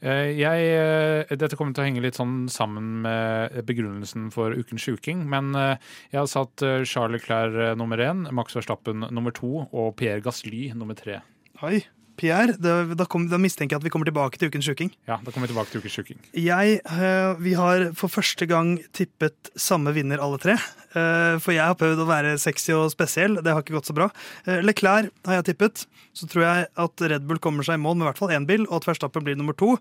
Eh, 0.00 0.32
Jeg, 0.36 0.64
eh, 0.76 1.36
dette 1.36 1.56
kommer 1.56 1.72
til 1.76 1.84
å 1.84 1.86
henge 1.86 2.02
litt 2.04 2.18
sånn 2.18 2.48
sammen 2.52 3.02
med 3.04 3.54
begrunnelsen 3.68 4.30
for 4.34 4.52
Ukens 4.52 4.84
sjuking, 4.84 5.22
men 5.28 5.54
eh, 5.56 5.78
jeg 6.12 6.20
har 6.20 6.28
satt 6.28 6.64
eh, 6.64 6.82
Charles 6.88 7.24
Clair 7.24 7.56
eh, 7.70 7.74
nummer 7.78 8.00
én, 8.04 8.26
Max 8.36 8.56
Verstappen 8.56 9.06
nummer 9.08 9.32
to 9.36 9.64
og 9.70 9.94
Pierre 9.96 10.20
Gasly 10.24 10.68
nummer 10.76 10.96
tre. 10.98 11.22
Oi. 11.64 11.80
Pierre, 12.16 12.54
det, 12.58 12.96
da, 12.98 13.04
kom, 13.10 13.26
da 13.30 13.38
mistenker 13.40 13.76
jeg 13.76 13.82
at 13.82 13.86
vi 13.86 13.92
kommer 13.92 14.08
tilbake 14.08 14.38
til 14.40 14.48
Ukens 14.50 14.66
sjuking. 14.68 14.90
Ja, 15.08 15.18
da 15.22 15.30
kommer 15.34 15.46
vi 15.46 15.52
tilbake 15.54 15.72
til 15.74 15.82
Ukens 15.84 15.96
sjuking. 15.98 16.18
Jeg, 16.32 16.80
eh, 16.84 17.34
Vi 17.42 17.52
har 17.58 17.90
for 17.98 18.08
første 18.12 18.46
gang 18.48 18.76
tippet 18.96 19.50
samme 19.56 19.92
vinner, 19.96 20.18
alle 20.22 20.38
tre. 20.42 20.56
Eh, 20.96 21.36
For 21.44 21.52
jeg 21.52 21.60
har 21.66 21.74
prøvd 21.76 22.00
å 22.00 22.08
være 22.08 22.36
sexy 22.40 22.72
og 22.72 22.88
spesiell. 22.94 23.36
Det 23.44 23.52
har 23.52 23.62
ikke 23.62 23.76
gått 23.76 23.90
så 23.90 23.94
bra. 23.96 24.08
Eh, 24.46 24.62
Leclerc 24.64 25.10
har 25.26 25.40
jeg 25.42 25.50
tippet. 25.52 25.86
Så 26.16 26.24
tror 26.32 26.46
jeg 26.46 26.66
at 26.80 27.02
Red 27.12 27.26
Bull 27.28 27.36
kommer 27.44 27.62
seg 27.66 27.76
i 27.76 27.82
mål 27.82 27.98
med 27.98 28.06
i 28.06 28.08
hvert 28.08 28.18
fall 28.22 28.32
én 28.32 28.46
bil, 28.48 28.62
og 28.70 28.78
at 28.80 28.86
Verstappen 28.88 29.22
blir 29.26 29.36
nummer 29.36 29.52
to. 29.52 29.74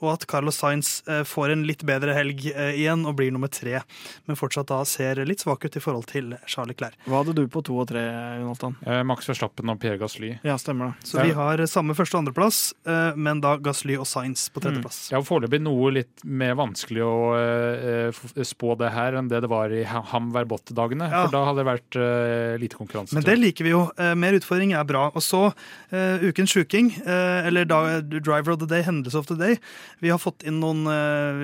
Og 0.00 0.08
at 0.14 0.24
Carlos 0.26 0.56
Sainz 0.56 1.02
får 1.28 1.52
en 1.52 1.66
litt 1.68 1.84
bedre 1.84 2.14
helg 2.16 2.46
igjen 2.48 3.04
og 3.04 3.18
blir 3.18 3.28
nummer 3.30 3.50
tre. 3.52 3.82
Men 4.24 4.38
fortsatt 4.40 4.70
da 4.72 4.78
ser 4.88 5.20
litt 5.28 5.44
svak 5.44 5.66
ut 5.66 5.76
i 5.76 5.82
forhold 5.84 6.06
til 6.08 6.32
Charles 6.46 6.72
Leclerc. 6.72 6.96
Hva 7.04 7.20
hadde 7.20 7.34
du 7.36 7.42
på 7.52 7.60
to 7.66 7.76
og 7.82 7.88
tre, 7.90 8.00
Jonathan? 8.40 8.78
Eh, 8.86 9.02
Max 9.04 9.28
Verstappen 9.28 9.68
og 9.68 9.80
Pierre 9.82 9.98
Gasly. 10.00 10.38
Ja, 10.46 10.56
stemmer 10.56 10.94
det. 10.94 11.10
Så 11.10 11.20
vi 11.26 11.32
har 11.36 11.58
samme 11.66 11.81
første- 11.90 12.14
og 12.14 12.22
andreplass, 12.24 12.72
eh, 12.86 13.14
men 13.16 13.40
da 13.40 13.56
Gasly 13.58 13.96
og 13.98 14.06
Sainz 14.06 14.48
på 14.54 14.60
tredjeplass. 14.62 15.08
Mm. 15.10 15.12
Ja, 15.16 15.20
foreløpig 15.26 15.60
noe 15.62 15.90
litt 15.92 16.22
mer 16.24 16.54
vanskelig 16.54 17.02
å 17.02 17.16
eh, 17.36 18.44
spå 18.46 18.76
det 18.78 18.92
her 18.94 19.14
enn 19.18 19.28
det 19.28 19.40
det 19.42 19.50
var 19.50 19.70
i 19.74 19.82
Ha- 19.84 20.02
Ham 20.12 20.30
Verbotte-dagene. 20.32 21.10
Ja. 21.10 21.24
For 21.26 21.32
da 21.34 21.44
hadde 21.48 21.62
det 21.64 21.68
vært 21.68 21.98
eh, 21.98 22.56
lite 22.62 22.76
konkurranse. 22.78 23.12
Men 23.14 23.24
det 23.26 23.36
liker 23.38 23.64
vi 23.64 23.70
jo. 23.74 23.90
Eh, 23.98 24.14
Mer 24.14 24.32
utfordring 24.38 24.72
er 24.78 24.84
bra. 24.84 25.08
Og 25.14 25.22
så 25.22 25.52
eh, 25.90 26.22
ukens 26.30 26.52
sjuking, 26.54 26.92
eh, 27.04 27.46
eller 27.48 27.64
da, 27.68 28.00
Driver 28.02 28.52
of 28.54 28.60
the 28.60 28.66
Day, 28.70 28.82
hendelse 28.86 29.18
of 29.18 29.26
the 29.26 29.36
day. 29.36 29.58
Vi 30.00 30.08
har 30.12 30.18
fått 30.22 30.42
inn 30.46 30.60
noen 30.62 30.86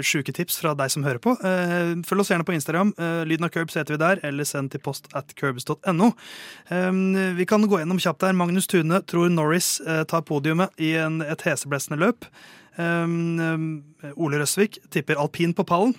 sjuke 0.05 0.33
tips 0.35 0.59
fra 0.63 0.75
deg 0.79 0.91
som 0.91 1.03
hører 1.05 1.19
på. 1.19 1.35
Eh, 1.43 1.95
følg 2.07 2.21
oss 2.23 2.31
gjerne 2.31 2.45
på 2.47 2.55
Instagram. 2.55 2.95
Lyden 3.29 3.45
av 3.45 3.51
Curbs 3.55 3.75
heter 3.75 3.97
vi 3.97 4.01
der, 4.03 4.21
eller 4.27 4.45
send 4.49 4.71
til 4.71 4.81
post 4.85 5.09
at 5.15 5.35
curbs.no. 5.39 6.13
Eh, 6.71 6.93
vi 7.39 7.47
kan 7.49 7.63
gå 7.67 7.79
gjennom 7.81 7.99
kjapt 8.03 8.21
der. 8.25 8.33
Magnus 8.39 8.67
Tune 8.71 9.01
tror 9.09 9.29
Norris 9.33 9.81
eh, 9.81 10.05
tar 10.09 10.23
podiumet 10.29 10.77
i 10.85 10.93
en, 11.01 11.21
et 11.25 11.45
heseblesende 11.49 11.99
løp. 12.01 12.29
Um, 12.79 13.17
um, 13.43 13.67
Ole 14.15 14.39
Røsvik 14.43 14.79
tipper 14.95 15.19
alpin 15.19 15.55
på 15.57 15.65
pallen. 15.67 15.97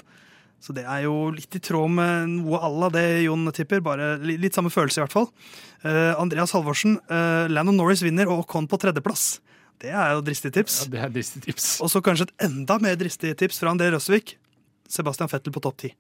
Så 0.60 0.74
det 0.76 0.84
er 0.84 1.06
jo 1.06 1.30
litt 1.32 1.56
i 1.56 1.62
tråd 1.64 1.92
med 1.96 2.32
noe 2.34 2.60
à 2.60 2.68
la 2.72 2.90
det 2.92 3.04
Jon 3.24 3.48
tipper, 3.56 3.80
bare 3.84 4.18
litt 4.24 4.56
samme 4.58 4.72
følelse 4.72 5.00
i 5.00 5.04
hvert 5.06 5.16
fall. 5.16 5.30
Uh, 5.86 6.16
Andreas 6.20 6.52
Halvorsen, 6.56 6.98
uh, 7.12 7.48
Landon 7.52 7.80
Norris 7.80 8.04
vinner 8.04 8.28
og 8.32 8.44
Con 8.52 8.68
på 8.68 8.80
tredjeplass. 8.82 9.38
Det 9.80 9.94
er 9.96 10.12
jo 10.18 10.24
dristig 10.28 10.52
tips. 10.58 10.82
Ja, 10.86 10.92
det 10.92 11.04
er 11.06 11.14
disse 11.16 11.40
tips. 11.44 11.70
Og 11.84 11.92
så 11.92 12.02
kanskje 12.04 12.28
et 12.28 12.48
enda 12.50 12.76
mer 12.84 12.98
dristig 13.00 13.32
tips 13.40 13.62
fra 13.62 13.72
André 13.72 13.88
Røsvik. 13.94 14.36
Sebastian 14.92 15.30
Fettel 15.32 15.54
på 15.56 15.62
topp 15.64 15.78
ti. 15.86 15.94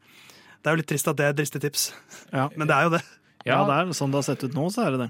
Det 0.60 0.68
er 0.68 0.76
jo 0.76 0.82
litt 0.82 0.89
trist 0.92 1.08
at 1.08 1.15
det 1.20 1.30
er 1.30 1.38
dristig 1.38 1.62
tips, 1.63 1.94
Ja. 2.34 2.50
men 2.58 2.68
det 2.68 2.76
er 2.76 2.89
jo 2.89 2.92
det. 2.98 3.04
Ja, 3.48 3.62
det 3.63 3.76
er 3.78 3.94
sånn 3.96 4.12
det 4.12 4.20
har 4.20 4.28
sett 4.28 4.44
ut 4.44 4.58
nå, 4.58 4.65
så 4.74 4.84
er 4.84 4.98
det 4.98 5.00
det. 5.06 5.10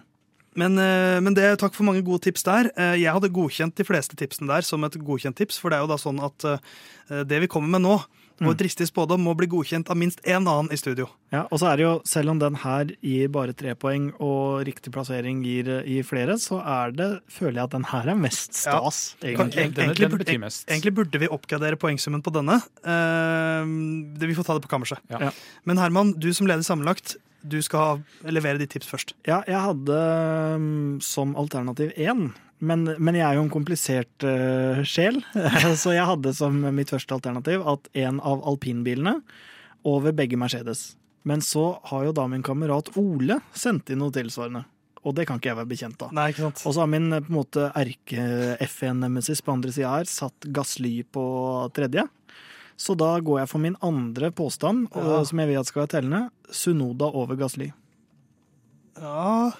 Men, 0.59 0.75
eh, 0.81 1.17
men 1.23 1.33
det, 1.37 1.47
takk 1.61 1.73
for 1.77 1.87
mange 1.87 2.03
gode 2.03 2.25
tips 2.27 2.43
der. 2.47 2.71
Eh, 2.75 2.97
Jeg 2.99 3.15
hadde 3.15 3.31
godkjent 3.31 3.75
de 3.79 3.87
fleste 3.87 4.17
tipsene 4.19 4.49
der 4.51 4.65
som 4.67 4.83
et 4.87 4.97
godkjent 4.99 5.37
tips, 5.39 5.57
for 5.61 5.71
det 5.71 5.79
er 5.79 5.85
jo 5.87 5.93
da 5.93 5.99
sånn 6.01 6.19
at 6.25 6.45
eh, 6.51 7.23
det 7.23 7.39
vi 7.45 7.47
kommer 7.51 7.77
med 7.79 7.85
nå, 7.87 7.99
vår 8.39 8.55
dristige 8.55 8.87
spådom, 8.87 9.19
må 9.19 9.33
bli 9.35 9.49
godkjent 9.51 9.89
av 9.91 9.97
minst 9.99 10.21
én 10.23 10.45
annen 10.47 10.69
i 10.71 10.77
studio. 10.79 11.09
Ja, 11.33 11.41
og 11.51 11.59
så 11.59 11.67
er 11.73 11.75
det 11.75 11.83
jo, 11.83 11.89
selv 12.07 12.31
om 12.31 12.39
den 12.39 12.55
her 12.61 12.87
gir 13.03 13.27
bare 13.35 13.51
tre 13.51 13.73
poeng, 13.75 14.13
og 14.23 14.61
riktig 14.63 14.93
plassering 14.95 15.41
gir, 15.43 15.67
gir 15.83 16.05
flere, 16.07 16.37
så 16.39 16.61
er 16.63 16.93
det, 16.95 17.09
føler 17.35 17.57
jeg 17.59 17.67
at 17.67 17.75
den 17.75 17.87
her 17.91 18.07
er 18.13 18.15
mest 18.15 18.55
stas, 18.61 19.01
Ja. 19.19 19.33
egentlig. 19.33 19.59
egentlig, 19.65 19.75
den 19.99 20.11
burde- 20.13 20.23
betyr 20.23 20.39
mest. 20.39 20.63
egentlig 20.71 20.95
burde 20.95 21.19
vi 21.19 21.27
oppgradere 21.27 21.75
poengsummen 21.75 22.23
på 22.23 22.31
denne. 22.31 22.61
Uh, 22.87 23.67
det- 24.17 24.27
vi 24.31 24.35
får 24.39 24.45
ta 24.47 24.53
det 24.57 24.63
på 24.63 24.71
kammerset. 24.71 24.99
Ja. 25.11 25.19
Ja. 25.27 25.31
Men 25.65 25.77
Herman, 25.77 26.13
du 26.17 26.31
som 26.33 26.47
leder 26.47 26.63
sammenlagt, 26.63 27.17
du 27.41 27.60
skal 27.63 28.02
levere 28.28 28.60
ditt 28.60 28.73
tips 28.75 28.89
først. 28.89 29.15
Ja, 29.28 29.41
jeg 29.47 29.60
hadde 29.63 29.97
um, 30.56 30.99
som 31.04 31.36
alternativ 31.39 31.93
én, 31.95 32.30
men, 32.60 32.88
men 32.99 33.15
jeg 33.15 33.25
er 33.25 33.38
jo 33.38 33.45
en 33.45 33.54
komplisert 33.54 34.25
uh, 34.28 34.82
sjel, 34.88 35.21
så 35.82 35.95
jeg 35.95 36.08
hadde 36.10 36.36
som 36.36 36.60
mitt 36.75 36.91
første 36.91 37.15
alternativ 37.15 37.63
at 37.69 37.88
en 38.04 38.19
av 38.19 38.43
alpinbilene 38.49 39.19
over 39.88 40.15
begge 40.15 40.39
Mercedes. 40.39 40.93
Men 41.28 41.43
så 41.43 41.78
har 41.91 42.08
jo 42.08 42.15
da 42.15 42.28
min 42.32 42.43
kamerat 42.43 42.91
Ole 42.99 43.39
sendt 43.56 43.91
inn 43.91 43.99
noe 44.04 44.13
tilsvarende, 44.15 44.65
og 45.04 45.15
det 45.15 45.25
kan 45.28 45.39
ikke 45.39 45.52
jeg 45.52 45.60
være 45.60 45.71
bekjent 45.71 46.06
av. 46.06 46.13
Nei, 46.15 46.30
ikke 46.34 46.47
sant? 46.47 46.63
Og 46.67 46.75
så 46.75 46.84
har 46.84 46.91
min 46.91 47.12
på 47.15 47.32
en 47.32 47.38
måte 47.39 47.67
erke-F1-nemesis 47.80 49.43
på 49.43 49.56
andre 49.56 49.75
sida 49.75 49.93
her 49.95 50.10
satt 50.12 50.47
Gassly 50.56 50.97
på 51.08 51.23
tredje. 51.75 52.08
Så 52.79 52.95
da 52.95 53.09
går 53.19 53.41
jeg 53.41 53.49
for 53.51 53.59
min 53.59 53.75
andre 53.83 54.29
påstand, 54.31 54.87
Ja. 54.95 55.19
eh, 55.19 55.23
som 55.27 55.39
jeg 55.43 55.49
vet 55.51 55.67
skal 55.67 55.81
være 55.83 55.91
tellende. 55.97 56.29
Sunoda 56.49 57.09
over 57.11 57.35
Gasly. 57.35 57.71
Ja, 58.99 59.51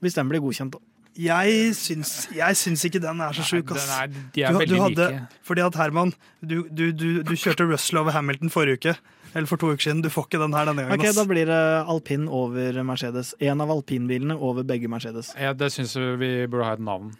Hvis 0.00 0.14
den 0.16 0.30
blir 0.30 0.40
godkjent, 0.40 0.72
da. 0.72 0.78
jeg 1.14 1.74
syns, 1.76 2.28
jeg 2.32 2.56
syns 2.56 2.84
ikke 2.88 3.00
den 3.02 3.20
er 3.20 3.34
så 3.36 3.42
sjuk, 3.44 3.70
ass. 3.74 3.84
Den 3.84 3.96
er, 3.98 4.06
de 4.32 4.42
er 4.46 4.52
Du, 4.56 4.64
du 4.64 4.80
hadde, 4.80 5.08
like. 5.12 5.40
fordi 5.44 5.60
at 5.66 5.74
Herman, 5.76 6.14
du, 6.40 6.62
du, 6.72 6.86
du, 6.92 7.22
du 7.22 7.32
kjørte 7.36 7.66
Russell 7.68 7.98
over 8.00 8.14
Hamilton 8.16 8.48
forrige 8.54 8.78
uke. 8.80 8.94
Eller 9.34 9.46
for 9.46 9.60
to 9.60 9.68
uker 9.74 9.82
siden. 9.84 10.00
Du 10.02 10.08
får 10.10 10.26
ikke 10.26 10.40
den 10.42 10.54
her 10.56 10.64
denne 10.70 10.82
gangen. 10.88 10.98
Ok, 10.98 11.06
ass. 11.06 11.16
Da 11.20 11.24
blir 11.28 11.46
det 11.46 11.60
alpin 11.86 12.24
over 12.28 12.80
Mercedes. 12.82 13.34
En 13.38 13.60
av 13.60 13.70
alpinbilene 13.70 14.34
over 14.40 14.64
begge 14.66 14.88
Mercedes. 14.90 15.34
Ja, 15.38 15.52
det 15.52 15.68
syns 15.74 15.92
vi 16.18 16.46
burde 16.50 16.64
ha 16.66 16.72
et 16.78 16.80
navn. 16.82 17.12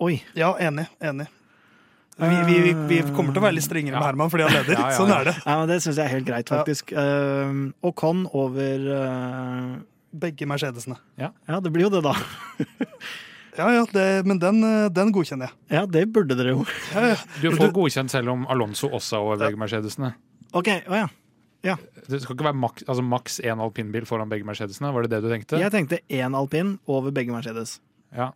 Oi. 0.00 0.22
Ja, 0.38 0.54
enig. 0.62 0.86
Enig. 1.04 1.26
Vi, 2.20 2.40
vi, 2.46 2.56
vi, 2.66 2.72
vi 2.88 2.98
kommer 3.16 3.32
til 3.32 3.40
å 3.40 3.46
være 3.46 3.56
litt 3.56 3.64
strengere 3.64 3.96
med 3.96 4.04
Herman 4.04 4.32
fordi 4.32 4.44
han 4.44 4.52
leder. 4.58 4.76
Ja, 4.80 4.90
ja, 4.92 4.98
Sånn 4.98 5.12
er 5.14 5.30
det. 5.30 5.34
Ja, 5.40 5.56
men 5.60 5.70
Det 5.70 5.78
syns 5.84 6.00
jeg 6.00 6.04
er 6.04 6.14
helt 6.18 6.28
greit, 6.28 6.52
faktisk. 6.52 6.92
Uh, 6.92 7.70
Ocon 7.86 8.26
over 8.36 8.86
uh, 8.92 9.72
Begge 10.20 10.48
Mercedesene. 10.50 10.98
Ja, 11.20 11.32
det 11.48 11.72
blir 11.72 11.88
jo 11.88 11.92
det, 11.96 12.04
da. 12.06 12.14
Ja, 13.58 13.66
ja, 13.74 13.86
det, 13.92 14.04
men 14.30 14.38
den, 14.40 14.60
eh, 14.64 14.86
den 14.94 15.10
godkjenner 15.12 15.50
jeg. 15.50 15.56
Ja, 15.74 15.80
det 15.90 16.04
burde 16.14 16.36
dere 16.38 16.54
jo. 16.54 16.60
Ja, 16.94 17.10
ja. 17.12 17.16
Du 17.42 17.50
får 17.58 17.72
godkjent 17.74 18.12
selv 18.12 18.30
om 18.32 18.44
Alonso 18.48 18.88
også 18.88 19.18
er 19.18 19.24
over 19.26 19.40
begge 19.42 19.58
Mercedesene. 19.60 20.12
OK, 20.56 20.70
å 20.86 21.00
ja. 21.66 21.74
Det 22.08 22.22
skal 22.22 22.38
ikke 22.38 22.46
være 22.46 22.56
maks 22.56 22.86
altså 22.86 23.02
maks 23.04 23.34
én 23.44 23.60
alpinbil 23.60 24.06
foran 24.08 24.30
begge 24.30 24.46
Mercedesene, 24.48 24.94
var 24.94 25.04
det 25.04 25.12
det 25.12 25.20
du 25.26 25.28
tenkte? 25.32 25.60
Jeg 25.60 25.74
tenkte 25.74 26.00
én 26.08 26.36
alpin 26.38 26.78
over 26.88 27.12
begge 27.12 27.34
Mercedes. 27.34 27.78
Ja. 28.16 28.30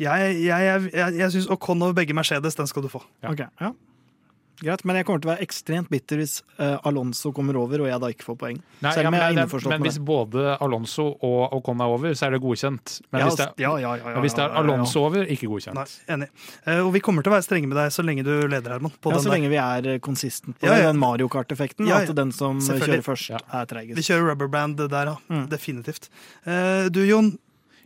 Jeg, 0.00 0.32
jeg, 0.40 0.64
jeg, 0.64 0.90
jeg, 0.96 1.18
jeg 1.20 1.30
syns 1.36 1.50
Ocon 1.52 1.82
over 1.84 1.92
begge 2.00 2.14
Mercedes, 2.16 2.56
den 2.56 2.66
skal 2.70 2.82
du 2.86 2.88
få. 2.88 3.02
Ja. 3.22 3.34
Okay, 3.34 3.48
ja. 3.60 3.72
Greit, 4.60 4.82
men 4.84 4.98
jeg 4.98 5.06
kommer 5.08 5.22
til 5.24 5.30
å 5.30 5.32
være 5.32 5.40
ekstremt 5.46 5.88
bitter 5.88 6.18
hvis 6.20 6.34
uh, 6.60 6.76
Alonso 6.84 7.30
kommer 7.32 7.56
over 7.56 7.80
og 7.80 7.86
jeg 7.88 7.96
da 8.02 8.08
ikke 8.12 8.26
får 8.26 8.36
poeng. 8.42 8.58
Nei, 8.84 8.90
Selv 8.92 9.06
ja, 9.06 9.10
men, 9.14 9.16
jeg 9.22 9.32
er 9.32 9.46
det- 9.48 9.62
men 9.70 9.70
med 9.80 9.86
hvis 9.88 9.96
både 10.04 10.42
Alonso 10.60 11.06
og 11.16 11.54
Ocon 11.56 11.80
er 11.80 11.88
over, 11.94 12.12
så 12.12 12.26
er 12.26 12.34
det 12.36 12.40
godkjent. 12.44 12.92
Men 13.08 13.22
Ja, 13.22 13.28
hvis 13.30 13.38
det 13.40 13.46
er, 13.56 13.78
ja, 13.80 13.94
men 14.04 14.20
hvis 14.20 14.36
det 14.36 14.44
er. 14.44 14.58
Alonso 14.60 15.00
over, 15.06 15.24
ikke 15.24 15.48
godkjent. 15.48 15.80
Nei, 15.80 15.86
enig. 16.12 16.28
Uh, 16.68 16.82
og 16.84 16.92
vi 16.92 17.00
kommer 17.00 17.24
til 17.24 17.32
å 17.32 17.36
være 17.38 17.46
strenge 17.48 17.72
med 17.72 17.80
deg 17.80 17.88
så 17.96 18.04
lenge 18.04 18.22
du 18.28 18.34
leder, 18.52 18.68
Herman. 18.76 18.92
På 19.00 19.14
Ja, 19.14 19.16
den 19.16 19.24
så 19.24 19.30
der. 19.30 19.36
lenge 19.38 19.48
vi 19.48 19.56
er 19.56 19.80
konsistent 19.98 20.04
consistent 20.10 20.60
på 20.60 20.66
Ja, 20.68 20.76
ja. 20.76 20.92
den 20.92 20.98
Mario 21.00 21.28
Kart-effekten. 21.32 21.88
Ja, 21.88 22.02
ja. 22.04 22.10
At 22.10 22.16
den 22.20 22.30
som 22.32 22.60
kjører 22.60 23.00
først, 23.02 23.30
Ja. 23.32 23.38
er 23.52 23.64
Vi 23.64 23.72
treigest. 23.72 24.10
kjører 24.12 24.28
rubberband 24.34 24.76
der, 24.76 25.04
ja. 25.14 25.16
Mm. 25.30 25.48
Definitivt. 25.48 26.10
Uh, 26.46 26.90
du, 26.92 27.00
Jon. 27.08 27.38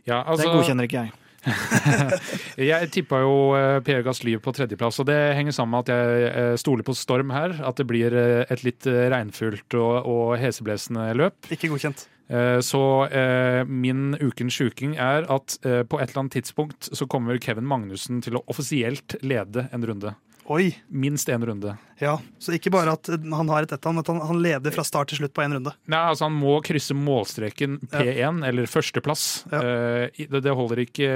Ja, 0.05 0.23
Det 0.23 0.35
altså, 0.43 0.51
godkjenner 0.51 0.83
ikke 0.91 1.05
jeg. 1.07 1.13
Jeg 2.71 2.89
tippa 2.93 3.21
jo 3.23 3.35
eh, 3.57 3.77
Pierre 3.85 4.05
Gasly 4.05 4.35
på 4.41 4.53
tredjeplass, 4.55 4.99
og 5.03 5.09
det 5.09 5.19
henger 5.37 5.55
sammen 5.55 5.75
med 5.75 5.85
at 5.85 5.93
jeg 5.93 6.31
eh, 6.31 6.55
stoler 6.61 6.85
på 6.87 6.95
Storm 6.97 7.33
her. 7.35 7.55
At 7.65 7.79
det 7.79 7.87
blir 7.89 8.15
eh, 8.15 8.43
et 8.49 8.65
litt 8.65 8.87
regnfullt 8.87 9.77
og, 9.79 9.95
og 10.09 10.35
heseblesende 10.41 11.11
løp. 11.17 11.51
Ikke 11.53 11.71
godkjent. 11.71 12.07
Så 12.65 12.79
eh, 13.13 13.61
min 13.69 14.15
ukens 14.17 14.55
sjuking 14.57 14.95
er 14.97 15.27
at 15.29 15.59
eh, 15.61 15.83
på 15.85 15.99
et 16.01 16.09
eller 16.09 16.23
annet 16.23 16.37
tidspunkt 16.39 16.89
så 16.89 17.05
kommer 17.05 17.37
Kevin 17.37 17.67
Magnussen 17.69 18.23
til 18.25 18.39
å 18.39 18.41
offisielt 18.49 19.13
lede 19.21 19.67
en 19.69 19.85
runde. 19.85 20.15
Oi. 20.45 20.75
Minst 20.87 21.29
én 21.29 21.41
runde. 21.45 21.71
Ja, 21.97 22.19
Så 22.37 22.53
ikke 22.53 22.69
bare 22.69 22.93
at 22.93 23.07
han 23.09 23.49
har 23.49 23.65
et 23.65 23.71
ett-han, 23.73 23.95
men 23.95 24.03
at 24.03 24.09
han, 24.11 24.19
han 24.29 24.41
leder 24.43 24.73
fra 24.75 24.83
start 24.85 25.09
til 25.09 25.17
slutt 25.17 25.33
på 25.33 25.41
én 25.41 25.55
runde. 25.57 25.71
Nei, 25.89 26.01
altså 26.11 26.27
Han 26.27 26.35
må 26.37 26.59
krysse 26.65 26.93
målstreken 26.97 27.79
P1, 27.89 28.43
eller 28.45 28.69
førsteplass. 28.69 29.23
Ja. 29.49 29.61
Eh, 29.61 30.25
det, 30.29 30.43
det 30.45 30.53
holder 30.53 30.83
ikke 30.83 31.07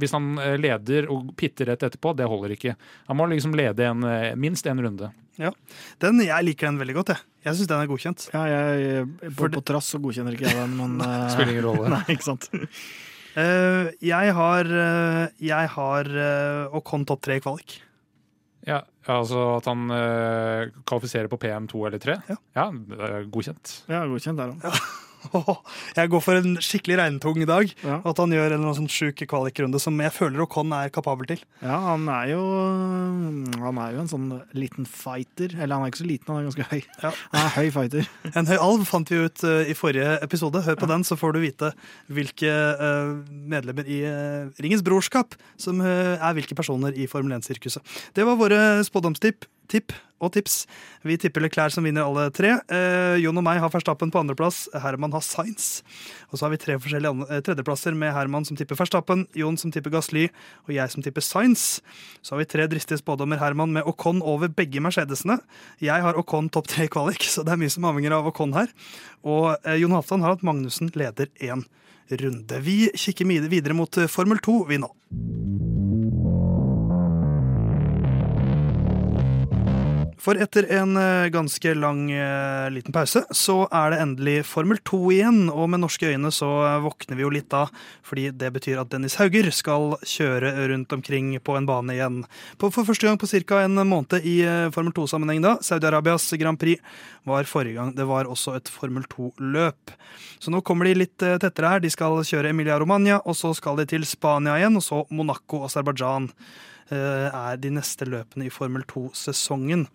Hvis 0.00 0.14
han 0.16 0.30
eh, 0.40 0.56
leder 0.60 1.10
og 1.12 1.34
pitter 1.36 1.68
rett 1.72 1.84
etterpå, 1.90 2.14
det 2.16 2.28
holder 2.30 2.54
ikke. 2.56 2.76
Han 3.10 3.20
må 3.20 3.28
liksom 3.34 3.56
lede 3.58 3.90
en, 3.90 4.06
eh, 4.08 4.32
minst 4.40 4.70
én 4.70 4.80
runde. 4.80 5.12
Den, 5.40 6.24
Jeg 6.24 6.44
liker 6.44 6.68
den 6.68 6.80
veldig 6.80 6.96
godt. 6.98 7.12
Jeg, 7.14 7.28
jeg 7.44 7.58
syns 7.58 7.68
den 7.68 7.84
er 7.84 7.92
godkjent. 7.92 8.26
Ja, 8.32 8.46
jeg, 8.48 9.04
på, 9.36 9.48
på 9.52 9.64
trass 9.64 9.92
så 9.92 10.00
godkjenner 10.00 10.36
ikke 10.36 10.48
jeg 10.48 10.56
den, 10.56 10.74
men 10.80 11.04
Spiller 11.34 11.52
ingen 11.52 11.68
rolle. 11.68 11.92
Nei, 11.98 12.02
ikke 12.16 12.30
sant. 12.30 12.48
Eh, 13.36 13.92
jeg 14.04 14.34
har, 14.40 14.74
jeg 15.40 15.70
har 15.76 16.12
uh, 16.16 16.76
Ocon 16.80 17.04
topp 17.08 17.28
tre 17.28 17.40
i 17.40 17.44
kvalik. 17.44 17.80
Ja, 18.68 18.82
altså 19.08 19.44
at 19.56 19.68
han 19.70 19.86
eh, 19.96 20.72
kvalifiserer 20.88 21.30
på 21.32 21.38
PM2 21.40 21.86
eller 21.88 22.02
3? 22.02 22.16
Ja. 22.28 22.66
det 22.72 22.98
er 23.06 23.30
godkjent. 23.32 23.76
Ja, 23.88 24.02
godkjent 24.10 24.42
er 24.42 24.52
han. 24.52 24.60
òg. 24.60 24.90
Jeg 25.98 26.10
går 26.12 26.22
for 26.24 26.38
en 26.40 26.56
skikkelig 26.62 26.98
regntung 27.00 27.40
dag. 27.48 27.72
Ja. 27.84 28.00
At 28.06 28.20
han 28.22 28.32
gjør 28.34 28.54
en 28.56 28.66
sånn 28.76 28.90
sjuk 28.90 29.22
kvalikrunde 29.30 29.80
som 29.82 29.98
jeg 30.00 30.14
føler 30.14 30.44
Ocon 30.44 30.72
er 30.76 30.92
kapabel 30.94 31.28
til. 31.32 31.42
ja, 31.62 31.76
han 31.90 32.06
er 32.08 32.32
jo 32.32 32.42
Han 33.60 33.80
er 33.82 33.94
jo 33.96 34.02
en 34.04 34.10
sånn 34.10 34.28
liten 34.56 34.88
fighter. 34.88 35.54
Eller 35.58 35.76
han 35.76 35.84
er 35.84 35.92
ikke 35.92 36.02
så 36.02 36.08
liten, 36.08 36.32
han 36.32 36.42
er 36.42 36.48
ganske 36.50 36.68
høy. 36.70 36.80
Ja. 37.04 37.12
Han 37.34 37.44
er 37.44 37.54
høy 37.58 37.70
fighter. 37.76 38.10
En 38.34 38.50
høy 38.50 38.56
alv 38.56 38.84
fant 38.88 39.10
vi 39.12 39.20
ut 39.24 39.44
eh, 39.46 39.70
i 39.72 39.76
forrige 39.78 40.16
episode. 40.24 40.64
Hør 40.66 40.80
på 40.80 40.90
den, 40.90 41.06
så 41.06 41.18
får 41.20 41.36
du 41.36 41.42
vite 41.44 41.72
hvilke 42.10 42.50
eh, 42.50 43.14
medlemmer 43.50 43.88
i 43.88 44.00
Ringens 44.60 44.84
brorskap 44.86 45.36
som 45.60 45.80
er 45.84 46.36
hvilke 46.36 46.56
personer 46.58 46.96
i 46.96 47.06
Formel 47.10 47.36
1-sirkuset. 47.38 47.84
Det 48.16 48.24
var 48.26 48.38
våre 48.40 48.60
spådomstipp 48.86 49.46
tipp 49.70 49.94
og 50.20 50.32
tips. 50.34 50.64
Vi 51.06 51.16
tipper 51.20 51.42
Leclerc 51.44 51.74
som 51.74 51.86
vinner 51.86 52.04
alle 52.04 52.26
tre. 52.34 52.52
Eh, 52.68 53.16
Jon 53.22 53.40
og 53.40 53.44
meg 53.46 53.60
har 53.62 53.72
Verstappen 53.72 54.12
på 54.12 54.20
andreplass. 54.20 54.66
Herman 54.82 55.14
har 55.16 55.24
Sainz. 55.24 55.80
Og 56.28 56.36
så 56.36 56.44
har 56.44 56.52
vi 56.52 56.60
tre 56.60 56.76
forskjellige 56.80 57.26
eh, 57.28 57.42
tredjeplasser 57.46 57.96
med 57.96 58.12
Herman 58.14 58.44
som 58.48 58.58
tipper 58.58 58.78
Verstappen, 58.78 59.24
Jon 59.38 59.56
som 59.60 59.72
tipper 59.72 59.94
Gasly 59.94 60.26
og 60.66 60.74
jeg 60.76 60.92
som 60.92 61.04
tipper 61.04 61.24
Sainz. 61.24 61.80
Så 62.20 62.34
har 62.34 62.42
vi 62.42 62.50
tre 62.52 62.68
dristige 62.70 63.00
spådommer, 63.00 63.40
Herman, 63.40 63.72
med 63.76 63.88
Ocon 63.88 64.20
over 64.20 64.52
begge 64.52 64.82
Mercedesene. 64.84 65.40
Jeg 65.80 66.04
har 66.04 66.20
Ocon 66.20 66.52
topp 66.52 66.68
tre 66.70 66.88
i 66.88 66.92
kvalik, 66.92 67.24
så 67.24 67.46
det 67.46 67.56
er 67.56 67.62
mye 67.62 67.72
som 67.72 67.88
avhenger 67.88 68.18
av 68.20 68.28
Ocon 68.30 68.54
her. 68.58 68.68
Og 69.24 69.54
eh, 69.64 69.80
Jon 69.80 69.96
Halvdan 69.96 70.26
har 70.26 70.36
hatt 70.36 70.46
Magnussen 70.46 70.92
leder 70.92 71.32
én 71.40 71.64
runde. 72.20 72.60
Vi 72.60 72.90
kikker 72.98 73.28
videre 73.48 73.76
mot 73.76 73.96
eh, 73.96 74.10
Formel 74.10 74.42
2, 74.44 74.60
vi 74.68 74.84
nå. 74.84 75.69
For 80.20 80.36
etter 80.36 80.66
en 80.76 80.98
eh, 81.00 81.30
ganske 81.32 81.72
lang 81.74 82.10
eh, 82.12 82.66
liten 82.74 82.92
pause, 82.92 83.22
så 83.32 83.62
er 83.72 83.94
det 83.94 84.00
endelig 84.02 84.34
Formel 84.50 84.76
2 84.84 84.98
igjen. 85.16 85.38
Og 85.48 85.70
med 85.72 85.80
norske 85.80 86.10
øyne 86.12 86.28
så 86.34 86.48
våkner 86.84 87.16
vi 87.16 87.24
jo 87.24 87.30
litt 87.32 87.48
da, 87.52 87.62
fordi 88.04 88.26
det 88.36 88.50
betyr 88.52 88.82
at 88.82 88.90
Dennis 88.92 89.16
Hauger 89.16 89.48
skal 89.54 89.96
kjøre 90.04 90.52
rundt 90.74 90.92
omkring 90.92 91.32
på 91.40 91.56
en 91.56 91.68
bane 91.68 91.96
igjen. 91.96 92.20
På, 92.60 92.68
for 92.68 92.84
første 92.88 93.08
gang 93.08 93.16
på 93.20 93.30
ca. 93.32 93.62
en 93.64 93.80
måned 93.80 94.20
i 94.20 94.42
eh, 94.44 94.68
Formel 94.74 94.92
2-sammenheng 94.96 95.40
da. 95.46 95.56
Saudi-Arabias 95.64 96.28
Grand 96.40 96.60
Prix 96.60 96.84
var 97.24 97.48
forrige 97.48 97.80
gang. 97.80 97.94
Det 97.96 98.04
var 98.08 98.28
også 98.28 98.58
et 98.58 98.68
Formel 98.68 99.08
2-løp. 99.08 99.94
Så 100.40 100.52
nå 100.52 100.60
kommer 100.60 100.84
de 100.84 100.98
litt 101.00 101.16
tettere 101.16 101.72
her. 101.72 101.80
De 101.80 101.92
skal 101.92 102.20
kjøre 102.28 102.52
Emilia 102.52 102.76
Romagna, 102.80 103.22
og 103.24 103.38
så 103.40 103.54
skal 103.56 103.80
de 103.80 103.88
til 103.88 104.04
Spania 104.08 104.58
igjen, 104.60 104.76
og 104.76 104.84
så 104.84 105.00
Monaco 105.08 105.62
og 105.62 105.70
Aserbajdsjan 105.70 106.28
er 106.96 107.56
de 107.60 107.70
neste 107.70 108.06
løpene 108.08 108.46
i 108.48 108.50
Formel 108.52 108.82
2-sesongen. 108.90 109.86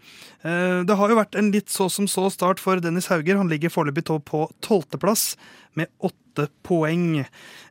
Eh, 0.43 0.83
Det 0.87 0.95
har 0.97 1.09
jo 1.09 1.17
vært 1.19 1.35
en 1.35 1.51
litt 1.51 1.67
så 1.69 1.89
som 1.91 2.07
så 2.07 2.29
start 2.31 2.59
for 2.59 2.79
Dennis 2.79 3.07
Hauger. 3.11 3.37
Han 3.37 3.49
ligger 3.49 3.69
foreløpig 3.73 4.05
på 4.25 4.45
tolvteplass 4.61 5.35
med 5.75 5.87
åtte 5.99 6.47
poeng. 6.63 7.25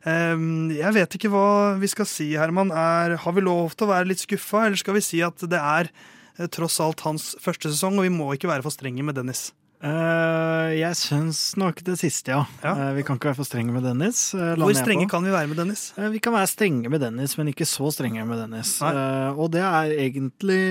Eh, 0.05 0.37
Jeg 0.77 0.93
vet 0.93 1.15
ikke 1.17 1.31
hva 1.33 1.77
vi 1.79 1.87
skal 1.87 2.05
si, 2.05 2.31
Herman. 2.35 2.71
Er, 2.71 3.15
har 3.17 3.33
vi 3.33 3.41
lov 3.41 3.75
til 3.75 3.87
å 3.87 3.93
være 3.93 4.07
litt 4.11 4.19
skuffa, 4.21 4.65
eller 4.67 4.77
skal 4.77 4.93
vi 4.99 5.01
si 5.01 5.21
at 5.25 5.37
det 5.49 5.59
er 5.59 5.89
eh, 6.37 6.47
tross 6.47 6.79
alt 6.79 7.01
hans 7.01 7.35
første 7.41 7.69
sesong, 7.71 7.97
og 7.97 8.03
vi 8.07 8.13
må 8.13 8.33
ikke 8.35 8.49
være 8.51 8.63
for 8.63 8.71
strenge 8.75 9.03
med 9.03 9.15
Dennis? 9.15 9.51
Eh, 9.85 10.71
jeg 10.79 10.97
syns 10.97 11.39
nok 11.61 11.83
det 11.85 11.97
siste, 12.01 12.33
ja. 12.33 12.41
Ja. 12.63 12.73
Uh, 12.73 12.91
vi 12.97 13.03
kan 13.05 13.19
ikke 13.19 13.29
være 13.29 13.37
for 13.37 13.47
strenge 13.47 13.73
med 13.75 13.85
Dennis. 13.85 14.31
Uh, 14.33 14.55
Hvor 14.57 14.73
strenge 14.73 15.05
kan 15.11 15.25
vi 15.25 15.33
være 15.33 15.49
med 15.51 15.59
Dennis? 15.61 15.91
Vi 16.15 16.21
kan 16.23 16.33
være 16.33 16.49
strenge 16.49 16.89
med 16.89 17.03
Dennis, 17.03 17.35
men 17.37 17.51
ikke 17.51 17.67
så 17.69 17.91
strenge 17.93 18.25
med 18.25 18.41
Dennis. 18.41 18.79
Og 18.81 19.51
det 19.53 19.61
er 19.61 19.93
egentlig 19.93 20.61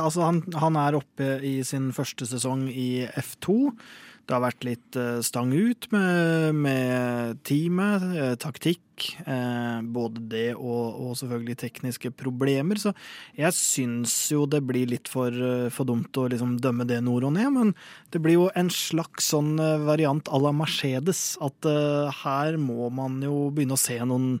Altså, 0.00 0.24
han, 0.26 0.42
han 0.58 0.76
er 0.80 0.98
oppe 0.98 1.32
i 1.46 1.60
sin 1.66 1.90
første 1.94 2.26
sesong 2.26 2.66
i 2.72 3.06
F2. 3.20 3.70
Det 4.30 4.36
har 4.36 4.44
vært 4.44 4.62
litt 4.62 4.94
eh, 4.94 5.16
stang 5.26 5.50
ut 5.50 5.88
med, 5.90 6.54
med 6.54 7.40
teamet, 7.42 8.04
eh, 8.14 8.36
taktikk. 8.38 8.86
eh, 9.26 9.80
både 9.82 10.20
det 10.30 10.52
og, 10.54 11.00
og 11.02 11.16
selvfølgelig 11.18 11.56
tekniske 11.58 12.12
problemer. 12.14 12.78
Så 12.78 12.92
jeg 13.34 13.56
syns 13.56 14.14
jo 14.30 14.44
det 14.46 14.60
blir 14.68 14.86
litt 14.86 15.10
for, 15.10 15.34
for 15.74 15.88
dumt 15.88 16.14
å 16.14 16.28
liksom 16.30 16.60
dømme 16.62 16.86
det 16.86 17.00
nord 17.02 17.26
og 17.26 17.34
ned, 17.34 17.50
men 17.56 17.74
det 18.14 18.22
blir 18.22 18.36
jo 18.36 18.48
en 18.54 18.70
slags 18.70 19.32
sånn 19.32 19.56
variant 19.88 20.30
à 20.30 20.38
la 20.38 20.54
Mercedes. 20.54 21.34
At 21.42 21.66
her 22.22 22.60
må 22.60 22.86
man 22.94 23.18
jo 23.24 23.48
begynne 23.50 23.74
å 23.74 23.82
se 23.82 23.98
noen 24.04 24.36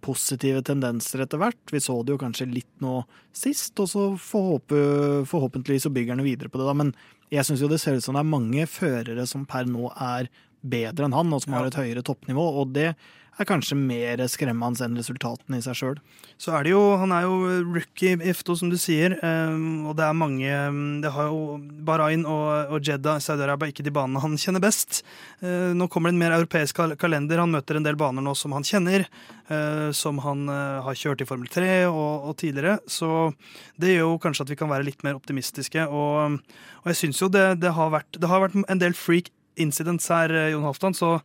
positive 0.00 0.62
tendenser 0.66 1.22
etter 1.24 1.38
hvert. 1.40 1.60
Vi 1.72 1.80
så 1.82 1.98
det 2.04 2.14
jo 2.14 2.20
kanskje 2.22 2.48
litt 2.52 2.70
nå 2.80 3.04
sist, 3.36 3.78
og 3.80 3.88
så 3.90 4.04
forhåpe, 4.18 5.24
forhåpentligvis 5.30 5.86
så 5.88 5.92
bygger 5.94 6.16
han 6.16 6.24
videre 6.26 6.48
på 6.52 6.58
det. 6.60 6.66
da, 6.66 6.74
Men 6.74 6.94
jeg 7.30 7.44
syns 7.46 7.60
jo 7.62 7.68
det 7.68 7.80
ser 7.80 7.96
ut 7.98 8.04
som 8.04 8.14
det 8.14 8.24
er 8.24 8.32
mange 8.34 8.66
førere 8.66 9.26
som 9.26 9.46
per 9.46 9.64
nå 9.70 9.90
er 9.96 10.28
bedre 10.62 11.06
enn 11.08 11.14
han, 11.16 11.32
og 11.32 11.42
som 11.42 11.52
Ja. 11.52 11.58
har 11.60 11.66
et 11.70 11.74
høyere 11.80 12.02
toppnivå. 12.02 12.46
Og 12.60 12.72
det 12.72 12.96
er 13.42 13.48
kanskje 13.48 13.76
mer 13.78 14.20
skremmende 14.30 14.84
enn 14.84 14.98
resultatene 14.98 15.58
i 15.58 15.64
seg 15.64 15.78
sjøl. 15.78 15.98
Så 16.40 16.52
er 16.56 16.64
det 16.64 16.72
jo, 16.72 16.80
Han 17.00 17.12
er 17.12 17.26
jo 17.26 17.34
rookie 17.74 18.14
i 18.14 18.32
F2, 18.32 18.56
som 18.56 18.70
du 18.72 18.76
sier. 18.80 19.16
um, 19.22 19.88
og 19.90 19.96
det 19.98 20.06
er 20.06 20.16
mange 20.16 20.48
um, 20.68 21.00
Det 21.02 21.12
har 21.12 21.28
jo 21.28 21.58
Bahrain 21.86 22.24
og, 22.24 22.72
og 22.72 22.84
Jeddah 22.84 23.20
Saudi-Arabia 23.20 23.72
ikke 23.72 23.84
de 23.86 23.92
banene 23.92 24.22
han 24.22 24.38
kjenner 24.40 24.62
best. 24.62 25.02
Uh, 25.42 25.72
nå 25.76 25.88
kommer 25.88 26.10
det 26.10 26.16
en 26.16 26.22
mer 26.24 26.36
europeisk 26.38 26.80
kalender. 27.00 27.42
Han 27.42 27.52
møter 27.52 27.76
en 27.76 27.86
del 27.86 27.98
baner 28.00 28.24
nå 28.24 28.34
som 28.34 28.52
han 28.56 28.66
kjenner. 28.66 29.06
uh, 29.50 29.90
som 29.92 30.20
han 30.24 30.46
uh, 30.48 30.80
har 30.86 30.94
kjørt 30.94 31.24
i 31.24 31.28
Formel 31.28 31.50
3 31.50 31.86
og, 31.88 32.30
og 32.30 32.36
tidligere. 32.40 32.78
Så 32.86 33.32
det 33.80 33.96
gjør 33.96 34.14
jo 34.14 34.22
kanskje 34.22 34.46
at 34.46 34.54
vi 34.54 34.60
kan 34.60 34.70
være 34.70 34.86
litt 34.86 35.04
mer 35.06 35.18
optimistiske. 35.18 35.88
Og, 35.88 36.38
og 36.82 36.92
jeg 36.92 37.00
syns 37.02 37.20
jo 37.22 37.28
det, 37.32 37.60
det, 37.64 37.74
har 37.76 37.92
vært, 37.92 38.20
det 38.20 38.30
har 38.30 38.44
vært 38.44 38.58
en 38.62 38.82
del 38.82 38.96
freak 38.96 39.32
incidents 39.60 40.10
her, 40.12 40.32
uh, 40.32 40.50
Jon 40.52 40.66
Halvdan. 40.66 40.96
Så 40.96 41.16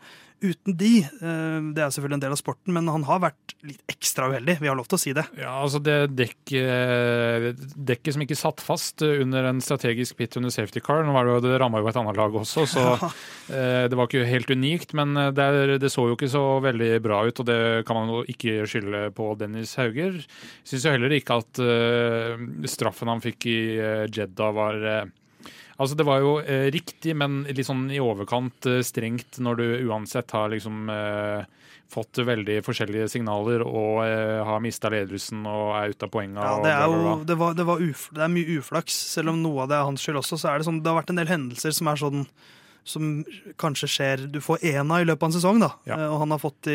uten 0.46 0.76
de 0.78 1.00
uh, 1.02 1.72
Det 1.74 1.82
er 1.82 1.94
selvfølgelig 1.94 2.18
en 2.20 2.24
del 2.26 2.36
av 2.36 2.40
sporten, 2.40 2.74
men 2.76 2.90
han 2.92 3.06
har 3.08 3.22
vært 3.24 3.56
litt 3.66 3.82
ekstra 3.90 4.30
uheldig. 4.34 4.60
Vi 4.62 4.70
har 4.70 4.78
lov 4.78 4.90
til 4.92 5.00
å 5.00 5.02
si 5.02 5.14
det. 5.16 5.26
Ja, 5.40 5.56
altså 5.64 5.82
det 5.84 5.98
dekket, 6.14 7.64
dekket 7.76 8.16
som 8.16 8.26
ikke 8.26 8.38
satt 8.38 8.62
fast 8.64 9.02
under 9.06 9.50
en 9.50 9.64
strategisk 9.64 10.20
pit 10.20 10.38
under 10.38 10.54
safety 10.54 10.84
car. 10.84 11.02
Nå 11.06 11.16
var 11.16 11.26
det, 11.26 11.38
jo, 11.38 11.46
det 11.48 11.60
ramma 11.62 11.82
jo 11.82 11.90
et 11.90 12.00
annet 12.02 12.20
lag 12.20 12.36
også, 12.42 12.68
så 12.70 12.86
ja. 13.02 13.10
det 13.90 13.98
var 13.98 14.10
ikke 14.10 14.28
helt 14.30 14.52
unikt. 14.54 14.94
Men 14.98 15.16
eh, 15.18 15.32
det, 15.36 15.80
det 15.82 15.94
så 15.94 16.08
jo 16.12 16.20
ikke 16.20 16.32
så 16.32 16.44
veldig 16.66 16.92
bra 17.06 17.24
ut, 17.26 17.42
og 17.42 17.50
det 17.50 17.60
kan 17.88 18.02
man 18.02 18.14
jo 18.14 18.22
ikke 18.36 18.68
skylde 18.70 19.08
på 19.18 19.32
Dennis 19.40 19.74
Hauger. 19.82 20.20
Syns 20.68 20.86
jo 20.86 20.94
heller 20.94 21.16
ikke 21.16 21.40
at 21.42 21.64
eh, 21.64 22.46
straffen 22.70 23.10
han 23.12 23.24
fikk 23.24 23.50
i 23.50 23.60
Jedda 24.12 24.26
Jeddah 24.26 24.52
var 24.56 24.86
eh, 24.90 25.06
Altså, 25.76 25.98
det 26.00 26.06
var 26.08 26.22
jo 26.24 26.38
eh, 26.40 26.70
riktig, 26.72 27.16
men 27.20 27.44
litt 27.50 27.68
sånn 27.68 27.90
i 27.92 28.00
overkant 28.00 28.68
eh, 28.72 28.80
strengt 28.86 29.42
når 29.44 29.60
du 29.60 29.66
uansett 29.90 30.32
har 30.32 30.54
liksom 30.54 30.88
eh, 30.92 31.66
fått 31.92 32.22
veldig 32.26 32.62
forskjellige 32.66 33.10
signaler 33.12 33.64
og 33.66 34.02
eh, 34.06 34.40
har 34.48 34.64
mista 34.64 34.90
ledelsen 34.92 35.44
og 35.50 35.74
er 35.76 35.92
ute 35.92 36.08
av 36.08 36.14
poenga. 36.14 36.46
Ja, 36.48 36.56
det, 36.64 36.74
er 36.74 36.96
jo, 36.96 37.16
det, 37.28 37.38
var, 37.42 37.58
det, 37.60 37.68
var 37.68 37.84
uf, 37.84 38.08
det 38.16 38.24
er 38.24 38.32
mye 38.32 38.60
uflaks, 38.60 38.96
selv 39.16 39.34
om 39.34 39.42
noe 39.44 39.66
av 39.66 39.72
det 39.72 39.80
er 39.80 39.90
hans 39.90 40.06
skyld 40.06 40.22
også. 40.24 40.40
Så 40.40 40.52
er 40.52 40.62
det, 40.62 40.70
sånn, 40.70 40.80
det 40.84 40.92
har 40.92 41.02
vært 41.02 41.12
en 41.14 41.20
del 41.22 41.32
hendelser 41.32 41.76
som 41.76 41.92
er 41.92 42.02
sånn 42.02 42.24
som 42.86 43.24
kanskje 43.58 43.90
skjer 43.90 44.26
Du 44.32 44.38
får 44.44 44.62
én 44.62 44.92
av 44.94 45.02
i 45.02 45.08
løpet 45.08 45.26
av 45.26 45.32
en 45.32 45.36
sesong, 45.36 45.60
da. 45.64 45.72
Ja. 45.90 45.98
Eh, 45.98 46.14
Og 46.14 46.20
han 46.22 46.34
har 46.36 46.42
fått 46.42 46.70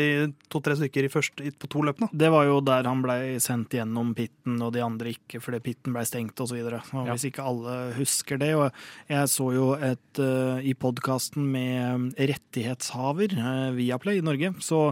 to-tre 0.51 0.75
stykker 0.75 1.07
i 1.07 1.11
første, 1.11 1.51
på 1.57 1.69
to 1.71 1.83
løp 1.87 2.01
nå. 2.03 2.09
Det 2.11 2.29
var 2.33 2.45
jo 2.49 2.59
der 2.67 2.87
han 2.89 3.01
blei 3.03 3.37
sendt 3.43 3.73
gjennom 3.77 4.13
pitten, 4.17 4.59
og 4.61 4.73
de 4.75 4.83
andre 4.83 5.13
ikke 5.15 5.41
fordi 5.43 5.61
pitten 5.63 5.95
blei 5.95 6.03
stengt 6.07 6.39
osv. 6.43 6.59
Ja. 6.61 6.81
Hvis 7.09 7.27
ikke 7.31 7.45
alle 7.47 7.79
husker 7.97 8.41
det. 8.41 8.51
Og 8.59 8.69
jeg 9.11 9.31
så 9.31 9.49
jo 9.55 9.71
et 9.79 10.21
uh, 10.21 10.59
I 10.59 10.75
podkasten 10.77 11.47
med 11.51 12.11
rettighetshaver 12.19 13.35
uh, 13.39 13.71
Viaplay 13.77 14.19
i 14.19 14.25
Norge, 14.25 14.53
så 14.63 14.91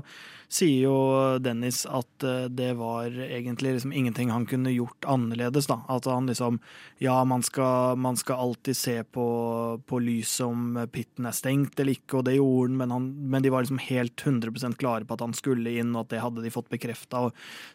sier 0.49 0.87
jo 0.87 0.97
Dennis 1.41 1.83
at 1.85 2.25
eh, 2.25 2.47
det 2.49 2.71
var 2.79 3.13
egentlig 3.13 3.75
liksom 3.75 3.93
ingenting 3.93 4.31
han 4.33 4.47
kunne 4.49 4.73
gjort 4.73 5.05
annerledes. 5.05 5.67
da. 5.69 5.81
At 5.87 6.05
han 6.09 6.27
liksom 6.27 6.59
Ja, 6.97 7.23
man 7.23 7.43
skal, 7.43 7.95
man 7.95 8.17
skal 8.17 8.35
alltid 8.35 8.77
se 8.77 9.03
på, 9.03 9.81
på 9.85 9.99
lyset 9.99 10.45
om 10.47 10.87
pitten 10.91 11.25
er 11.29 11.35
stengt 11.37 11.79
eller 11.79 11.95
ikke, 11.95 12.19
og 12.19 12.25
det 12.27 12.35
gjorde 12.35 12.69
han, 12.69 12.77
men, 12.81 12.91
han, 12.91 13.05
men 13.29 13.45
de 13.45 13.53
var 13.53 13.63
liksom 13.63 13.79
helt 13.79 14.23
100% 14.25 14.75
klare 14.81 15.05
på 15.05 15.15
at 15.15 15.23
han 15.23 15.35
skulle 15.37 15.77
inn, 15.79 15.93
og 15.95 16.07
at 16.07 16.15
det 16.15 16.23
hadde 16.23 16.43
de 16.43 16.51
fått 16.51 16.67
bekrefta. 16.73 17.29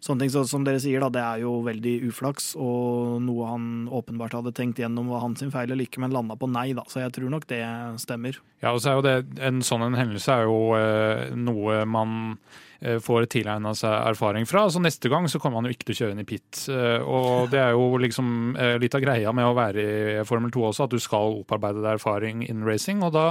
Sånne 0.05 0.25
ting. 0.25 0.35
Så 0.35 0.45
som 0.51 0.66
dere 0.66 0.83
sier, 0.83 1.01
da, 1.01 1.12
det 1.14 1.22
er 1.22 1.45
jo 1.45 1.55
veldig 1.64 1.95
uflaks, 2.11 2.53
og 2.61 3.22
noe 3.25 3.49
han 3.49 3.70
åpenbart 3.89 4.37
hadde 4.37 4.53
tenkt 4.57 4.83
gjennom 4.83 5.09
var 5.12 5.25
hans 5.25 5.45
feil 5.45 5.70
eller 5.70 5.87
ikke, 5.87 6.03
men 6.05 6.12
landa 6.14 6.37
på 6.37 6.51
nei, 6.51 6.72
da. 6.77 6.85
Så 6.91 7.01
jeg 7.05 7.14
tror 7.16 7.33
nok 7.33 7.49
det 7.49 7.62
stemmer. 8.03 8.43
Ja, 8.64 8.75
og 8.75 8.83
så 8.83 8.93
er 8.93 8.99
jo 8.99 9.07
det, 9.07 9.16
En 9.45 9.62
sånn 9.64 9.85
en 9.87 9.97
hendelse 9.99 10.35
er 10.35 10.49
jo 10.49 10.61
eh, 10.77 11.33
noe 11.37 11.83
man 11.89 12.37
får 13.03 13.26
tilegna 13.32 13.72
seg 13.76 13.93
erfaring 14.11 14.47
fra. 14.49 14.66
Så 14.70 14.82
Neste 14.85 15.09
gang 15.09 15.26
så 15.30 15.41
kommer 15.41 15.61
man 15.61 15.68
jo 15.70 15.74
ikke 15.74 15.89
til 15.89 15.95
å 15.95 15.99
kjøre 16.03 16.14
inn 16.14 16.22
i 16.22 16.26
pit. 16.28 16.64
Eh, 16.68 17.01
og 17.01 17.51
Det 17.53 17.61
er 17.61 17.72
jo 17.72 17.99
liksom 18.01 18.28
eh, 18.61 18.76
litt 18.82 18.95
av 18.97 19.03
greia 19.05 19.32
med 19.37 19.49
å 19.49 19.55
være 19.57 19.85
i 19.85 20.24
Formel 20.28 20.53
2 20.55 20.64
også, 20.70 20.87
at 20.87 20.95
du 20.95 21.01
skal 21.03 21.41
opparbeide 21.41 21.82
deg 21.85 21.97
erfaring 21.97 22.45
innen 22.47 22.66
racing. 22.68 23.03
og 23.07 23.14
Da 23.16 23.26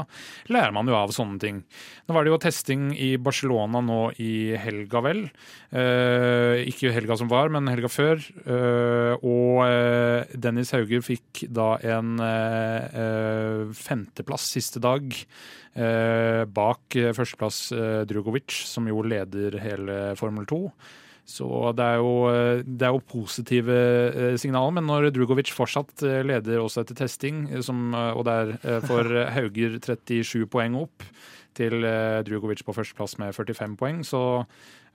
lærer 0.54 0.74
man 0.76 0.89
jo 0.89 0.97
av 0.97 1.14
sånne 1.16 1.39
ting. 1.41 1.64
Nå 2.08 2.16
var 2.16 2.26
det 2.26 2.34
jo 2.34 2.41
testing 2.41 2.91
i 2.97 3.14
Barcelona 3.22 3.82
nå 3.84 4.01
i 4.24 4.56
helga, 4.60 5.04
vel. 5.06 5.26
Eh, 5.74 6.64
ikke 6.70 6.93
helga 6.95 7.18
som 7.20 7.30
var, 7.32 7.51
men 7.54 7.70
helga 7.72 7.91
før. 7.91 8.22
Eh, 8.43 9.14
og 9.22 9.64
eh, 9.68 10.38
Dennis 10.38 10.74
Hauger 10.76 11.04
fikk 11.06 11.45
da 11.54 11.76
en 11.95 12.16
eh, 12.24 13.01
eh, 13.04 13.76
femteplass 13.78 14.49
siste 14.58 14.82
dag. 14.84 15.14
Eh, 15.74 16.44
bak 16.54 16.96
eh, 17.02 17.10
førsteplass 17.18 17.72
eh, 17.74 18.02
Drugovic, 18.06 18.54
som 18.70 18.86
jo 18.86 19.02
leder 19.02 19.58
hele 19.64 20.14
Formel 20.20 20.46
2. 20.50 20.68
Så 21.26 21.48
det 21.72 21.86
er 21.88 22.02
jo, 22.04 22.16
det 22.68 22.84
er 22.84 22.92
jo 22.92 23.00
positive 23.08 23.76
signaler, 24.36 24.74
men 24.76 24.90
når 24.90 25.08
Drugovic 25.16 25.54
fortsatt 25.56 26.04
leder 26.04 26.60
også 26.60 26.82
etter 26.84 26.98
testing, 27.00 27.46
som, 27.64 27.96
og 27.96 28.26
der 28.28 28.52
får 28.84 29.08
Hauger 29.38 29.78
37 29.80 30.44
poeng 30.52 30.76
opp 30.82 31.08
til 31.56 31.80
Drugovic 32.28 32.66
på 32.68 32.76
førsteplass 32.76 33.16
med 33.24 33.32
45 33.40 33.80
poeng, 33.80 34.04
så 34.04 34.44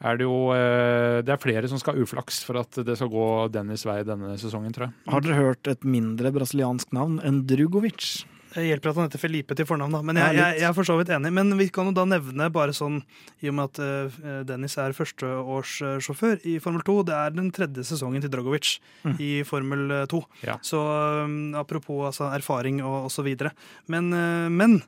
er 0.04 0.20
det 0.20 0.28
jo 0.28 0.52
Det 0.52 1.32
er 1.32 1.40
flere 1.40 1.72
som 1.72 1.80
skal 1.80 1.96
ha 1.96 2.04
uflaks 2.04 2.44
for 2.44 2.60
at 2.60 2.76
det 2.76 3.00
skal 3.00 3.08
gå 3.08 3.28
Dennis 3.56 3.88
vei 3.88 4.02
denne 4.04 4.36
sesongen, 4.36 4.76
tror 4.76 4.90
jeg. 4.90 4.98
Har 5.08 5.24
dere 5.24 5.40
hørt 5.46 5.72
et 5.72 5.88
mindre 5.88 6.36
brasiliansk 6.36 6.92
navn 6.92 7.22
enn 7.24 7.46
Drugovic? 7.48 8.28
Det 8.54 8.62
hjelper 8.64 8.90
at 8.90 8.96
han 8.96 9.06
heter 9.10 9.20
Felipe 9.20 9.54
til 9.58 9.66
fornavn, 9.68 9.92
da. 9.92 10.00
Men 10.02 10.16
jeg, 10.16 10.36
jeg, 10.38 10.54
jeg 10.62 10.66
er 10.70 10.74
for 10.76 10.86
så 10.88 10.94
vidt 10.96 11.10
enig. 11.12 11.30
Men 11.36 11.52
vi 11.58 11.66
kan 11.74 11.88
jo 11.90 11.92
da 11.96 12.04
nevne 12.08 12.46
bare 12.54 12.72
sånn, 12.76 13.02
i 13.44 13.50
og 13.50 13.56
med 13.58 13.68
at 13.68 13.80
eh, 13.84 14.38
Dennis 14.48 14.78
er 14.80 14.94
førsteårssjåfør 14.96 16.40
i 16.48 16.56
Formel 16.62 16.82
2, 16.86 16.96
det 17.08 17.14
er 17.18 17.34
den 17.36 17.50
tredje 17.54 17.84
sesongen 17.88 18.24
til 18.24 18.32
Drogovic 18.32 18.78
Mm. 19.04 19.14
i 19.22 19.28
Formel 19.46 19.92
2. 20.10 20.18
Ja. 20.46 20.56
Så 20.64 20.78
um, 21.24 21.54
apropos 21.58 22.06
altså, 22.08 22.30
erfaring 22.34 22.80
og, 22.82 23.06
og 23.06 23.12
så 23.14 23.22
videre. 23.26 23.52
Men, 23.86 24.08
eh, 24.12 24.48
men 24.50 24.78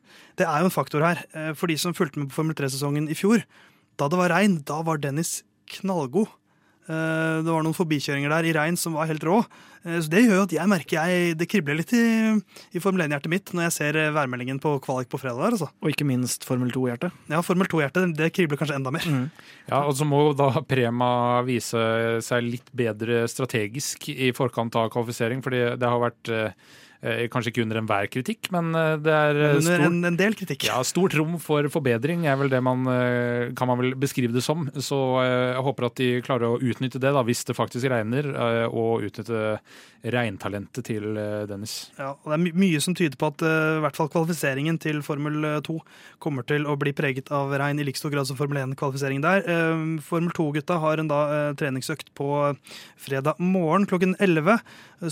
det 0.41 0.47
er 0.49 0.65
jo 0.65 0.71
en 0.71 0.75
faktor 0.75 1.05
her. 1.05 1.23
Eh, 1.37 1.53
for 1.59 1.71
de 1.71 1.77
som 1.79 1.95
fulgte 1.97 2.19
med 2.23 2.31
på 2.33 2.41
Formel 2.41 2.57
3-sesongen 2.59 3.07
i 3.13 3.17
fjor, 3.19 3.45
da 4.01 4.09
det 4.11 4.19
var 4.19 4.33
regn, 4.35 4.59
da 4.67 4.81
var 4.87 4.99
Dennis 5.03 5.43
knallgod. 5.77 6.29
Eh, 6.91 7.41
Det 7.47 7.53
var 7.55 7.63
noen 7.63 7.77
forbikjøringer 7.77 8.33
der 8.35 8.49
i 8.51 8.55
regn 8.57 8.77
som 8.81 8.97
var 8.99 9.07
helt 9.07 9.23
rå. 9.27 9.37
Eh, 9.85 10.01
Så 10.03 10.11
Det 10.11 10.25
gjør 10.25 10.41
jo 10.41 10.47
at 10.49 10.55
jeg 10.57 10.69
merker 10.69 10.99
jeg, 10.99 11.37
det 11.39 11.49
kribler 11.49 11.79
litt 11.79 11.93
i, 11.95 12.03
i 12.75 12.83
Formel 12.83 13.07
1-hjertet 13.07 13.31
mitt 13.31 13.53
når 13.55 13.69
jeg 13.69 13.77
ser 13.79 13.97
eh, 14.01 14.11
værmeldingen 14.17 14.59
på 14.61 14.75
kvalik 14.83 15.09
på 15.13 15.21
fredag. 15.23 15.53
altså. 15.55 15.71
Og 15.83 15.93
ikke 15.93 16.09
minst 16.09 16.45
Formel 16.49 16.73
2-hjertet. 16.75 17.15
Ja, 17.31 17.41
Formel 17.47 17.71
2-hjertet 17.71 18.17
det 18.19 18.33
kribler 18.35 18.59
kanskje 18.61 18.77
enda 18.81 18.91
mer. 18.91 19.07
Ja, 19.71 19.85
og 19.87 19.95
så 19.95 20.05
må 20.09 20.35
da 20.37 20.51
Prema 20.67 21.41
vise 21.47 22.21
seg 22.27 22.43
litt 22.49 22.69
bedre 22.75 23.23
strategisk 23.31 24.09
i 24.11 24.33
forkant 24.37 24.75
av 24.77 24.91
kvalifisering, 24.91 25.41
fordi 25.47 25.63
det 25.79 25.89
har 25.89 26.03
vært 26.03 26.35
kanskje 27.33 27.49
ikke 27.55 27.63
under 27.65 27.79
enhver 27.81 28.09
kritikk, 28.13 28.51
men 28.53 28.75
eh, 28.77 28.97
det 29.01 29.15
er 29.15 29.39
men 29.41 29.57
Under 29.57 29.79
stort, 29.79 29.87
en, 29.89 30.01
en 30.11 30.19
del 30.21 30.35
kritikk. 30.37 30.67
ja, 30.69 30.81
stort 30.85 31.15
rom 31.17 31.39
for 31.41 31.65
forbedring, 31.73 32.27
er 32.29 32.37
vel 32.37 32.51
det 32.53 32.61
man 32.63 32.85
eh, 32.93 33.53
kan 33.57 33.71
man 33.71 33.81
vel 33.81 33.95
beskrive 33.97 34.35
det 34.37 34.43
som. 34.45 34.67
Så 34.77 34.99
eh, 35.25 35.55
jeg 35.55 35.65
håper 35.69 35.89
at 35.89 35.97
de 36.03 36.11
klarer 36.27 36.51
å 36.51 36.61
utnytte 36.61 37.01
det, 37.01 37.15
da, 37.17 37.23
hvis 37.25 37.45
det 37.49 37.57
faktisk 37.57 37.89
regner, 37.89 38.29
eh, 38.35 38.67
og 38.69 39.07
utnytte 39.09 39.57
regntalentet 40.05 40.85
til 40.87 41.17
eh, 41.21 41.43
Dennis. 41.49 41.91
Ja, 41.99 42.15
og 42.15 42.29
det 42.31 42.37
er 42.39 42.43
my 42.47 42.53
mye 42.67 42.81
som 42.85 42.95
tyder 42.97 43.17
på 43.21 43.31
at 43.33 43.43
eh, 43.45 43.79
i 43.79 43.83
hvert 43.85 43.97
fall 43.99 44.09
kvalifiseringen 44.13 44.79
til 44.81 45.01
Formel 45.05 45.45
2 45.67 45.77
kommer 46.21 46.45
til 46.49 46.65
å 46.69 46.77
bli 46.81 46.93
preget 46.97 47.33
av 47.33 47.53
regn 47.61 47.81
i 47.81 47.85
like 47.89 48.01
stor 48.01 48.13
grad 48.13 48.29
som 48.29 48.39
Formel 48.39 48.61
1-kvalifiseringen 48.63 49.25
der. 49.25 49.45
Eh, 49.49 49.83
Formel 50.05 50.33
2-gutta 50.37 50.79
har 50.85 51.01
en 51.03 51.11
da 51.11 51.21
eh, 51.33 51.51
treningsøkt 51.61 52.13
på 52.17 52.31
fredag 53.01 53.41
morgen 53.41 53.89
klokken 53.91 54.17
11. 54.21 54.61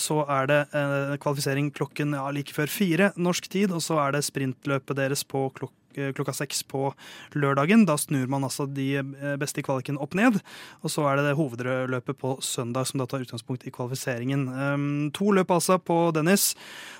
Så 0.00 0.20
er 0.28 0.48
det 0.50 0.60
eh, 0.76 1.16
kvalifisering 1.22 1.70
klokken 1.78 2.14
ja, 2.16 2.28
like 2.34 2.54
før 2.54 2.70
fire 2.70 3.12
norsk 3.16 3.50
tid, 3.52 3.74
og 3.74 3.84
så 3.84 4.00
er 4.02 4.16
det 4.16 4.26
sprintløpet 4.26 4.98
deres 4.98 5.24
på 5.28 5.46
klok 5.56 5.74
eh, 5.98 6.10
klokka 6.16 6.34
seks 6.36 6.62
på 6.68 6.90
lørdagen. 7.38 7.84
Da 7.88 7.96
snur 8.00 8.28
man 8.30 8.46
altså 8.46 8.66
de 8.70 8.88
eh, 9.00 9.36
beste 9.40 9.62
i 9.62 9.66
kvaliken 9.66 10.00
opp 10.02 10.16
ned. 10.18 10.40
Og 10.82 10.92
så 10.92 11.06
er 11.08 11.18
det 11.18 11.28
det 11.28 11.36
hovedløpet 11.38 12.18
på 12.20 12.36
søndag 12.44 12.90
som 12.90 13.02
da 13.02 13.08
tar 13.10 13.24
utgangspunkt 13.24 13.66
i 13.66 13.74
kvalifiseringen. 13.74 14.46
Um, 14.48 14.88
to 15.16 15.32
løp 15.34 15.54
altså 15.54 15.78
på 15.78 16.00
Dennis. 16.16 16.52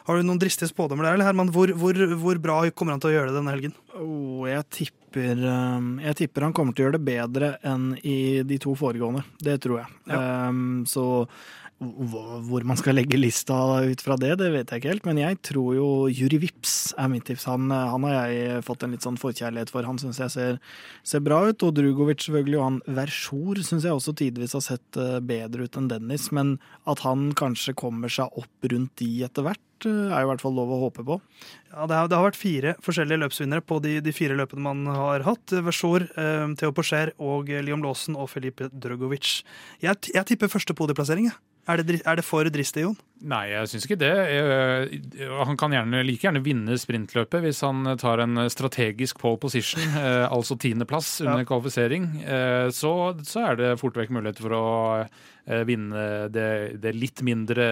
Har 0.09 0.19
du 0.19 0.27
noen 0.27 0.41
dristige 0.41 0.71
spådommer 0.71 1.09
der, 1.09 1.19
eller 1.19 1.29
Herman? 1.29 1.53
Hvor, 1.55 1.73
hvor, 1.79 1.99
hvor 2.23 2.43
bra 2.43 2.63
kommer 2.71 2.97
han 2.97 3.05
til 3.05 3.13
å 3.13 3.17
gjøre 3.19 3.33
det 3.33 3.39
denne 3.41 3.55
helgen? 3.55 3.77
Oh, 3.99 4.43
jeg, 4.49 4.65
tipper, 4.75 5.45
um, 5.45 5.95
jeg 6.03 6.23
tipper 6.23 6.49
han 6.49 6.57
kommer 6.57 6.75
til 6.75 6.87
å 6.87 6.89
gjøre 6.89 6.99
det 6.99 7.07
bedre 7.09 7.55
enn 7.67 7.93
i 8.07 8.19
de 8.47 8.61
to 8.63 8.75
foregående. 8.79 9.27
Det 9.43 9.59
tror 9.65 9.83
jeg. 9.83 9.95
Um, 10.09 10.85
så 10.89 11.09
hvor 11.79 12.65
man 12.67 12.79
skal 12.79 12.97
legge 12.99 13.19
lista 13.21 13.55
ut 13.87 14.01
fra 14.03 14.17
det, 14.19 14.33
det 14.41 14.49
vet 14.51 14.71
jeg 14.71 14.81
ikke 14.81 14.91
helt. 14.91 15.05
Men 15.07 15.21
jeg 15.21 15.39
tror 15.47 15.77
jo 15.77 15.89
Juri 16.11 16.41
Vips 16.43 16.93
er 16.99 17.11
mitt 17.13 17.29
tips. 17.29 17.47
Han, 17.47 17.71
han 17.71 18.07
har 18.09 18.33
jeg 18.33 18.65
fått 18.67 18.83
en 18.83 18.97
litt 18.97 19.07
sånn 19.07 19.19
forkjærlighet 19.21 19.71
for. 19.71 19.87
Han 19.87 20.01
syns 20.03 20.19
jeg 20.19 20.35
ser, 20.35 20.59
ser 21.07 21.23
bra 21.23 21.45
ut. 21.47 21.63
Og 21.63 21.77
Drugovic 21.77 22.27
selvfølgelig. 22.27 22.59
Og 22.59 22.67
han 22.67 22.81
Versjor 22.99 23.63
syns 23.63 23.87
jeg 23.87 23.95
også 23.95 24.17
tidvis 24.19 24.57
har 24.59 24.65
sett 24.67 24.99
eh, 24.99 25.21
bedre 25.23 25.69
ut 25.69 25.79
enn 25.79 25.91
Dennis. 25.93 26.29
Men 26.35 26.57
at 26.91 27.05
han 27.07 27.31
kanskje 27.39 27.77
kommer 27.79 28.11
seg 28.11 28.35
opp 28.35 28.71
rundt 28.73 28.97
de 28.99 29.13
etter 29.29 29.47
hvert, 29.47 29.87
eh, 29.87 30.09
er 30.11 30.25
jo 30.25 30.27
i 30.27 30.31
hvert 30.33 30.43
fall 30.43 30.59
lov 30.59 30.75
å 30.75 30.81
håpe 30.89 31.07
på. 31.07 31.21
Ja, 31.71 31.87
det, 31.87 31.95
har, 31.95 32.11
det 32.11 32.19
har 32.19 32.27
vært 32.27 32.41
fire 32.41 32.75
forskjellige 32.83 33.23
løpsvinnere 33.23 33.63
på 33.63 33.79
de, 33.85 34.01
de 34.03 34.17
fire 34.17 34.35
løpene 34.41 34.67
man 34.67 34.83
har 34.99 35.23
hatt. 35.29 35.55
Versor, 35.69 36.09
eh, 36.19 36.49
Theo 36.59 36.75
Porcher 36.75 37.15
og 37.23 37.55
Liam 37.55 37.87
Lawson 37.87 38.19
og 38.19 38.33
Felipe 38.35 38.67
Drogovic. 38.75 39.45
Jeg, 39.85 40.11
jeg 40.11 40.31
tipper 40.33 40.51
første 40.51 40.75
podieplassering. 40.75 41.31
jeg. 41.31 41.39
Er 41.69 41.83
det, 41.85 41.99
er 42.09 42.17
det 42.17 42.25
for 42.25 42.49
dristig, 42.49 42.81
Jon? 42.87 42.95
Nei, 43.29 43.49
jeg 43.51 43.69
syns 43.69 43.85
ikke 43.85 43.97
det. 44.01 44.09
Eh, 44.33 45.29
Han 45.45 45.57
kan 45.61 45.73
gjerne, 45.75 46.01
like 46.07 46.23
gjerne 46.25 46.41
vinne 46.45 46.77
sprintløpet 46.81 47.43
hvis 47.45 47.61
han 47.67 47.83
tar 48.01 48.23
en 48.25 48.41
strategisk 48.49 49.19
pole 49.21 49.37
position, 49.43 49.83
eh, 50.01 50.25
altså 50.33 50.57
tiendeplass 50.57 51.19
under 51.27 51.43
Ja. 51.43 51.49
kvalifisering. 51.51 52.07
Eh, 52.25 52.71
Så, 52.73 52.93
så 53.27 53.43
er 53.51 53.57
det 53.61 53.73
fort 53.83 53.99
vekk 54.01 54.15
muligheter 54.17 54.47
for 54.47 54.57
å 54.57 54.65
eh, 55.05 55.65
vinne 55.69 56.29
det, 56.33 56.81
det 56.81 56.95
litt 56.97 57.21
mindre 57.27 57.69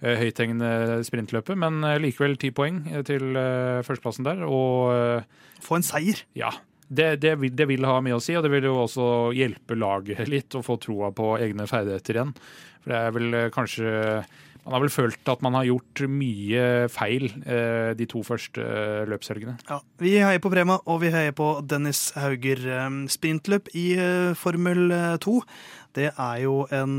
eh, 0.00 0.16
høythengende 0.22 1.02
sprintløpet, 1.04 1.58
men 1.58 1.82
eh, 1.84 1.98
likevel 2.00 2.38
ti 2.40 2.50
poeng 2.54 2.80
eh, 2.92 3.02
til 3.04 3.34
eh, 3.36 3.82
førsteplassen 3.84 4.24
der. 4.24 4.40
Og 4.48 4.94
eh, 4.94 5.42
Få 5.64 5.76
en 5.80 5.84
seier. 5.86 6.24
ja, 6.38 6.50
det, 6.88 7.16
det, 7.22 7.34
vil, 7.40 7.52
det 7.56 7.66
vil 7.70 7.86
ha 7.88 7.98
mye 8.04 8.18
å 8.18 8.22
si, 8.22 8.36
og 8.36 8.44
det 8.44 8.52
vil 8.52 8.68
jo 8.68 8.78
også 8.84 9.08
hjelpe 9.36 9.76
laget 9.78 10.28
litt 10.34 10.54
å 10.54 10.64
få 10.64 10.78
troa 10.82 11.12
på 11.16 11.34
egne 11.40 11.68
ferdigheter 11.70 12.18
igjen. 12.18 12.34
For 12.84 12.92
det 12.92 12.98
er 13.00 13.14
vel 13.16 13.38
eh, 13.38 13.52
kanskje 13.54 13.92
Man 14.64 14.72
har 14.72 14.80
vel 14.80 14.92
følt 14.92 15.28
at 15.28 15.42
man 15.44 15.56
har 15.58 15.66
gjort 15.68 16.00
mye 16.08 16.88
feil 16.88 17.26
eh, 17.44 17.92
de 17.96 18.06
to 18.08 18.22
første 18.24 18.64
eh, 18.64 19.02
løpshelgene. 19.12 19.58
Ja, 19.68 19.82
Vi 20.00 20.14
heier 20.16 20.40
på 20.40 20.52
Prema, 20.52 20.78
og 20.88 21.02
vi 21.02 21.10
heier 21.12 21.36
på 21.36 21.50
Dennis 21.68 22.14
Hauger. 22.16 22.64
Eh, 22.64 22.86
sprintløp 23.12 23.68
i 23.76 23.86
Formel 24.40 24.88
2. 25.20 25.36
Det 25.94 26.08
er 26.10 26.38
jo 26.42 26.64
en 26.74 26.96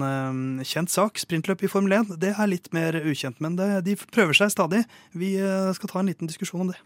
kjent 0.63 0.93
sak. 0.93 1.17
Sprintløp 1.19 1.65
i 1.65 1.69
Formel 1.71 1.97
1 1.97 2.13
det 2.21 2.36
er 2.38 2.51
litt 2.53 2.69
mer 2.73 2.95
ukjent, 3.01 3.41
men 3.41 3.57
det, 3.57 3.71
de 3.89 3.97
prøver 4.13 4.38
seg 4.38 4.53
stadig. 4.53 4.86
Vi 5.17 5.33
skal 5.75 5.91
ta 5.91 5.99
en 5.99 6.13
liten 6.13 6.29
diskusjon 6.29 6.67
om 6.67 6.71
det. 6.71 6.77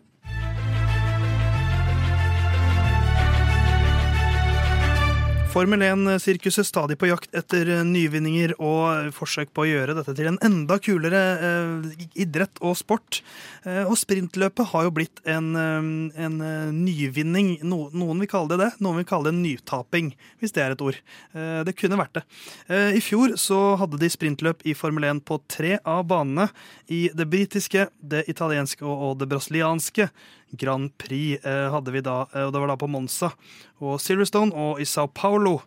Formel 5.50 5.82
1-sirkuset 5.82 6.68
stadig 6.68 7.00
på 7.02 7.08
jakt 7.10 7.34
etter 7.34 7.66
nyvinninger 7.82 8.52
og 8.62 9.08
forsøk 9.18 9.50
på 9.50 9.64
å 9.64 9.66
gjøre 9.66 9.96
dette 9.98 10.14
til 10.14 10.28
en 10.30 10.38
enda 10.46 10.76
kulere 10.78 11.22
eh, 11.42 12.04
idrett 12.22 12.62
og 12.62 12.76
sport. 12.78 13.24
Eh, 13.66 13.82
og 13.82 13.98
sprintløpet 13.98 14.70
har 14.70 14.86
jo 14.86 14.94
blitt 14.94 15.24
en, 15.26 15.48
eh, 15.58 15.90
en 16.22 16.38
eh, 16.46 16.70
nyvinning. 16.76 17.56
No, 17.66 17.88
noen 17.98 18.22
vil 18.22 18.30
kalle 18.30 18.54
det 18.54 18.60
det, 18.62 18.70
noen 18.78 19.02
vil 19.02 19.10
kalle 19.10 19.32
det 19.32 19.40
nytaping, 19.40 20.14
hvis 20.38 20.54
det 20.54 20.68
er 20.68 20.76
et 20.76 20.86
ord. 20.86 21.02
Eh, 21.34 21.64
det 21.66 21.74
kunne 21.82 21.98
vært 21.98 22.20
det. 22.20 22.26
Eh, 22.70 23.00
I 23.00 23.02
fjor 23.02 23.34
så 23.42 23.60
hadde 23.82 23.98
de 24.04 24.14
sprintløp 24.14 24.62
i 24.70 24.78
Formel 24.78 25.10
1 25.10 25.26
på 25.26 25.42
tre 25.50 25.80
av 25.82 26.06
banene. 26.14 26.52
I 26.94 27.08
det 27.10 27.26
britiske, 27.34 27.90
det 28.06 28.28
italienske 28.30 28.86
og 28.86 29.18
det 29.18 29.32
brasilianske. 29.34 30.12
Grand 30.52 30.92
Prix 30.98 31.40
eh, 31.46 31.68
hadde 31.72 31.94
vi 31.94 32.02
da, 32.06 32.24
eh, 32.34 32.48
og 32.48 32.54
det 32.54 32.62
var 32.62 32.72
da 32.72 32.78
på 32.80 32.90
Monza 32.90 33.32
og 33.80 34.00
Silverstone 34.02 34.56
og 34.56 34.82
i 34.82 34.88
Sao 34.90 35.08
Paulo. 35.08 35.60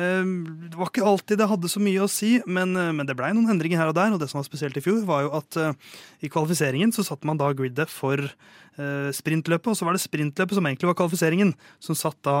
Eh, 0.00 0.30
det 0.70 0.78
var 0.78 0.90
ikke 0.90 1.06
alltid 1.06 1.40
det 1.42 1.50
hadde 1.50 1.72
så 1.72 1.82
mye 1.82 2.04
å 2.04 2.10
si, 2.10 2.38
men, 2.46 2.72
men 2.72 3.08
det 3.08 3.16
blei 3.18 3.32
noen 3.36 3.52
endringer 3.54 3.82
her 3.82 3.92
og 3.92 3.98
der. 3.98 4.14
Og 4.14 4.22
det 4.22 4.30
som 4.32 4.40
var 4.40 4.48
spesielt 4.48 4.78
i 4.80 4.84
fjor, 4.84 5.02
var 5.08 5.26
jo 5.26 5.34
at 5.40 5.60
i 6.24 6.32
kvalifiseringen 6.32 6.94
så 6.96 7.04
satte 7.06 7.28
man 7.28 7.40
da 7.40 7.52
gridet 7.56 7.90
for 7.92 8.30
sprintløpet, 9.12 9.66
og 9.68 9.76
så 9.76 9.84
var 9.84 9.96
det 9.96 10.00
sprintløpet 10.00 10.56
som 10.56 10.64
egentlig 10.64 10.88
var 10.88 10.96
kvalifiseringen, 10.96 11.50
som 11.82 11.96
satt 11.98 12.16
da 12.24 12.36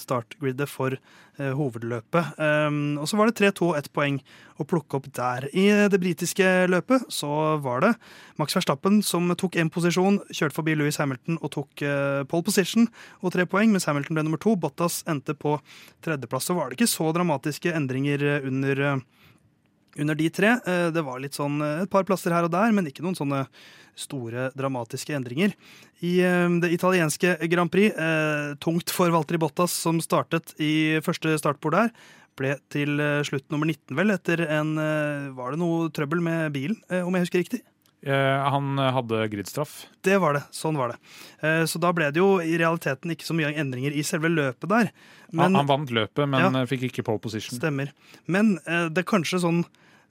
startgridet 0.00 0.68
for 0.70 0.96
hovedløpet. 1.36 2.38
Og 3.02 3.08
så 3.10 3.18
var 3.18 3.28
det 3.28 3.36
3-2 3.40 3.66
og 3.66 3.76
ett 3.76 3.90
poeng 3.92 4.20
å 4.62 4.64
plukke 4.70 4.96
opp 4.96 5.08
der. 5.12 5.48
I 5.50 5.66
det 5.90 5.98
britiske 6.00 6.46
løpet 6.70 7.08
så 7.12 7.58
var 7.60 7.82
det 7.82 7.90
Max 8.40 8.54
Verstappen 8.56 9.00
som 9.04 9.26
tok 9.36 9.58
én 9.60 9.72
posisjon, 9.74 10.20
kjørte 10.30 10.56
forbi 10.56 10.76
Louis 10.78 10.96
Hamilton 11.02 11.40
og 11.42 11.52
tok 11.58 11.84
pole 12.30 12.46
position 12.46 12.86
og 13.20 13.34
tre 13.34 13.44
poeng, 13.50 13.74
mens 13.74 13.88
Hamilton 13.90 14.16
ble 14.16 14.24
nummer 14.24 14.40
to. 14.40 14.54
Bottas 14.56 15.02
endte 15.10 15.34
på 15.36 15.58
tredjeplass. 16.06 16.48
Så 16.48 16.56
var 16.56 16.70
det 16.70 16.78
ikke 16.78 16.93
så 16.94 17.10
dramatiske 17.14 17.74
endringer 17.74 18.22
under, 18.46 18.82
under 19.98 20.18
de 20.18 20.28
tre. 20.30 20.56
Det 20.94 21.02
var 21.04 21.22
litt 21.22 21.36
sånn 21.36 21.58
et 21.84 21.90
par 21.92 22.06
plasser 22.06 22.34
her 22.34 22.46
og 22.46 22.54
der, 22.54 22.70
men 22.74 22.86
ikke 22.90 23.04
noen 23.04 23.18
sånne 23.18 23.44
store, 23.98 24.48
dramatiske 24.58 25.14
endringer. 25.14 25.54
I 26.02 26.16
det 26.62 26.72
italienske 26.74 27.36
Grand 27.50 27.70
Prix, 27.70 27.94
tungt 28.62 28.90
for 28.94 29.12
Valtteri 29.14 29.38
Bottas, 29.42 29.74
som 29.74 30.00
startet 30.02 30.56
i 30.62 31.00
første 31.04 31.36
startbord 31.38 31.78
der, 31.78 31.92
ble 32.34 32.56
til 32.74 32.98
slutt 33.26 33.46
nummer 33.54 33.70
19, 33.70 33.94
vel, 33.94 34.10
etter 34.16 34.42
en 34.48 34.74
Var 35.36 35.54
det 35.54 35.60
noe 35.60 35.86
trøbbel 35.94 36.22
med 36.24 36.50
bilen, 36.56 36.80
om 37.04 37.14
jeg 37.14 37.28
husker 37.28 37.44
riktig? 37.44 37.62
Han 38.04 38.76
hadde 38.76 39.22
gridstraff. 39.32 39.86
Det 40.04 40.18
var 40.20 40.36
det. 40.36 40.42
Sånn 40.52 40.76
var 40.76 40.92
det. 40.92 40.98
Så 41.70 41.80
da 41.80 41.88
ble 41.96 42.10
det 42.12 42.20
jo 42.20 42.34
i 42.44 42.58
realiteten 42.60 43.14
ikke 43.14 43.24
så 43.24 43.36
mye 43.38 43.54
endringer 43.56 43.96
i 43.96 44.04
selve 44.04 44.28
løpet 44.28 44.68
der. 44.68 44.90
Men, 45.32 45.56
han 45.56 45.70
vant 45.70 45.94
løpet, 45.94 46.28
men 46.28 46.44
ja, 46.44 46.66
fikk 46.68 46.90
ikke 46.90 47.06
pole 47.06 47.22
position. 47.24 47.56
Stemmer. 47.56 47.94
Men 48.28 48.58
det 48.64 49.04
er 49.04 49.08
kanskje 49.08 49.40
sånn 49.46 49.62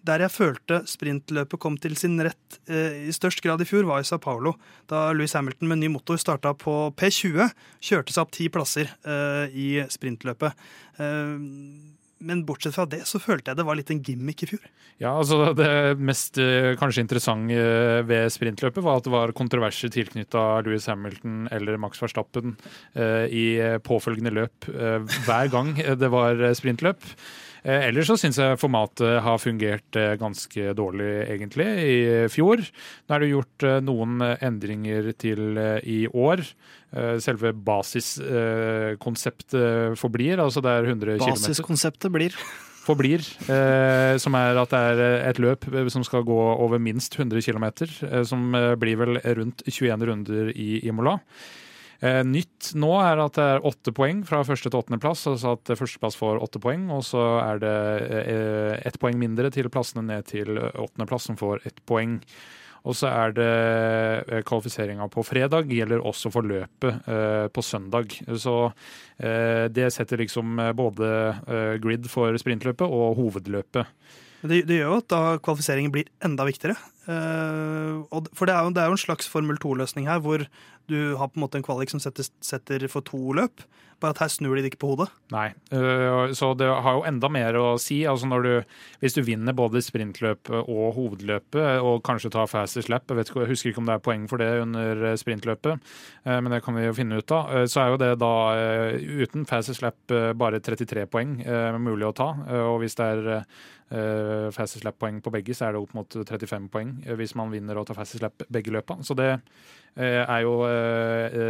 der 0.03 0.25
jeg 0.25 0.33
følte 0.35 0.81
sprintløpet 0.89 1.61
kom 1.63 1.77
til 1.79 1.95
sin 1.99 2.17
rett 2.23 2.59
eh, 2.67 3.07
i 3.07 3.13
størst 3.15 3.43
grad 3.43 3.61
i 3.63 3.67
fjor, 3.67 3.87
var 3.87 4.03
i 4.03 4.07
Sao 4.07 4.19
Paulo. 4.21 4.55
Da 4.91 5.05
Louis 5.15 5.33
Hamilton 5.35 5.69
med 5.71 5.79
ny 5.79 5.89
motor 5.93 6.19
starta 6.19 6.51
på 6.59 6.75
P20, 6.99 7.47
kjørte 7.83 8.15
seg 8.15 8.25
opp 8.25 8.33
ti 8.35 8.49
plasser 8.51 8.91
eh, 9.07 9.55
i 9.55 9.67
sprintløpet. 9.91 10.65
Eh, 10.99 11.37
men 12.23 12.45
bortsett 12.47 12.75
fra 12.75 12.87
det 12.89 13.03
så 13.09 13.21
følte 13.21 13.51
jeg 13.51 13.59
det 13.59 13.67
var 13.67 13.77
litt 13.79 13.91
en 13.93 14.01
gimmick 14.03 14.45
i 14.45 14.49
fjor. 14.53 14.63
Ja, 15.01 15.11
altså 15.11 15.53
Det 15.57 15.99
mest 15.99 16.39
kanskje 16.79 17.03
interessante 17.03 17.57
ved 18.07 18.31
sprintløpet 18.33 18.83
var 18.85 19.01
at 19.01 19.07
det 19.07 19.13
var 19.13 19.35
kontroverser 19.35 19.91
tilknytta 19.93 20.63
Louis 20.65 20.87
Hamilton 20.89 21.47
eller 21.53 21.79
Max 21.81 22.01
Verstappen 22.01 22.55
eh, 22.95 23.25
i 23.27 23.45
påfølgende 23.83 24.33
løp 24.33 24.69
eh, 24.71 24.99
hver 25.27 25.51
gang 25.53 25.75
det 25.99 26.11
var 26.13 26.39
sprintløp. 26.57 27.03
Eh, 27.63 27.81
ellers 27.89 28.07
så 28.11 28.17
syns 28.19 28.37
jeg 28.41 28.61
formatet 28.61 29.13
har 29.23 29.37
fungert 29.41 29.91
ganske 30.19 30.61
dårlig, 30.77 31.11
egentlig, 31.31 31.69
i 31.79 32.27
fjor. 32.31 32.57
Nå 33.07 33.11
er 33.15 33.19
det 33.23 33.31
gjort 33.31 33.59
noen 33.87 34.11
endringer 34.35 35.03
til 35.19 35.41
i 35.87 36.07
år. 36.07 36.39
Selve 37.23 37.53
basiskonseptet 37.57 39.97
forblir, 39.97 40.39
altså 40.43 40.61
det 40.61 40.71
er 40.75 40.83
100 40.91 41.17
km. 41.17 41.29
Basiskonseptet 41.33 42.11
blir 42.13 42.33
forblir, 42.83 43.23
eh, 43.47 44.15
som 44.19 44.35
er 44.35 44.59
at 44.59 44.73
det 44.73 44.83
er 44.91 45.01
et 45.29 45.41
løp 45.41 45.67
som 45.91 46.03
skal 46.05 46.25
gå 46.27 46.39
over 46.53 46.81
minst 46.83 47.15
100 47.15 47.43
km, 47.45 47.67
eh, 48.09 48.23
som 48.27 48.51
blir 48.79 48.99
vel 48.99 49.19
rundt 49.39 49.63
21 49.67 50.07
runder 50.09 50.51
i 50.55 50.83
Imola. 50.87 51.19
Eh, 52.03 52.21
nytt 52.27 52.73
nå 52.75 52.89
er 52.99 53.21
at 53.23 53.37
det 53.37 53.43
er 53.53 53.67
åtte 53.69 53.93
poeng 53.95 54.25
fra 54.27 54.41
første 54.43 54.67
til 54.67 54.81
åttendeplass, 54.81 55.23
altså 55.31 55.53
at 55.55 55.71
førsteplass 55.79 56.17
får 56.19 56.41
åtte 56.43 56.59
poeng. 56.63 56.89
Og 56.91 57.05
så 57.07 57.21
er 57.43 57.63
det 57.63 57.77
eh, 58.23 58.73
ett 58.89 58.99
poeng 58.99 59.21
mindre 59.21 59.53
til 59.55 59.71
plassene 59.71 60.03
ned 60.09 60.27
til 60.33 60.59
åttendeplass, 60.59 61.29
som 61.31 61.39
får 61.39 61.63
ett 61.69 61.79
poeng. 61.87 62.19
Og 62.83 62.95
så 62.99 63.07
er 63.07 63.31
det 63.35 64.43
kvalifiseringa 64.47 65.07
på 65.11 65.23
fredag, 65.23 65.71
gjelder 65.71 66.03
også 66.03 66.31
for 66.33 66.43
løpet 66.47 67.07
eh, 67.07 67.45
på 67.47 67.63
søndag. 67.63 68.11
Så 68.35 68.57
eh, 68.67 69.69
det 69.71 69.87
setter 69.95 70.19
liksom 70.19 70.59
både 70.75 71.11
eh, 71.47 71.75
grid 71.83 72.09
for 72.11 72.35
sprintløpet 72.39 72.83
og 72.83 73.15
hovedløpet. 73.21 73.87
Det, 74.43 74.65
det, 74.67 74.81
gjør 74.81 74.89
jo 74.89 74.99
at 74.99 75.11
da 75.13 75.21
kvalifiseringen 75.39 75.93
blir 75.95 76.11
enda 76.27 76.43
viktigere. 76.43 76.75
Uh, 77.03 78.03
for 78.31 78.47
det 78.47 78.55
er, 78.55 78.63
jo, 78.63 78.71
det 78.71 78.79
er, 78.79 78.87
jo, 78.87 78.95
en 78.95 79.01
slags 79.01 79.27
Formel 79.27 79.57
2-løsning 79.59 80.07
her, 80.07 80.21
hvor 80.23 80.45
du 80.91 81.15
har 81.19 81.31
på 81.31 81.39
en 81.39 81.43
måte 81.43 81.59
en 81.59 81.65
kvalik 81.65 81.91
som 81.91 81.99
setter, 82.03 82.27
setter 82.43 82.85
for 82.91 83.03
to 83.07 83.35
løp. 83.35 83.65
Bare 84.03 84.11
at 84.15 84.19
her 84.23 84.31
snur 84.31 84.57
de 84.57 84.63
det 84.65 84.73
ikke 84.73 84.81
på 84.81 84.89
hodet. 84.93 85.05
Nei, 85.31 85.53
uh, 85.71 86.31
så 86.35 86.51
det 86.59 86.67
har 86.67 86.97
jo 86.97 87.05
enda 87.07 87.29
mer 87.31 87.55
å 87.59 87.65
si. 87.79 88.01
Altså 88.09 88.27
når 88.27 88.47
du, 88.47 88.71
hvis 89.03 89.15
du 89.15 89.21
vinner 89.23 89.55
både 89.55 89.83
sprintløpet 89.83 90.55
og 90.63 90.95
hovedløpet, 90.97 91.83
og 91.83 92.01
kanskje 92.07 92.33
tar 92.33 92.51
fastest 92.51 92.91
lap, 92.91 93.07
jeg, 93.07 93.19
vet, 93.19 93.31
jeg 93.35 93.51
husker 93.51 93.71
ikke 93.71 93.83
om 93.83 93.91
det 93.91 93.99
er 93.99 94.03
poeng 94.07 94.25
for 94.31 94.43
det 94.43 94.49
under 94.63 95.05
sprintløpet, 95.19 95.93
uh, 96.27 96.39
men 96.39 96.51
det 96.55 96.63
kan 96.65 96.79
vi 96.79 96.87
jo 96.87 96.97
finne 96.97 97.19
ut 97.19 97.35
av, 97.35 97.53
så 97.67 97.83
er 97.83 97.93
jo 97.93 98.01
det 98.01 98.11
da 98.23 98.33
uten 99.23 99.47
faster 99.47 99.75
slap 99.77 100.11
bare 100.39 100.59
33 100.63 101.05
poeng 101.11 101.37
mulig 101.83 102.07
å 102.07 102.15
ta. 102.15 102.29
Og 102.63 102.81
hvis 102.81 102.95
det 102.99 103.07
er 103.13 104.51
fastest 104.55 104.85
lap-poeng 104.87 105.19
på 105.21 105.31
begge, 105.33 105.53
så 105.53 105.67
er 105.67 105.75
det 105.75 105.83
opp 105.83 105.93
mot 105.93 106.15
35 106.17 106.69
poeng 106.73 106.92
hvis 107.17 107.35
man 107.39 107.51
vinner 107.53 107.79
og 107.79 107.87
tar 107.87 107.97
fastest 107.97 108.21
slap 108.21 108.45
begge 108.53 108.73
løpa. 108.73 108.97
Så 109.05 109.15
det 109.17 109.29
uh, 109.35 110.01
er 110.01 110.43
jo 110.45 110.55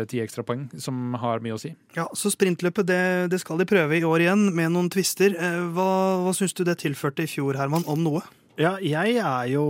ti 0.10 0.20
uh, 0.20 0.26
ekstra 0.26 0.46
poeng 0.48 0.68
som 0.82 1.18
har 1.22 1.44
mye 1.44 1.58
å 1.58 1.62
si. 1.62 1.74
Ja, 1.98 2.08
Så 2.18 2.34
sprintløpet 2.34 2.90
det, 2.90 3.02
det, 3.34 3.42
skal 3.44 3.62
de 3.62 3.70
prøve 3.70 4.00
i 4.00 4.06
år 4.08 4.28
igjen, 4.28 4.48
med 4.56 4.74
noen 4.76 4.92
tvister. 4.94 5.36
hva 5.76 5.90
hva 6.24 6.34
syns 6.36 6.56
du 6.58 6.64
det 6.68 6.80
tilførte 6.84 7.26
i 7.26 7.30
fjor, 7.30 7.58
Herman, 7.60 7.86
om 7.90 8.02
noe? 8.06 8.24
Ja, 8.60 8.76
jeg 8.78 9.18
er 9.18 9.48
jo 9.50 9.66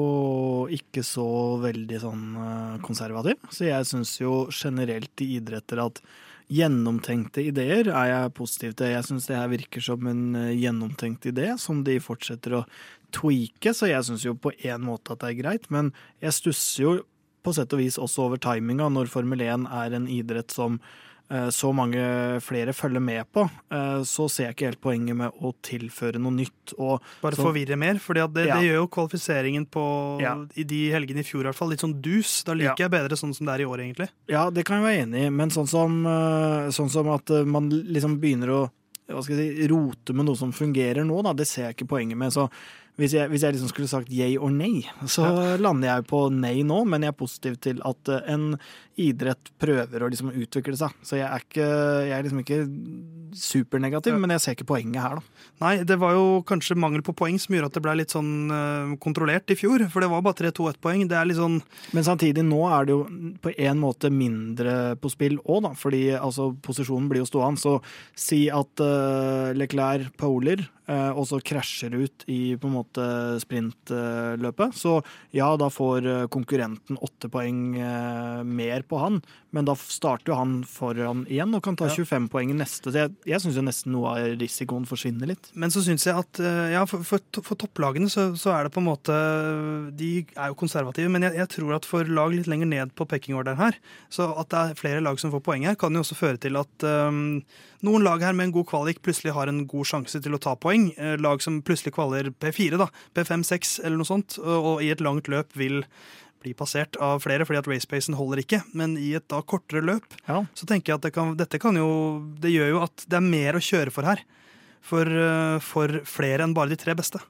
ikke 0.75 1.05
så 1.07 1.25
veldig 1.63 2.01
sånn 2.01 2.23
konservativ, 2.83 3.39
så 3.47 3.69
jeg 3.69 3.87
syns 3.87 4.17
jo 4.19 4.49
generelt 4.51 5.23
i 5.23 5.37
idretter 5.37 5.79
at 5.85 6.01
Gjennomtenkte 6.53 7.41
ideer 7.47 7.87
er 7.89 8.09
jeg 8.11 8.33
positiv 8.37 8.75
til. 8.77 8.91
Jeg 8.93 9.07
syns 9.07 9.29
det 9.29 9.39
her 9.39 9.49
virker 9.49 9.81
som 9.81 10.09
en 10.09 10.25
gjennomtenkt 10.53 11.25
idé 11.31 11.53
som 11.61 11.81
de 11.87 11.95
fortsetter 12.03 12.59
å 12.59 12.65
tweake, 13.13 13.73
så 13.73 13.89
jeg 13.89 14.05
syns 14.05 14.25
jo 14.27 14.35
på 14.37 14.53
en 14.65 14.85
måte 14.85 15.15
at 15.15 15.23
det 15.23 15.31
er 15.31 15.39
greit. 15.39 15.65
Men 15.73 15.93
jeg 16.21 16.37
stusser 16.37 16.85
jo 16.85 16.93
på 17.43 17.53
sett 17.55 17.73
og 17.75 17.81
vis 17.81 17.99
også 17.99 18.27
over 18.27 18.41
timinga 18.41 18.87
når 18.91 19.11
Formel 19.11 19.41
1 19.43 19.67
er 19.67 19.97
en 19.97 20.07
idrett 20.11 20.53
som 20.53 20.79
så 21.55 21.71
mange 21.73 22.01
flere 22.45 22.75
følger 22.77 23.01
med 23.01 23.25
på, 23.33 23.45
så 24.05 24.25
ser 24.29 24.49
jeg 24.49 24.53
ikke 24.53 24.67
helt 24.67 24.81
poenget 24.83 25.17
med 25.17 25.39
å 25.41 25.49
tilføre 25.65 26.19
noe 26.21 26.35
nytt. 26.35 26.75
Og 26.75 26.99
Bare 27.23 27.39
så, 27.39 27.47
forvirre 27.47 27.77
mer, 27.79 27.97
for 28.03 28.19
det, 28.19 28.43
ja. 28.45 28.59
gjør 28.61 28.83
jo 28.83 28.91
kvalifiseringen 28.93 29.65
på, 29.73 29.85
ja. 30.21 30.35
i 30.59 30.67
de 30.67 30.83
helgene 30.93 31.23
i 31.23 31.25
fjor 31.25 31.47
i 31.47 31.49
hvert 31.49 31.57
fall 31.57 31.73
litt 31.73 31.81
sånn 31.81 31.95
dus. 32.05 32.35
Da 32.45 32.53
liker 32.53 32.85
ja. 32.85 32.85
jeg 32.85 32.93
bedre 32.93 33.17
sånn 33.17 33.33
som 33.33 33.49
det 33.49 33.55
er 33.55 33.65
i 33.65 33.67
år, 33.71 33.81
egentlig. 33.87 34.11
Ja, 34.29 34.45
det 34.53 34.67
kan 34.67 34.81
jeg 34.81 34.89
være 34.89 35.07
enig 35.07 35.25
i, 35.25 35.33
men 35.33 35.55
sånn 35.55 35.71
som, 35.71 35.99
sånn 36.75 36.93
som 36.93 37.09
at 37.15 37.33
man 37.49 37.71
liksom 37.71 38.19
begynner 38.21 38.53
å 38.53 38.61
hva 39.11 39.23
skal 39.23 39.39
jeg 39.39 39.57
si, 39.57 39.67
rote 39.71 40.15
med 40.15 40.27
noe 40.27 40.39
som 40.39 40.53
fungerer 40.55 41.05
nå, 41.07 41.17
da, 41.25 41.33
det 41.35 41.47
ser 41.49 41.67
jeg 41.67 41.77
ikke 41.77 41.91
poenget 41.95 42.19
med. 42.19 42.33
Så 42.35 42.47
hvis 42.99 43.15
jeg, 43.17 43.29
hvis 43.31 43.43
jeg 43.43 43.55
liksom 43.55 43.71
skulle 43.71 43.89
sagt 43.89 44.11
yay 44.13 44.37
or 44.37 44.53
nei, 44.53 44.83
så 45.09 45.25
lander 45.61 45.89
jeg 45.89 46.07
på 46.11 46.27
nei 46.33 46.59
nå, 46.67 46.83
men 46.89 47.05
jeg 47.05 47.13
er 47.13 47.17
positiv 47.17 47.57
til 47.63 47.81
at 47.87 48.11
eh, 48.13 48.27
en 48.33 48.53
idrett 48.99 49.51
prøver 49.61 50.03
å 50.03 50.09
liksom 50.11 50.31
utvikle 50.33 50.77
seg. 50.77 50.93
Så 51.05 51.17
jeg 51.17 51.25
er, 51.27 51.45
ikke, 51.45 51.67
jeg 52.07 52.15
er 52.17 52.25
liksom 52.25 52.41
ikke 52.43 52.59
supernegativ, 53.37 54.17
men 54.21 54.35
jeg 54.35 54.43
ser 54.43 54.57
ikke 54.57 54.69
poenget 54.69 55.01
her, 55.01 55.17
da. 55.17 55.47
Nei, 55.63 55.73
det 55.87 55.95
var 56.01 56.15
jo 56.15 56.41
kanskje 56.47 56.75
mangel 56.79 57.03
på 57.05 57.15
poeng 57.15 57.37
som 57.39 57.55
gjorde 57.55 57.69
at 57.69 57.77
det 57.77 57.83
ble 57.85 57.93
litt 57.99 58.13
sånn 58.13 58.51
eh, 58.51 58.93
kontrollert 59.03 59.53
i 59.53 59.57
fjor. 59.57 59.85
For 59.93 60.03
det 60.03 60.09
var 60.11 60.23
bare 60.25 60.39
3-2-1-poeng. 60.41 61.05
Det 61.09 61.17
er 61.17 61.29
litt 61.29 61.39
sånn 61.39 61.59
Men 61.95 62.05
samtidig, 62.07 62.43
nå 62.47 62.61
er 62.73 62.87
det 62.87 62.95
jo 62.95 63.01
på 63.43 63.53
en 63.53 63.81
måte 63.81 64.11
mindre 64.13 64.95
på 64.99 65.11
spill 65.13 65.39
òg, 65.43 65.63
da. 65.67 65.73
Fordi 65.77 66.03
altså, 66.17 66.51
posisjonen 66.65 67.09
blir 67.11 67.23
jo 67.23 67.29
stående. 67.29 67.61
Så 67.63 67.77
si 68.17 68.45
at 68.53 68.83
uh, 68.83 69.53
Leclerc 69.55 70.11
poler, 70.19 70.65
uh, 70.89 71.11
og 71.13 71.27
så 71.29 71.39
krasjer 71.43 71.95
ut 71.95 72.25
i 72.27 72.41
på 72.59 72.69
en 72.69 72.75
måte 72.75 73.07
sprintløpet. 73.45 74.75
Så 74.77 74.97
ja, 75.35 75.53
da 75.59 75.69
får 75.71 76.27
konkurrenten 76.33 76.99
åtte 76.99 77.31
poeng 77.31 77.63
mer 78.43 78.82
på 78.89 78.99
han, 79.01 79.19
men 79.53 79.67
da 79.67 79.75
starter 79.77 80.31
jo 80.31 80.37
han 80.37 80.55
foran 80.67 81.25
igjen 81.31 81.53
og 81.55 81.63
kan 81.65 81.77
ta 81.79 81.89
25 81.91 82.29
poeng 82.33 82.53
neste. 82.57 82.91
Så 82.91 83.03
jeg, 83.03 83.13
jeg 83.29 83.43
syns 83.43 83.59
nesten 83.63 83.93
noe 83.95 84.13
av 84.13 84.37
risikoen 84.41 84.87
forsvinner 84.89 85.29
litt. 85.29 85.51
Men 85.53 85.73
så 85.73 85.83
syns 85.85 86.07
jeg 86.07 86.17
at 86.17 86.41
ja, 86.73 86.85
for, 86.89 87.05
for, 87.07 87.23
for 87.45 87.59
topplagene 87.59 88.09
så, 88.11 88.31
så, 88.39 88.53
er 88.55 88.67
det 88.67 88.73
på 88.75 88.81
en 88.81 88.89
måte 88.89 89.17
De 89.97 90.11
er 90.23 90.51
jo 90.51 90.57
konservative, 90.59 91.11
men 91.13 91.27
jeg, 91.27 91.37
jeg 91.41 91.51
tror 91.57 91.77
at 91.77 91.89
for 91.89 92.09
lag 92.09 92.33
litt 92.33 92.49
lenger 92.51 92.69
ned 92.69 92.95
på 92.97 93.07
pekingorderen 93.09 93.61
her, 93.61 93.77
så 94.13 94.31
at 94.39 94.51
det 94.53 94.63
er 94.63 94.79
flere 94.79 95.03
lag 95.05 95.19
som 95.21 95.33
får 95.33 95.43
poeng 95.45 95.67
her, 95.67 95.77
kan 95.79 95.93
jo 95.93 96.03
også 96.03 96.17
føre 96.17 96.41
til 96.41 96.57
at 96.59 96.87
um, 97.09 97.41
noen 97.83 98.05
lag 98.05 98.23
her 98.23 98.35
med 98.35 98.47
en 98.47 98.55
god 98.55 98.67
kvalik 98.69 99.01
plutselig 99.03 99.35
har 99.35 99.51
en 99.51 99.65
god 99.67 99.87
sjanse 99.89 100.21
til 100.23 100.35
å 100.35 100.41
ta 100.41 100.55
poeng. 100.55 100.89
Lag 101.19 101.43
som 101.43 101.59
plutselig 101.65 101.91
kvaler 101.97 102.31
P4, 102.39 102.79
da, 102.79 102.87
P5-6 103.15 103.79
eller 103.83 103.99
noe 103.99 104.07
sånt, 104.07 104.37
og, 104.39 104.69
og 104.69 104.83
i 104.85 104.91
et 104.93 105.03
langt 105.03 105.27
løp 105.31 105.51
vil 105.59 105.81
bli 106.43 106.53
passert 106.57 106.99
av 107.01 107.23
flere 107.23 107.47
fordi 107.47 107.61
at 107.61 107.69
racepacen 107.71 108.17
holder 108.19 108.43
ikke. 108.43 108.61
Men 108.77 108.97
i 108.99 109.13
et 109.17 109.27
da 109.31 109.41
kortere 109.41 109.83
løp 109.85 110.17
ja. 110.27 110.43
så 110.53 110.69
tenker 110.69 110.93
jeg 110.93 111.01
at 111.01 111.07
det 111.07 111.13
kan, 111.15 111.35
dette 111.39 111.59
kan 111.61 111.77
jo 111.79 111.89
Det 112.43 112.51
gjør 112.53 112.73
jo 112.75 112.81
at 112.85 113.05
det 113.07 113.19
er 113.19 113.25
mer 113.25 113.57
å 113.57 113.63
kjøre 113.63 113.93
for 113.93 114.07
her. 114.07 114.23
For, 114.83 115.07
for 115.63 116.01
flere 116.03 116.43
enn 116.43 116.55
bare 116.55 116.73
de 116.73 116.77
tre 116.79 116.91
beste. 116.99 117.21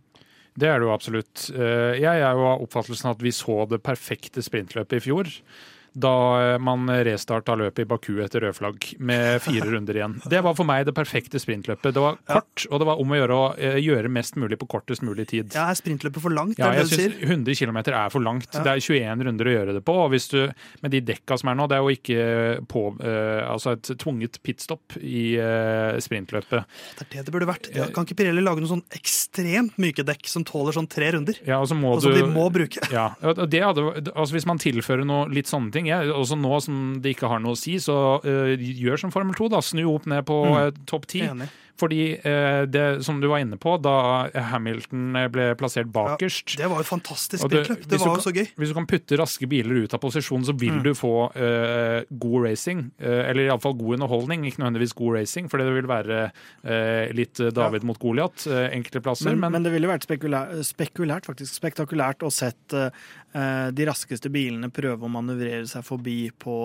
Det 0.58 0.66
er 0.66 0.80
det 0.82 0.88
jo 0.88 0.94
absolutt. 0.94 1.44
Jeg 1.54 2.10
er 2.10 2.34
jo 2.34 2.48
av 2.50 2.64
oppfattelsen 2.66 3.12
at 3.12 3.22
vi 3.22 3.30
så 3.34 3.60
det 3.70 3.78
perfekte 3.86 4.42
sprintløpet 4.42 4.98
i 4.98 5.04
fjor 5.06 5.30
da 5.94 6.58
man 6.64 6.90
restarta 7.06 7.56
løpet 7.60 7.84
i 7.84 7.88
Baku 7.90 8.18
etter 8.24 8.44
rød 8.48 8.58
flagg 8.58 8.88
med 8.98 9.42
fire 9.44 9.70
runder 9.72 9.98
igjen. 9.98 10.16
Det 10.30 10.42
var 10.46 10.56
for 10.58 10.68
meg 10.68 10.88
det 10.88 10.96
perfekte 10.98 11.40
sprintløpet. 11.42 11.94
Det 11.94 12.02
var 12.02 12.18
kort, 12.30 12.66
og 12.70 12.82
det 12.82 12.88
var 12.90 13.02
om 13.02 13.14
å 13.14 13.20
gjøre 13.20 13.38
å 13.38 13.46
eh, 13.58 13.78
gjøre 13.84 14.12
mest 14.14 14.38
mulig 14.40 14.58
på 14.62 14.68
kortest 14.72 15.04
mulig 15.06 15.28
tid. 15.32 15.54
Ja, 15.56 15.68
Er 15.72 15.78
sprintløpet 15.78 16.24
for 16.24 16.34
langt? 16.34 16.60
Ja, 16.62 16.72
jeg 16.78 16.90
syns 16.92 17.20
100 17.22 17.58
km 17.60 17.80
er 17.84 18.14
for 18.14 18.24
langt. 18.24 18.50
Ja. 18.52 18.64
Det 18.66 18.74
er 18.74 18.84
21 18.84 19.26
runder 19.28 19.50
å 19.50 19.56
gjøre 19.56 19.78
det 19.78 19.84
på. 19.86 19.98
og 20.06 20.12
hvis 20.14 20.30
du, 20.34 20.42
Med 20.82 20.94
de 20.94 21.02
dekka 21.06 21.38
som 21.40 21.52
er 21.52 21.58
nå, 21.60 21.68
det 21.70 21.78
er 21.78 21.86
jo 21.86 21.94
ikke 21.94 22.24
på, 22.70 22.84
uh, 23.00 23.52
altså 23.52 23.76
et 23.78 23.94
tvunget 24.00 24.40
pitstop 24.44 24.98
i 25.00 25.36
uh, 25.40 26.00
sprintløpet. 26.04 26.68
Det 27.00 27.06
er 27.06 27.12
det 27.18 27.26
det 27.28 27.36
burde 27.36 27.50
vært. 27.50 27.70
Kan 27.96 28.08
ikke 28.08 28.18
Pirelli 28.20 28.44
lage 28.44 28.64
noen 28.64 28.76
sånn 28.76 28.86
ekstremt 28.98 29.78
myke 29.82 30.06
dekk 30.08 30.28
som 30.30 30.46
tåler 30.48 30.76
sånn 30.76 30.90
tre 30.92 31.12
runder? 31.16 31.40
Ja, 31.48 31.60
og, 31.62 31.70
så 31.72 31.78
må 31.78 31.96
og 31.98 32.04
som 32.04 32.14
du, 32.14 32.20
de 32.22 32.30
må 32.32 32.48
bruke. 32.54 32.84
Ja, 32.94 33.12
det 33.22 33.64
hadde, 33.64 33.86
altså 34.14 34.32
Hvis 34.36 34.48
man 34.50 34.62
tilfører 34.62 35.08
noe 35.08 35.30
litt 35.34 35.50
sånne 35.52 35.74
ting 35.74 35.83
jeg, 35.88 36.14
Også 36.14 36.38
nå 36.40 36.60
som 36.64 36.80
det 37.04 37.16
ikke 37.16 37.32
har 37.32 37.44
noe 37.44 37.58
å 37.58 37.60
si, 37.60 37.78
så 37.82 37.98
uh, 38.24 38.54
gjør 38.58 39.06
som 39.06 39.14
Formel 39.14 39.36
2, 39.38 39.50
da. 39.54 39.62
Snu 39.66 39.84
opp 39.92 40.08
ned 40.10 40.26
på 40.30 40.40
mm. 40.46 40.56
uh, 40.58 40.86
topp 40.90 41.10
ti. 41.12 41.24
Fordi 41.80 42.02
eh, 42.22 42.64
det 42.70 43.04
som 43.06 43.18
du 43.22 43.28
var 43.32 43.42
inne 43.42 43.58
på, 43.58 43.76
da 43.82 44.28
Hamilton 44.52 45.18
ble 45.34 45.48
plassert 45.58 45.90
bakerst 45.94 46.56
ja, 46.56 46.64
Det 46.64 46.70
var 46.70 46.84
jo 46.84 46.88
fantastisk 46.88 47.42
spilltløp. 47.42 47.82
Det, 47.82 47.90
det 47.96 48.00
var 48.04 48.20
jo 48.20 48.26
så 48.26 48.34
gøy. 48.36 48.46
Hvis 48.62 48.74
du 48.74 48.78
kan 48.78 48.88
putte 48.90 49.18
raske 49.20 49.50
biler 49.50 49.84
ut 49.86 49.96
av 49.96 50.02
posisjon, 50.04 50.46
så 50.46 50.54
vil 50.58 50.78
mm. 50.78 50.84
du 50.86 50.92
få 50.98 51.14
eh, 51.34 52.06
god 52.10 52.46
racing. 52.46 52.86
Eh, 53.02 53.24
eller 53.32 53.48
iallfall 53.48 53.76
god 53.80 53.98
underholdning, 53.98 54.46
ikke 54.50 54.62
nødvendigvis 54.62 54.94
god 55.00 55.18
racing, 55.18 55.50
for 55.50 55.62
det 55.62 55.74
vil 55.80 55.90
være 55.90 56.20
eh, 56.28 57.14
litt 57.18 57.42
David 57.42 57.82
ja. 57.82 57.90
mot 57.90 58.00
Goliat 58.02 58.46
eh, 58.50 58.68
enkelte 58.78 59.02
plasser. 59.04 59.32
Men, 59.32 59.42
men, 59.42 59.58
men, 59.58 59.68
det 59.68 59.74
ville 59.74 59.90
vært 59.90 60.06
spekulært, 60.06 60.54
spekulært, 60.68 61.30
faktisk, 61.30 61.58
spektakulært 61.58 62.26
å 62.26 62.32
sett 62.34 62.78
eh, 62.78 62.92
de 63.74 63.88
raskeste 63.90 64.30
bilene 64.34 64.70
prøve 64.74 65.08
å 65.08 65.12
manøvrere 65.12 65.66
seg 65.70 65.86
forbi 65.88 66.28
på, 66.38 66.56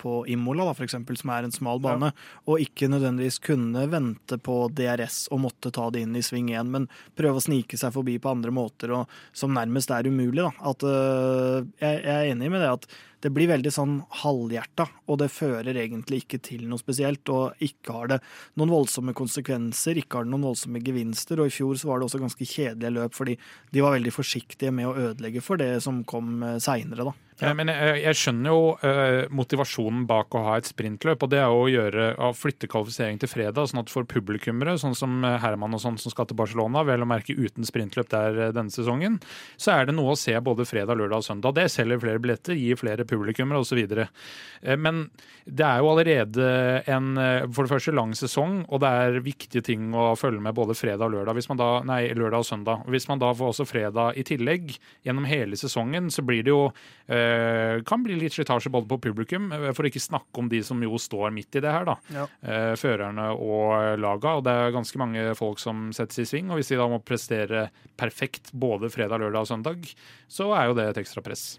på 0.00 0.18
Imola, 0.34 0.66
da, 0.66 0.74
for 0.74 0.88
eksempel, 0.88 1.18
som 1.20 1.30
er 1.34 1.46
en 1.46 1.54
smal 1.54 1.82
bane, 1.84 2.10
ja. 2.10 2.28
og 2.50 2.62
ikke 2.64 2.90
nødvendigvis 2.90 3.38
kunne 3.44 3.86
vente 3.92 4.40
på 4.42 4.47
på 4.48 4.58
DRS 4.72 5.26
og 5.34 5.42
måtte 5.44 5.72
ta 5.74 5.90
det 5.92 6.06
inn 6.06 6.16
i 6.16 6.24
sving 6.24 6.48
igjen 6.52 6.72
men 6.72 6.88
prøve 7.18 7.40
å 7.40 7.44
snike 7.44 7.78
seg 7.80 7.92
forbi 7.94 8.16
på 8.22 8.32
andre 8.32 8.54
måter 8.54 8.94
og, 8.96 9.18
som 9.36 9.52
nærmest 9.54 9.92
er 9.94 10.08
umulig. 10.08 10.40
Da. 10.40 10.52
At, 10.72 10.86
uh, 10.88 11.60
jeg, 11.82 12.00
jeg, 12.00 12.14
er 12.16 12.32
enig 12.32 12.50
med 12.54 12.64
det 12.64 12.72
at 12.78 12.88
det 13.24 13.32
blir 13.34 13.50
veldig 13.50 13.72
sånn 13.74 13.94
halvhjerta, 14.22 14.86
og 15.10 15.20
det 15.22 15.30
fører 15.34 15.74
egentlig 15.74 16.22
ikke 16.22 16.40
til 16.50 16.66
noe 16.70 16.78
spesielt. 16.78 17.26
Og 17.34 17.62
ikke 17.64 17.96
har 17.96 18.12
det 18.12 18.20
noen 18.60 18.72
voldsomme 18.72 19.14
konsekvenser, 19.18 19.98
ikke 19.98 20.20
har 20.20 20.28
det 20.28 20.34
noen 20.34 20.48
voldsomme 20.50 20.82
gevinster. 20.84 21.42
Og 21.42 21.50
i 21.50 21.54
fjor 21.54 21.78
så 21.80 21.90
var 21.90 21.98
det 21.98 22.08
også 22.08 22.22
ganske 22.22 22.46
kjedelige 22.48 22.94
løp, 22.94 23.16
fordi 23.18 23.38
de 23.74 23.84
var 23.84 23.96
veldig 23.96 24.14
forsiktige 24.14 24.74
med 24.74 24.90
å 24.90 24.96
ødelegge 25.08 25.42
for 25.44 25.60
det 25.60 25.72
som 25.84 26.04
kom 26.08 26.38
eh, 26.46 26.60
seinere, 26.62 27.10
da. 27.10 27.16
Ja. 27.38 27.52
Men 27.54 27.70
jeg, 27.70 28.00
jeg, 28.02 28.18
skjønner 28.18 28.50
jo 28.50 28.62
eh, 28.82 29.28
motivasjonen 29.30 30.08
bak 30.10 30.34
å 30.34 30.42
ha 30.48 30.56
et 30.58 30.66
sprintløp, 30.66 31.22
og 31.22 31.30
det 31.30 31.38
er 31.38 31.54
å 31.54 31.68
gjøre, 31.70 32.08
å 32.18 32.32
flytte 32.34 32.66
kvalifisering 32.70 33.20
til 33.22 33.30
fredag, 33.30 33.68
sånn 33.70 33.84
at 33.84 33.92
for 33.92 34.08
publikummere, 34.10 34.74
sånn 34.82 34.96
som 34.98 35.22
Herman 35.22 35.76
og 35.76 35.82
sånn 35.84 36.00
som 36.02 36.10
skal 36.10 36.26
til 36.26 36.38
Barcelona, 36.40 36.82
vel 36.86 37.06
å 37.06 37.08
merke 37.08 37.36
uten 37.38 37.66
sprintløp 37.66 38.10
der 38.10 38.40
denne 38.56 38.74
sesongen, 38.74 39.20
så 39.54 39.76
er 39.76 39.86
det 39.86 39.94
noe 39.94 40.16
å 40.16 40.18
se 40.18 40.34
både 40.42 40.66
fredag, 40.66 40.98
lørdag 40.98 41.22
og 41.22 41.28
søndag. 41.28 41.54
Det 41.60 41.68
selger 41.70 42.02
flere 42.02 42.22
billetter, 42.22 42.58
gir 42.58 42.80
flere 42.80 43.06
publikummere 43.08 43.62
osv. 43.62 43.80
Uh, 43.98 44.76
men 44.76 45.06
det 45.48 45.64
er 45.64 45.80
jo 45.80 45.88
allerede 45.88 46.46
en 46.92 47.14
for 47.56 47.64
det 47.64 47.70
første 47.70 47.92
lang 47.96 48.10
sesong, 48.12 48.58
og 48.68 48.82
det 48.82 48.88
er 49.00 49.22
viktige 49.24 49.64
ting 49.64 49.94
å 49.96 50.10
følge 50.18 50.42
med 50.44 50.52
både 50.52 50.76
fredag 50.76 51.06
og 51.06 51.14
lørdag, 51.14 51.38
hvis 51.38 51.48
man 51.48 51.60
da, 51.60 51.68
nei, 51.88 52.02
lørdag 52.12 52.44
og 52.44 52.48
søndag. 52.50 52.82
Hvis 52.92 53.08
man 53.08 53.22
da 53.22 53.30
får 53.32 53.54
også 53.54 53.68
fredag 53.70 54.18
i 54.20 54.26
tillegg 54.28 54.74
gjennom 55.08 55.24
hele 55.30 55.56
sesongen, 55.56 56.10
så 56.12 56.26
blir 56.26 56.44
det 56.44 56.52
jo 56.52 56.66
Eh, 57.08 57.82
kan 57.88 58.02
bli 58.04 58.18
litt 58.20 58.34
slitasje 58.36 58.68
både 58.70 58.88
på 58.88 58.98
publikum, 59.08 59.52
eh, 59.52 59.70
for 59.72 59.88
ikke 59.88 60.02
snakke 60.02 60.42
om 60.42 60.48
de 60.48 60.60
som 60.62 60.82
jo 60.82 60.98
står 61.00 61.32
midt 61.32 61.56
i 61.56 61.60
det 61.64 61.72
her. 61.72 61.84
da. 61.84 61.96
Ja. 62.12 62.26
Eh, 62.42 62.74
førerne 62.76 63.30
og 63.32 63.98
laga. 63.98 64.36
Og 64.36 64.44
det 64.44 64.52
er 64.52 64.72
ganske 64.72 64.98
mange 64.98 65.34
folk 65.34 65.58
som 65.58 65.90
settes 65.92 66.18
i 66.18 66.24
sving. 66.24 66.50
Og 66.50 66.58
hvis 66.58 66.68
de 66.68 66.76
da 66.76 66.88
må 66.88 67.02
prestere 67.02 67.70
perfekt 67.96 68.52
både 68.52 68.90
fredag, 68.90 69.20
lørdag 69.20 69.40
og 69.40 69.48
søndag, 69.48 69.94
så 70.28 70.52
er 70.54 70.66
jo 70.68 70.74
det 70.74 70.88
et 70.88 71.04
ekstra 71.04 71.22
press. 71.22 71.58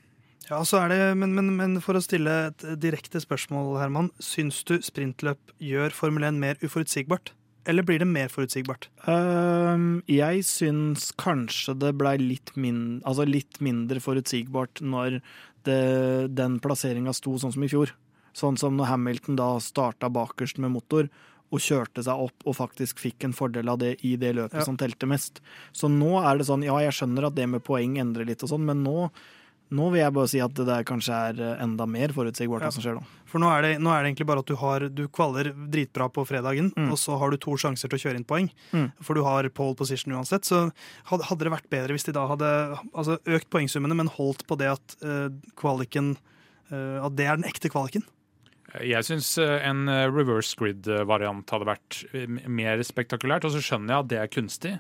Ja, 0.50 0.64
så 0.66 0.80
er 0.82 0.90
det, 0.90 1.02
men, 1.22 1.36
men, 1.38 1.52
men 1.58 1.78
for 1.84 1.98
å 1.98 2.02
stille 2.02 2.36
et 2.50 2.64
direkte 2.82 3.22
spørsmål, 3.22 3.76
Herman. 3.78 4.10
Syns 4.24 4.64
du 4.66 4.80
sprintløp 4.82 5.54
gjør 5.62 5.94
Formel 5.94 6.26
1 6.32 6.42
mer 6.42 6.58
uforutsigbart? 6.66 7.36
Eller 7.70 7.86
blir 7.86 8.02
det 8.02 8.08
mer 8.10 8.32
forutsigbart? 8.34 8.88
Uh, 9.06 10.02
jeg 10.10 10.42
syns 10.48 11.12
kanskje 11.22 11.76
det 11.78 11.94
blei 12.00 12.16
litt, 12.22 12.56
min, 12.58 13.00
altså 13.06 13.28
litt, 13.30 13.60
mindre 13.62 14.02
forutsigbart 14.02 14.82
når 14.82 15.20
det, 15.68 15.82
den 16.34 16.58
plasseringa 16.64 17.14
sto 17.14 17.36
sånn 17.38 17.54
som 17.54 17.66
i 17.66 17.70
fjor. 17.70 17.94
Sånn 18.34 18.58
som 18.58 18.78
når 18.78 18.94
Hamilton 18.94 19.38
da 19.38 19.52
starta 19.62 20.10
bakerst 20.14 20.62
med 20.64 20.74
motor 20.74 21.12
og 21.50 21.62
kjørte 21.66 22.02
seg 22.06 22.22
opp 22.26 22.46
og 22.46 22.58
faktisk 22.58 23.02
fikk 23.02 23.26
en 23.26 23.34
fordel 23.38 23.70
av 23.70 23.80
det 23.82 23.96
i 24.06 24.16
det 24.22 24.36
løpet 24.38 24.62
ja. 24.62 24.66
som 24.66 24.78
telte 24.80 25.10
mest. 25.10 25.42
Så 25.74 25.90
nå 25.92 26.16
er 26.22 26.40
det 26.40 26.48
sånn, 26.50 26.66
ja, 26.66 26.78
jeg 26.86 26.96
skjønner 26.96 27.30
at 27.30 27.38
det 27.38 27.50
med 27.50 27.66
poeng 27.66 27.98
endrer 28.02 28.30
litt 28.30 28.46
og 28.46 28.54
sånn, 28.54 28.66
men 28.70 28.86
nå 28.86 29.10
nå 29.76 29.88
vil 29.94 30.02
jeg 30.02 30.14
bare 30.16 30.30
si 30.32 30.40
at 30.42 30.54
det 30.58 30.66
der 30.66 30.86
kanskje 30.88 31.14
er 31.30 31.40
eh, 31.46 31.62
enda 31.62 31.86
mer 31.90 32.14
forutsigbart 32.16 32.66
hva 32.66 32.72
som 32.74 32.84
skjer 32.84 32.98
nå. 32.98 33.04
For 33.30 33.42
nå 33.42 33.50
er, 33.54 33.66
det, 33.66 33.72
nå 33.84 33.92
er, 33.94 34.02
det, 34.02 34.10
egentlig 34.10 34.26
bare 34.32 34.42
at 34.42 34.50
du, 34.50 34.56
har, 34.58 34.86
du 34.90 35.04
kvaler 35.14 35.52
dritbra 35.70 36.08
på 36.14 36.24
fredagen, 36.26 36.72
mm. 36.74 36.88
og 36.90 36.98
så 36.98 37.20
har 37.22 37.30
du 37.30 37.38
to 37.42 37.54
sjanser 37.62 37.92
til 37.92 38.00
å 38.00 38.02
kjøre 38.02 38.18
inn 38.18 38.26
poeng. 38.26 38.50
Mm. 38.74 38.88
For 39.06 39.18
du 39.18 39.22
har 39.28 39.50
pole 39.54 39.78
position 39.78 40.16
uansett. 40.18 40.50
Så 40.50 40.64
hadde, 41.12 41.38
det 41.44 41.54
vært 41.54 41.70
bedre 41.70 41.94
hvis 41.94 42.08
de 42.08 42.16
da 42.18 42.26
hadde 42.32 42.50
altså, 42.90 43.20
økt 43.30 43.52
poengsummene, 43.54 43.98
men 44.00 44.10
holdt 44.16 44.48
på 44.50 44.58
det 44.58 44.72
at 44.74 44.98
uh, 45.06 45.28
kvaliken 45.60 46.16
uh, 46.74 47.06
At 47.06 47.14
det 47.20 47.30
er 47.30 47.38
den 47.38 47.46
ekte 47.50 47.70
kvaliken. 47.70 48.08
Jeg 48.78 49.06
syns 49.08 49.32
eh, 49.42 49.56
en 49.66 49.90
eh, 49.90 50.06
reverse 50.12 50.58
grid-variant 50.60 51.50
hadde 51.54 51.68
vært 51.68 52.00
eh, 52.14 52.30
mer 52.30 52.82
spektakulært. 52.86 53.48
Og 53.48 53.56
så 53.56 53.62
skjønner 53.64 53.96
jeg 53.96 54.04
at 54.04 54.10
det 54.12 54.20
er 54.22 54.32
kunstig, 54.34 54.74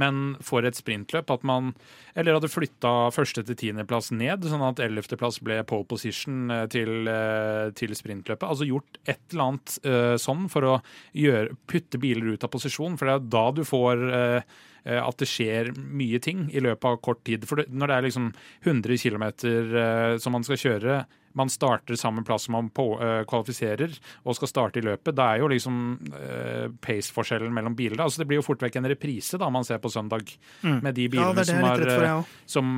men 0.00 0.20
for 0.44 0.66
et 0.66 0.78
sprintløp 0.78 1.32
at 1.32 1.46
man 1.46 1.72
Eller 2.14 2.36
hadde 2.36 2.50
flytta 2.50 3.10
første 3.14 3.44
til 3.46 3.56
tiendeplass 3.58 4.10
ned, 4.12 4.44
sånn 4.48 4.64
at 4.66 4.82
ellevteplass 4.82 5.40
ble 5.46 5.60
pole 5.68 5.86
position 5.88 6.50
til, 6.72 7.08
til, 7.78 7.94
sprintløpet. 7.96 8.48
Altså 8.48 8.66
gjort 8.68 8.98
et 9.06 9.20
eller 9.30 9.52
annet 9.52 10.18
sånn 10.20 10.48
for 10.50 10.66
å 10.66 10.74
gjøre, 11.16 11.54
putte 11.70 12.00
biler 12.02 12.34
ut 12.34 12.44
av 12.44 12.50
posisjon, 12.52 12.98
for 12.98 13.06
det 13.06 13.14
er 13.14 13.30
da 13.30 13.44
du 13.54 13.62
får 13.66 14.02
uh, 14.10 14.58
at 14.84 15.20
det 15.20 15.28
skjer 15.28 15.72
mye 15.76 16.20
ting 16.22 16.46
i 16.50 16.62
løpet 16.62 16.88
av 16.88 17.00
kort 17.04 17.22
tid. 17.26 17.46
For 17.48 17.62
når 17.68 17.90
det 17.90 17.96
er 17.96 18.06
liksom 18.08 18.28
100 18.64 19.00
km 19.02 19.26
eh, 19.28 20.18
som 20.22 20.34
man 20.36 20.46
skal 20.46 20.60
kjøre, 20.60 21.00
man 21.32 21.50
starter 21.50 21.94
samme 21.96 22.24
plass 22.24 22.44
som 22.48 22.52
man 22.52 22.70
på, 22.74 22.86
uh, 23.02 23.22
kvalifiserer 23.28 23.94
og 24.24 24.36
skal 24.36 24.50
starte 24.50 24.80
i 24.80 24.84
løpet, 24.84 25.14
da 25.16 25.30
er 25.34 25.44
jo 25.44 25.50
liksom 25.52 25.76
uh, 26.14 26.66
pace-forskjellen 26.82 27.54
mellom 27.54 27.76
biler 27.78 28.00
altså 28.00 28.22
Det 28.22 28.28
blir 28.30 28.40
jo 28.40 28.46
fort 28.46 28.62
vekk 28.64 28.80
en 28.80 28.90
reprise 28.90 29.38
da 29.40 29.50
man 29.52 29.66
ser 29.66 29.78
på 29.82 29.92
søndag, 29.92 30.26
mm. 30.62 30.80
med 30.82 30.94
de 30.96 31.06
bilene 31.12 31.44
ja, 31.44 31.46
som, 31.46 31.62
er, 31.70 31.86
for, 31.86 32.34
som, 32.56 32.74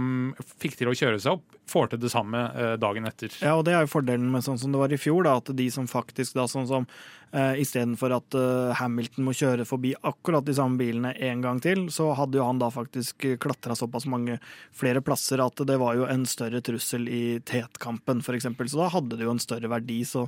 fikk 0.62 0.78
til 0.80 0.92
å 0.92 0.96
kjøre 0.96 1.22
seg 1.22 1.38
opp, 1.38 1.59
får 1.72 1.92
til 1.92 2.05
det 2.05 2.12
samme 2.12 2.44
uh, 2.53 2.74
dagen 2.80 3.09
etter. 3.09 3.32
Ja, 3.40 3.57
og 3.57 3.66
det 3.68 3.76
er 3.76 3.86
jo 3.86 3.94
fordelen 3.94 4.28
med 4.32 4.44
sånn 4.44 4.61
som 4.61 4.74
det 4.74 4.82
var 4.82 4.92
i 4.92 5.00
fjor, 5.00 5.24
da, 5.28 5.38
at 5.40 5.53
de 5.57 5.68
som 5.72 5.88
faktisk 5.90 6.38
da 6.38 6.48
sånn 6.50 6.68
som 6.70 6.88
Uh, 7.32 7.57
Istedenfor 7.57 8.12
at 8.12 8.34
Hamilton 8.76 9.24
må 9.24 9.32
kjøre 9.32 9.64
forbi 9.64 9.94
akkurat 10.05 10.44
de 10.44 10.53
samme 10.53 10.76
bilene 10.76 11.14
en 11.16 11.40
gang 11.40 11.62
til, 11.64 11.86
så 11.88 12.11
hadde 12.18 12.36
jo 12.36 12.44
han 12.44 12.59
da 12.61 12.68
faktisk 12.68 13.24
klatra 13.40 13.72
såpass 13.72 14.05
mange 14.05 14.36
flere 14.76 15.00
plasser 15.00 15.40
at 15.40 15.62
det 15.64 15.78
var 15.80 15.96
jo 15.96 16.05
en 16.12 16.26
større 16.28 16.61
trussel 16.61 17.09
i 17.09 17.22
tetkampen, 17.48 18.20
f.eks. 18.20 18.41
Så 18.43 18.80
da 18.80 18.90
hadde 18.93 19.18
det 19.18 19.26
jo 19.26 19.32
en 19.34 19.43
større 19.43 19.70
verdi. 19.72 20.01
Så 20.09 20.26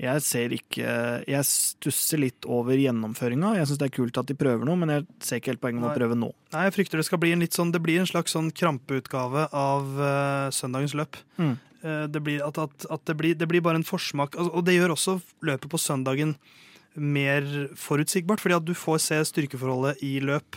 jeg 0.00 0.24
ser 0.24 0.54
ikke 0.56 0.96
Jeg 1.26 1.48
stusser 1.48 2.22
litt 2.22 2.48
over 2.48 2.78
gjennomføringa. 2.78 3.54
Jeg 3.58 3.70
syns 3.70 3.80
det 3.82 3.88
er 3.90 3.96
kult 3.98 4.20
at 4.20 4.30
de 4.30 4.38
prøver 4.38 4.66
noe, 4.68 4.78
men 4.80 4.94
jeg 4.94 5.06
ser 5.20 5.40
ikke 5.40 5.54
helt 5.54 5.62
poenget 5.62 5.84
med 5.84 5.92
å 5.92 5.96
prøve 5.96 6.18
nå. 6.18 6.32
Nei, 6.54 6.66
jeg 6.68 6.76
frykter 6.78 7.02
det 7.02 7.08
skal 7.08 7.22
bli 7.22 7.32
en 7.34 7.42
litt 7.42 7.56
sånn 7.56 7.72
Det 7.74 7.82
blir 7.84 8.02
en 8.02 8.08
slags 8.08 8.36
sånn 8.36 8.52
krampeutgave 8.54 9.48
av 9.56 9.96
uh, 10.00 10.52
søndagens 10.54 10.96
løp. 10.98 11.18
Mm. 11.40 11.56
Uh, 11.82 12.04
det 12.10 12.22
blir, 12.24 12.44
at, 12.46 12.60
at, 12.62 12.86
at 12.90 13.08
det, 13.08 13.16
blir, 13.18 13.38
det, 13.38 13.48
blir, 13.50 13.64
bare 13.64 13.80
en 13.80 13.86
forsmak. 13.86 14.38
Altså, 14.38 14.52
og 14.52 14.68
det 14.68 14.78
gjør 14.78 14.96
også 14.96 15.18
løpet 15.46 15.72
på 15.72 15.80
søndagen 15.80 16.36
mer 16.96 17.44
forutsigbart, 17.76 18.40
fordi 18.40 18.56
at 18.56 18.64
du 18.64 18.72
får 18.76 19.02
se 19.04 19.18
styrkeforholdet 19.28 20.00
i 20.06 20.16
løp 20.24 20.56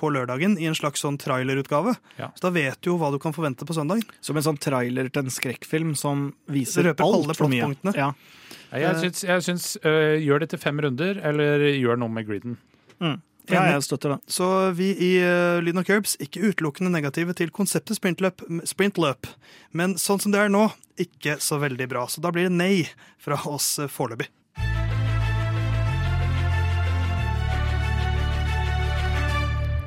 på 0.00 0.10
lørdagen 0.14 0.56
i 0.60 0.66
en 0.70 0.76
slags 0.76 1.04
sånn 1.04 1.18
trailerutgave. 1.20 1.94
Ja. 2.16 2.30
Så 2.34 2.48
da 2.48 2.54
vet 2.54 2.80
du 2.80 2.92
jo 2.92 2.98
hva 3.00 3.12
du 3.12 3.20
kan 3.22 3.36
forvente 3.36 3.68
på 3.68 3.76
søndag. 3.76 4.02
Som 4.24 4.40
en 4.40 4.46
sånn 4.46 4.60
trailer 4.60 5.10
til 5.12 5.26
en 5.26 5.34
skrekkfilm 5.34 5.94
som 5.98 6.30
viser 6.50 6.92
alt 6.94 7.36
for 7.36 7.52
mye. 7.52 7.72
Ja. 7.94 8.12
Jeg 8.70 9.00
syns, 9.02 9.24
jeg 9.26 9.42
syns 9.44 9.72
øh, 9.82 10.16
gjør 10.22 10.44
det 10.44 10.52
til 10.52 10.62
fem 10.62 10.78
runder, 10.82 11.18
eller 11.26 11.66
gjør 11.74 11.98
noe 12.00 12.12
med 12.12 12.28
griden. 12.28 12.56
Mm. 13.02 13.18
Ja, 13.50 13.64
jeg 13.72 13.82
støtter 13.82 14.14
det. 14.14 14.18
Så 14.30 14.46
vi 14.78 14.90
i 14.94 15.10
uh, 15.24 15.58
Lyden 15.62 15.82
og 15.82 15.88
Curbs 15.88 16.16
ikke 16.22 16.42
utelukkende 16.44 16.92
negative 16.92 17.34
til 17.38 17.50
konseptet 17.54 17.98
sprintløp, 17.98 18.44
sprintløp, 18.68 19.26
men 19.76 19.96
sånn 19.98 20.22
som 20.22 20.34
det 20.34 20.44
er 20.44 20.52
nå, 20.52 20.68
ikke 21.00 21.38
så 21.42 21.58
veldig 21.62 21.88
bra. 21.90 22.06
Så 22.10 22.22
da 22.22 22.32
blir 22.34 22.46
det 22.46 22.54
nei 22.54 22.84
fra 23.20 23.40
oss 23.50 23.72
uh, 23.82 23.88
foreløpig. 23.90 24.30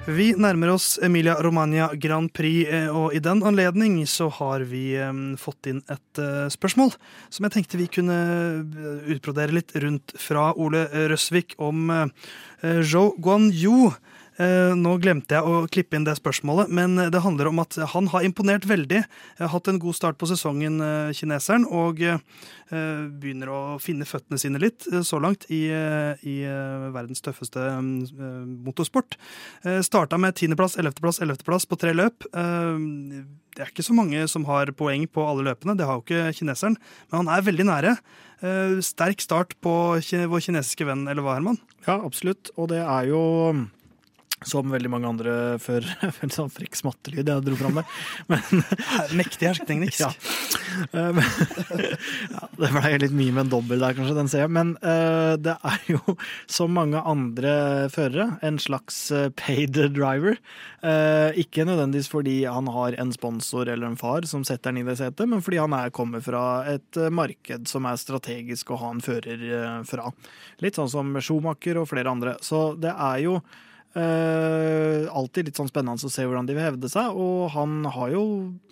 Vi 0.04 0.34
nærmer 0.36 0.74
oss 0.74 0.97
Emilia 0.99 1.38
Romagna 1.39 1.86
Grand 1.95 2.28
Prix, 2.36 2.68
eh, 2.68 2.89
og 2.91 3.14
i 3.16 3.22
den 3.24 3.39
anledning 3.47 4.01
så 4.04 4.28
har 4.36 4.66
vi 4.68 4.97
fått 5.39 5.70
inn 5.72 5.80
et 5.88 6.22
spørsmål 6.51 6.91
som 7.32 7.47
jeg 7.47 7.54
tenkte 7.56 7.80
vi 7.80 7.88
kunne 7.88 8.18
utbrodere 9.08 9.56
litt 9.56 9.72
rundt 9.80 10.12
fra 10.20 10.49
Ole 10.60 10.89
Røsvik 10.91 11.56
om 11.58 11.88
Zhou 12.60 13.14
Guanyu. 13.16 13.93
Nå 14.34 14.95
glemte 15.03 15.38
jeg 15.38 15.45
å 15.45 15.67
klippe 15.69 15.97
inn 15.97 16.07
det 16.07 16.15
spørsmålet, 16.17 16.71
men 16.73 16.97
det 17.13 17.21
handler 17.21 17.51
om 17.51 17.61
at 17.61 17.77
han 17.93 18.07
har 18.09 18.25
imponert 18.25 18.65
veldig. 18.65 19.03
Har 19.38 19.51
hatt 19.53 19.69
en 19.69 19.77
god 19.81 19.97
start 19.97 20.17
på 20.17 20.29
sesongen, 20.31 20.79
kineseren, 21.13 21.67
og 21.69 22.01
begynner 22.71 23.51
å 23.53 23.59
finne 23.84 24.07
føttene 24.09 24.41
sine 24.41 24.61
litt 24.61 24.88
så 25.05 25.19
langt 25.21 25.45
i, 25.53 25.67
i 25.69 26.36
verdens 26.95 27.21
tøffeste 27.21 27.61
motorsport. 27.84 29.19
Starta 29.86 30.17
med 30.17 30.39
tiendeplass, 30.39 30.79
ellevteplass, 30.81 31.21
ellevteplass 31.21 31.69
på 31.69 31.77
tre 31.84 31.93
løp. 31.93 32.25
Det 33.53 33.61
er 33.61 33.69
ikke 33.69 33.86
så 33.86 33.93
mange 33.93 34.25
som 34.31 34.47
har 34.49 34.71
poeng 34.73 35.05
på 35.05 35.23
alle 35.29 35.45
løpene, 35.51 35.77
det 35.77 35.86
har 35.86 35.99
jo 35.99 36.05
ikke 36.07 36.34
kineseren, 36.39 36.77
men 37.11 37.21
han 37.21 37.29
er 37.36 37.45
veldig 37.45 37.67
nære. 37.69 37.91
Eh, 38.43 38.79
sterk 38.84 39.21
start 39.23 39.53
på 39.63 39.73
vår 40.01 40.41
kinesiske 40.43 40.88
venn, 40.89 41.05
eller 41.07 41.23
hva, 41.23 41.38
Herman? 41.38 41.59
Ja, 41.86 41.99
absolutt. 42.01 42.49
Og 42.57 42.71
det 42.73 42.81
er 42.81 43.11
jo 43.11 43.21
som 44.49 44.71
veldig 44.73 44.91
mange 44.91 45.09
andre 45.09 45.35
før. 45.63 45.85
En 46.23 46.31
sånn 46.31 46.51
frekk 46.53 46.77
smattelyd 46.79 47.27
jeg 47.29 47.45
dro 47.45 47.57
fram 47.59 47.79
der. 47.79 47.97
Men, 48.31 48.63
Mektig 49.19 49.49
hersketeknisk. 49.51 50.03
Ja. 50.03 50.13
Uh, 50.93 51.19
ja, 52.33 52.47
det 52.57 52.69
ble 52.73 52.89
litt 53.03 53.13
mye 53.13 53.33
med 53.35 53.43
en 53.43 53.51
dobbel 53.51 53.83
der, 53.83 53.93
kanskje, 53.93 54.15
den 54.17 54.29
ser 54.31 54.41
jeg. 54.45 54.51
Men 54.55 54.71
uh, 54.81 55.35
det 55.37 55.53
er 55.69 55.83
jo, 55.85 56.15
som 56.49 56.73
mange 56.73 56.97
andre 56.97 57.51
førere, 57.93 58.39
en 58.45 58.57
slags 58.61 58.97
uh, 59.13 59.27
paid 59.37 59.77
driver. 59.93 60.39
ikke 61.39 61.63
nødvendigvis 61.67 62.09
fordi 62.11 62.33
han 62.49 62.67
har 62.73 62.97
en 62.99 63.13
sponsor 63.15 63.69
eller 63.71 63.87
en 63.87 63.99
far 63.99 64.25
som 64.27 64.43
setter 64.43 64.73
han 64.73 64.81
i 64.81 64.85
det 64.87 64.97
setet, 64.99 65.29
men 65.29 65.43
fordi 65.45 65.61
han 65.61 65.75
er, 65.77 65.93
kommer 65.95 66.23
fra 66.25 66.65
et 66.73 66.99
marked 67.13 67.69
som 67.71 67.85
er 67.87 68.01
strategisk 68.01 68.73
å 68.73 68.79
ha 68.81 68.91
en 68.91 69.03
fører 69.03 69.45
fra. 69.87 70.09
Litt 70.63 70.79
sånn 70.79 70.91
som 70.91 71.13
Schumacher 71.21 71.79
og 71.79 71.89
flere 71.93 72.11
andre. 72.11 72.35
Så 72.43 72.73
det 72.79 72.91
er 72.91 73.23
jo 73.23 73.37
Uh, 73.93 75.05
alltid 75.13 75.51
litt 75.51 75.59
sånn 75.59 75.69
spennende 75.69 76.07
å 76.07 76.09
se 76.09 76.23
hvordan 76.25 76.47
de 76.49 76.55
vil 76.57 76.65
hevde 76.65 76.89
seg, 76.89 77.13
og 77.13 77.51
han 77.53 77.83
har 77.93 78.09
jo 78.15 78.23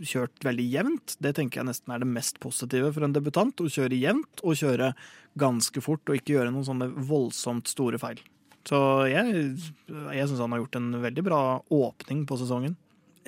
kjørt 0.01 0.41
veldig 0.45 0.65
jevnt. 0.65 1.15
Det 1.21 1.35
tenker 1.37 1.61
jeg 1.61 1.69
nesten 1.69 1.93
er 1.93 2.01
det 2.01 2.09
mest 2.09 2.39
positive 2.41 2.89
for 2.95 3.05
en 3.05 3.13
debutant. 3.13 3.61
Å 3.61 3.69
kjøre 3.69 3.99
jevnt 4.01 4.41
og 4.41 4.57
kjøre 4.57 4.95
ganske 5.41 5.83
fort, 5.85 6.01
og 6.09 6.17
ikke 6.17 6.39
gjøre 6.39 6.53
noen 6.53 6.65
sånne 6.65 6.89
voldsomt 7.05 7.69
store 7.69 8.01
feil. 8.01 8.23
Så 8.65 8.79
jeg, 9.09 9.45
jeg 9.89 10.25
syns 10.29 10.41
han 10.41 10.55
har 10.55 10.63
gjort 10.63 10.81
en 10.81 10.89
veldig 11.05 11.25
bra 11.25 11.43
åpning 11.73 12.25
på 12.29 12.41
sesongen. 12.41 12.73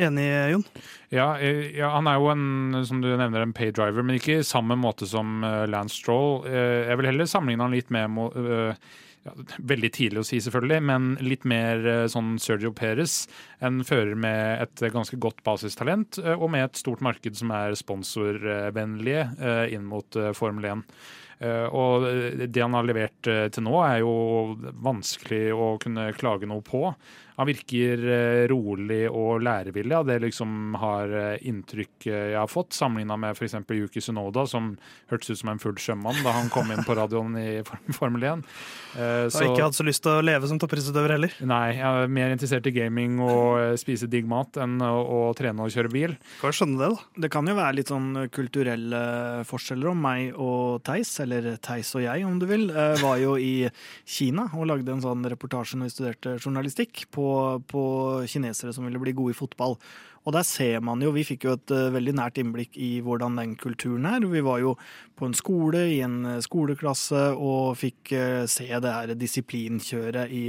Enig, 0.01 0.25
Jon? 0.49 0.65
Ja, 1.13 1.27
eh, 1.37 1.67
ja, 1.77 1.91
han 1.93 2.09
er 2.09 2.17
jo 2.17 2.31
en 2.33 2.79
som 2.89 3.01
du 3.05 3.11
nevner, 3.11 3.45
en 3.45 3.53
paydriver, 3.53 4.01
men 4.01 4.17
ikke 4.17 4.39
i 4.39 4.45
samme 4.45 4.73
måte 4.81 5.05
som 5.05 5.45
Lance 5.69 6.01
Stroll. 6.01 6.47
Jeg 6.49 6.97
vil 6.97 7.11
heller 7.11 7.29
sammenligne 7.29 7.67
han 7.67 7.77
litt 7.77 7.93
med 7.93 8.17
ja, 9.23 9.33
Veldig 9.71 9.89
tidlig 9.95 10.21
å 10.21 10.27
si, 10.27 10.39
selvfølgelig, 10.43 10.83
men 10.89 11.09
litt 11.23 11.45
mer 11.47 11.85
eh, 11.87 12.05
sånn 12.11 12.35
Sergio 12.43 12.73
Perez. 12.75 13.23
En 13.63 13.81
fører 13.87 14.17
med 14.19 14.63
et 14.65 14.85
ganske 14.93 15.19
godt 15.23 15.39
basistalent, 15.47 16.19
eh, 16.19 16.35
og 16.35 16.51
med 16.53 16.67
et 16.67 16.79
stort 16.81 17.03
marked 17.05 17.39
som 17.39 17.53
er 17.55 17.77
sponsorvennlige 17.79 19.27
eh, 19.39 19.65
inn 19.77 19.87
mot 19.87 20.19
Formel 20.35 20.67
1. 20.73 20.87
Og 21.43 22.05
det 22.45 22.61
han 22.61 22.75
har 22.77 22.87
levert 22.87 23.19
til 23.23 23.65
nå, 23.65 23.75
er 23.83 23.99
jo 24.03 24.13
vanskelig 24.83 25.45
å 25.51 25.73
kunne 25.81 26.11
klage 26.15 26.47
noe 26.49 26.63
på. 26.65 26.85
Han 27.35 27.49
virker 27.49 28.03
eh, 28.13 28.43
rolig 28.51 29.07
og 29.09 29.41
lærevillig 29.43 29.95
av 29.97 30.05
det 30.05 30.19
liksom 30.21 30.75
har 30.77 31.13
eh, 31.17 31.45
inntrykk 31.49 32.07
eh, 32.09 32.25
jeg 32.33 32.37
har 32.37 32.51
fått, 32.51 32.75
sammenligna 32.77 33.17
med 33.17 33.33
f.eks. 33.33 33.55
Yuki 33.73 34.03
Sunoda, 34.03 34.45
som 34.49 34.73
hørtes 35.09 35.33
ut 35.33 35.41
som 35.41 35.53
en 35.53 35.61
full 35.61 35.77
sjømann 35.81 36.21
da 36.25 36.35
han 36.35 36.51
kom 36.53 36.69
inn 36.73 36.83
på 36.85 36.95
radioen 36.97 37.33
i 37.41 37.47
Formel 37.97 38.27
1. 38.35 38.45
Så, 38.93 39.39
har 39.39 39.47
ikke 39.47 39.65
hatt 39.65 39.77
så 39.77 39.85
lyst 39.87 40.03
til 40.05 40.19
å 40.19 40.21
leve 40.21 40.45
som 40.49 40.59
toppidrettsutøver 40.61 41.15
heller? 41.15 41.33
Nei, 41.49 41.79
jeg 41.79 42.03
er 42.03 42.11
mer 42.13 42.35
interessert 42.35 42.67
i 42.69 42.75
gaming 42.75 43.17
og 43.25 43.79
spise 43.81 44.05
digg 44.05 44.27
mat 44.29 44.59
enn 44.61 44.77
å, 44.85 44.91
å 45.01 45.21
trene 45.37 45.65
og 45.65 45.73
kjøre 45.73 45.89
bil. 45.89 46.13
Kan 46.43 46.53
skjønne 46.53 46.77
det, 46.77 46.91
da. 46.93 47.23
Det 47.25 47.31
kan 47.33 47.49
jo 47.49 47.57
være 47.57 47.79
litt 47.79 47.89
sånn 47.89 48.27
kulturelle 48.33 49.01
forskjeller 49.49 49.89
om 49.89 50.05
meg 50.05 50.37
og 50.37 50.83
Theis, 50.85 51.15
eller 51.25 51.32
Theis 51.63 51.91
og 51.97 52.03
jeg, 52.05 52.25
om 52.27 52.39
du 52.39 52.47
vil. 52.49 52.67
Var 52.71 53.17
jo 53.21 53.35
i 53.39 53.67
Kina 54.05 54.47
og 54.53 54.67
lagde 54.69 54.93
en 54.93 55.03
sånn 55.03 55.25
reportasje 55.33 55.79
når 55.79 55.89
vi 55.89 55.95
studerte 55.95 56.37
journalistikk. 56.39 57.05
på, 57.13 57.27
på 57.67 57.83
kinesere 58.29 58.73
som 58.73 58.85
ville 58.85 59.01
bli 59.01 59.15
gode 59.17 59.35
i 59.35 59.37
fotball. 59.37 59.77
Og 60.23 60.31
der 60.35 60.45
ser 60.47 60.79
man 60.79 61.01
jo, 61.03 61.11
Vi 61.11 61.25
fikk 61.27 61.47
jo 61.47 61.55
et 61.57 61.73
uh, 61.75 61.91
veldig 61.93 62.15
nært 62.15 62.39
innblikk 62.39 62.77
i 62.79 63.01
hvordan 63.03 63.35
den 63.39 63.55
kulturen 63.59 64.07
er. 64.07 64.23
Vi 64.23 64.43
var 64.45 64.61
jo 64.63 64.75
på 65.19 65.27
en 65.27 65.35
skole, 65.35 65.83
i 65.91 65.99
en 66.05 66.23
uh, 66.25 66.39
skoleklasse, 66.43 67.25
og 67.35 67.75
fikk 67.81 68.13
uh, 68.15 68.45
se 68.47 68.69
det 68.71 68.95
her 68.95 69.13
disiplinkjøret 69.19 70.31
i, 70.31 70.45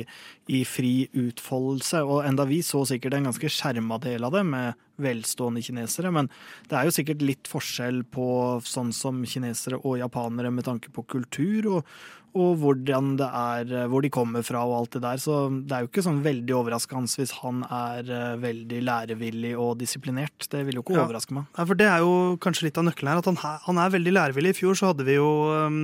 i, 0.47 0.63
fri 0.69 1.09
utfoldelse. 1.11 2.05
Og 2.07 2.23
enda 2.29 2.47
vi 2.47 2.63
så 2.63 2.85
sikkert 2.89 3.19
en 3.19 3.31
ganske 3.31 3.51
skjerma 3.51 3.99
del 4.05 4.27
av 4.27 4.39
det, 4.39 4.45
med 4.47 4.81
velstående 5.03 5.63
kinesere. 5.67 6.13
Men 6.15 6.31
det 6.71 6.79
er 6.79 6.87
jo 6.87 6.95
sikkert 6.95 7.25
litt 7.27 7.51
forskjell 7.51 8.05
på 8.15 8.29
sånn 8.63 8.95
som 8.95 9.25
kinesere 9.27 9.83
og 9.83 9.99
japanere 9.99 10.55
med 10.55 10.71
tanke 10.71 10.95
på 10.95 11.07
kultur, 11.17 11.73
og, 11.81 11.97
og 12.35 12.57
hvordan 12.59 13.13
det 13.21 13.27
er, 13.29 13.69
eh, 13.71 13.87
hvor 13.91 14.03
de 14.03 14.11
kommer 14.13 14.43
fra 14.47 14.65
og 14.67 14.75
alt 14.81 14.97
det 14.97 15.03
der. 15.05 15.21
Så 15.23 15.37
det 15.55 15.75
er 15.75 15.85
jo 15.85 15.91
ikke 15.91 16.03
sånn 16.03 16.23
veldig 16.25 16.57
overraskende 16.59 17.21
hvis 17.21 17.35
han 17.39 17.63
er 17.69 18.11
eh, 18.11 18.35
veldig 18.43 18.81
lærevillig 18.89 19.53
og 19.61 19.77
disiplinert. 19.79 20.49
Det 20.51 20.65
vil 20.67 20.81
jo 20.81 20.83
ikke 20.83 20.97
ja. 20.97 21.05
overraske 21.07 21.37
meg. 21.37 21.47
Ja, 21.55 21.67
for 21.69 21.79
det 21.79 21.87
er 21.87 22.03
jo 22.03 22.35
kanskje 22.43 22.67
litt 22.67 22.81
av 22.81 22.89
nøkkelen 22.89 23.13
her, 23.13 23.23
at 23.23 23.29
han, 23.31 23.39
han, 23.39 23.79
er 23.79 23.95
veldig 23.95 24.15
lærevillig. 24.17 24.55
I 24.55 24.59
fjor 24.59 24.79
så 24.79 24.91
hadde 24.91 25.07
vi 25.07 25.15
jo 25.15 25.29
um, 25.53 25.79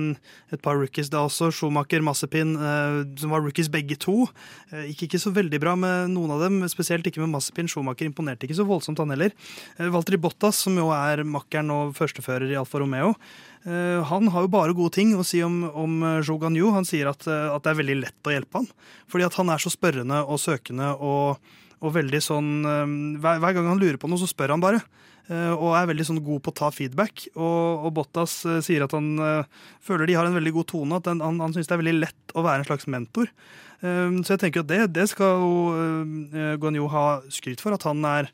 et 0.51 0.63
par 0.63 0.79
rookies 0.79 1.11
da 1.13 1.23
også, 1.27 1.53
Schumacher, 1.55 2.03
Massepin, 2.03 2.57
uh, 2.59 2.99
som 3.21 3.31
var 3.31 3.45
rookies 3.45 3.71
begge 3.71 3.95
to. 4.01 4.25
Uh, 4.73 4.83
gikk 4.89 5.07
ikke 5.07 5.21
så 5.23 5.31
veldig 5.35 5.61
bra 5.63 5.77
med 5.79 6.11
noen 6.15 6.35
av 6.35 6.43
dem, 6.43 6.59
spesielt 6.71 7.07
ikke 7.07 7.23
med 7.23 7.31
Massepin. 7.37 7.71
Schumacher 7.71 8.09
imponerte 8.09 8.47
ikke 8.47 8.59
så 8.59 8.67
voldsomt, 8.67 8.99
han 8.99 9.15
heller. 9.15 9.31
Uh, 9.79 9.87
Valtteri 9.93 10.19
Bottas, 10.19 10.59
som 10.65 10.75
jo 10.75 10.91
er 10.95 11.23
makkeren 11.23 11.71
og 11.71 11.95
førstefører 11.95 12.51
i 12.51 12.59
Alfa 12.59 12.83
Romeo, 12.83 13.15
Eh, 13.15 13.50
han 13.63 14.29
har 14.33 14.45
jo 14.45 14.49
bare 14.49 14.73
gode 14.73 14.95
ting 14.95 15.11
å 15.13 15.25
si 15.27 15.43
om, 15.45 15.61
om 15.69 15.99
eh, 16.07 16.21
Zhou 16.25 16.39
Ganyu. 16.41 16.71
Han 16.73 16.87
sier 16.87 17.11
at, 17.11 17.27
eh, 17.29 17.49
at, 17.51 17.61
det 17.61 17.73
er 17.73 17.81
veldig 17.81 17.97
lett 17.99 18.29
å 18.29 18.33
hjelpe 18.33 18.61
han. 18.61 18.69
Fordi 19.11 19.27
at 19.27 19.37
han 19.37 19.51
er 19.53 19.61
så 19.61 19.69
spørrende 19.73 20.23
og 20.25 20.41
søkende 20.41 20.95
og, 20.97 21.51
Og 21.81 21.93
veldig 21.95 22.19
sånn 22.21 22.49
eh, 22.65 22.95
hver, 23.21 23.39
hver 23.41 23.55
gang 23.57 23.71
han 23.71 23.79
lurer 23.81 23.97
på 24.01 24.09
noe, 24.09 24.21
så 24.21 24.29
spør 24.29 24.55
han 24.55 24.61
bare. 24.61 24.81
Eh, 25.31 25.53
og 25.53 25.75
er 25.77 25.87
veldig 25.89 26.05
sånn 26.07 26.21
god 26.25 26.43
på 26.43 26.53
å 26.53 26.57
ta 26.57 26.69
feedback. 26.73 27.27
Og, 27.35 27.85
og 27.87 27.93
Bottas 27.97 28.39
eh, 28.45 28.61
sier 28.65 28.85
at 28.85 28.95
han 28.97 29.13
eh, 29.17 29.61
føler 29.85 30.09
de 30.09 30.17
har 30.17 30.29
en 30.29 30.37
veldig 30.37 30.55
god 30.57 30.69
tone. 30.73 30.97
At 30.97 31.09
den, 31.09 31.21
han, 31.25 31.39
han 31.43 31.53
syns 31.55 31.69
det 31.69 31.77
er 31.77 31.83
veldig 31.83 31.99
lett 31.99 32.35
å 32.35 32.45
være 32.45 32.63
en 32.63 32.69
slags 32.69 32.89
mentor. 32.91 33.31
Eh, 33.81 34.17
så 34.21 34.35
jeg 34.35 34.43
tenker 34.45 34.65
at 34.65 34.71
det, 34.71 34.81
det 34.97 35.07
skal 35.13 35.45
jo 35.45 36.81
uh, 36.81 36.91
ha 36.95 37.05
skryt 37.33 37.63
for. 37.63 37.77
At 37.77 37.85
han 37.89 38.03
er 38.09 38.31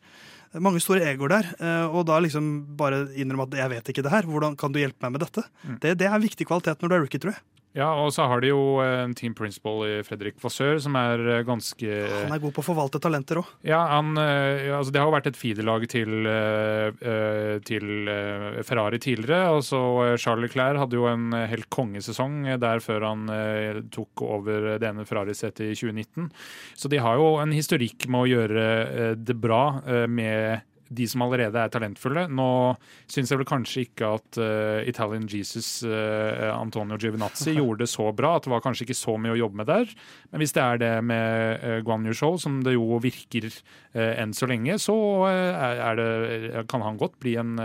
mange 0.53 0.79
store 0.83 1.03
egoer 1.11 1.29
der. 1.29 1.49
eh, 1.59 1.85
og 1.87 2.05
da 2.07 2.19
liksom 2.19 2.77
bare 2.77 3.07
innrømme 3.15 3.47
at 3.47 3.57
'jeg 3.59 3.69
vet 3.69 3.89
ikke 3.89 4.03
det 4.03 4.11
her', 4.11 4.25
hvordan 4.25 4.55
kan 4.57 4.71
du 4.71 4.79
hjelpe 4.79 5.01
meg 5.01 5.11
med 5.11 5.21
dette? 5.21 5.43
Det, 5.79 5.97
det 5.97 6.07
er 6.07 6.19
viktig 6.19 6.47
kvalitet 6.47 6.81
når 6.81 6.89
du 6.89 6.95
er 6.95 6.99
rookie, 6.99 7.19
tror 7.19 7.33
jeg. 7.33 7.41
Ja, 7.75 7.89
og 7.99 8.09
så 8.15 8.25
har 8.25 8.41
de 8.41 8.49
jo 8.49 8.79
eh, 8.81 9.03
en 9.03 9.13
team 9.13 9.35
principal 9.37 9.83
i 9.85 9.95
Fredrik 10.07 10.39
Vassør 10.41 10.79
som 10.81 10.95
er 10.97 11.21
eh, 11.27 11.43
ganske 11.45 11.89
Han 12.23 12.33
er 12.33 12.41
god 12.41 12.55
på 12.55 12.63
å 12.63 12.65
forvalte 12.65 13.01
talenter 13.03 13.41
òg. 13.41 13.49
Ja, 13.67 13.81
han, 13.91 14.13
eh, 14.17 14.71
altså 14.73 14.93
Det 14.95 15.01
har 15.01 15.09
jo 15.09 15.15
vært 15.17 15.29
et 15.29 15.37
feederlag 15.37 15.85
til, 15.91 16.15
eh, 16.31 16.87
eh, 17.11 17.57
til 17.67 18.09
eh, 18.09 18.61
Ferrari 18.65 18.97
tidligere. 19.03 19.51
og 19.53 19.61
så 19.67 19.81
eh, 20.05 20.15
Charles 20.17 20.47
Leclerc 20.47 20.79
hadde 20.81 20.97
jo 20.97 21.05
en 21.11 21.27
eh, 21.37 21.45
helt 21.51 21.69
kongesesong 21.73 22.47
eh, 22.47 22.57
der 22.61 22.81
før 22.81 23.05
han 23.11 23.27
eh, 23.33 23.83
tok 23.93 24.25
over 24.25 24.71
det 24.81 24.87
ene 24.89 25.05
Ferrari-setet 25.05 25.67
i 25.67 25.75
2019. 25.77 26.31
Så 26.77 26.89
de 26.89 27.03
har 27.03 27.19
jo 27.19 27.35
en 27.43 27.53
historikk 27.53 28.07
med 28.09 28.23
å 28.23 28.31
gjøre 28.31 28.65
eh, 28.87 29.13
det 29.19 29.37
bra 29.43 29.61
eh, 29.85 30.07
med 30.09 30.65
de 30.89 31.07
som 31.07 31.21
allerede 31.25 31.59
er 31.59 31.71
talentfulle. 31.73 32.27
Nå 32.31 32.47
syns 33.11 33.31
jeg 33.31 33.39
vel 33.41 33.47
kanskje 33.49 33.83
ikke 33.87 34.11
at 34.17 34.39
uh, 34.39 34.81
Italian 34.87 35.27
Jesus, 35.27 35.83
uh, 35.83 36.51
Antonio 36.55 36.97
Giovinazzi, 36.97 37.53
gjorde 37.59 37.83
det 37.85 37.89
så 37.91 38.09
bra. 38.15 38.35
At 38.37 38.47
det 38.47 38.51
var 38.53 38.63
kanskje 38.63 38.85
ikke 38.87 38.97
så 38.97 39.17
mye 39.19 39.35
å 39.35 39.41
jobbe 39.41 39.61
med 39.63 39.67
der. 39.67 39.91
Men 40.31 40.43
hvis 40.43 40.55
det 40.55 40.63
er 40.63 40.77
det 40.83 40.93
med 41.03 41.63
uh, 41.65 41.79
Guan 41.87 42.05
Yu 42.07 42.13
Shou, 42.15 42.37
som 42.39 42.61
det 42.63 42.77
jo 42.77 42.99
virker 43.03 43.49
enn 43.97 44.29
så 44.37 44.45
lenge, 44.45 44.75
så 44.77 44.93
det, 45.97 46.65
kan 46.69 46.83
han 46.85 46.99
godt 47.01 47.15
bli 47.23 47.33
en 47.41 47.55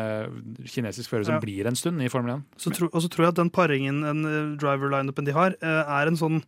kinesisk 0.64 1.11
fører 1.12 1.27
som 1.29 1.35
Ja. 1.35 1.41
blir 1.45 1.66
en 1.68 1.77
stund 1.77 2.01
i 2.01 2.09
Formel 2.09 2.39
1. 2.39 2.45
Så 2.57 2.73
tro, 2.73 2.89
og 2.89 3.03
så 3.05 3.11
tror 3.12 3.27
jeg 3.27 3.33
at 3.35 3.41
den 3.41 3.51
paringen, 3.53 4.01
den 4.01 4.57
driver-lineupen 4.57 5.27
de 5.29 5.33
har, 5.37 5.57
er 5.61 6.07
en 6.09 6.16
sånn, 6.16 6.41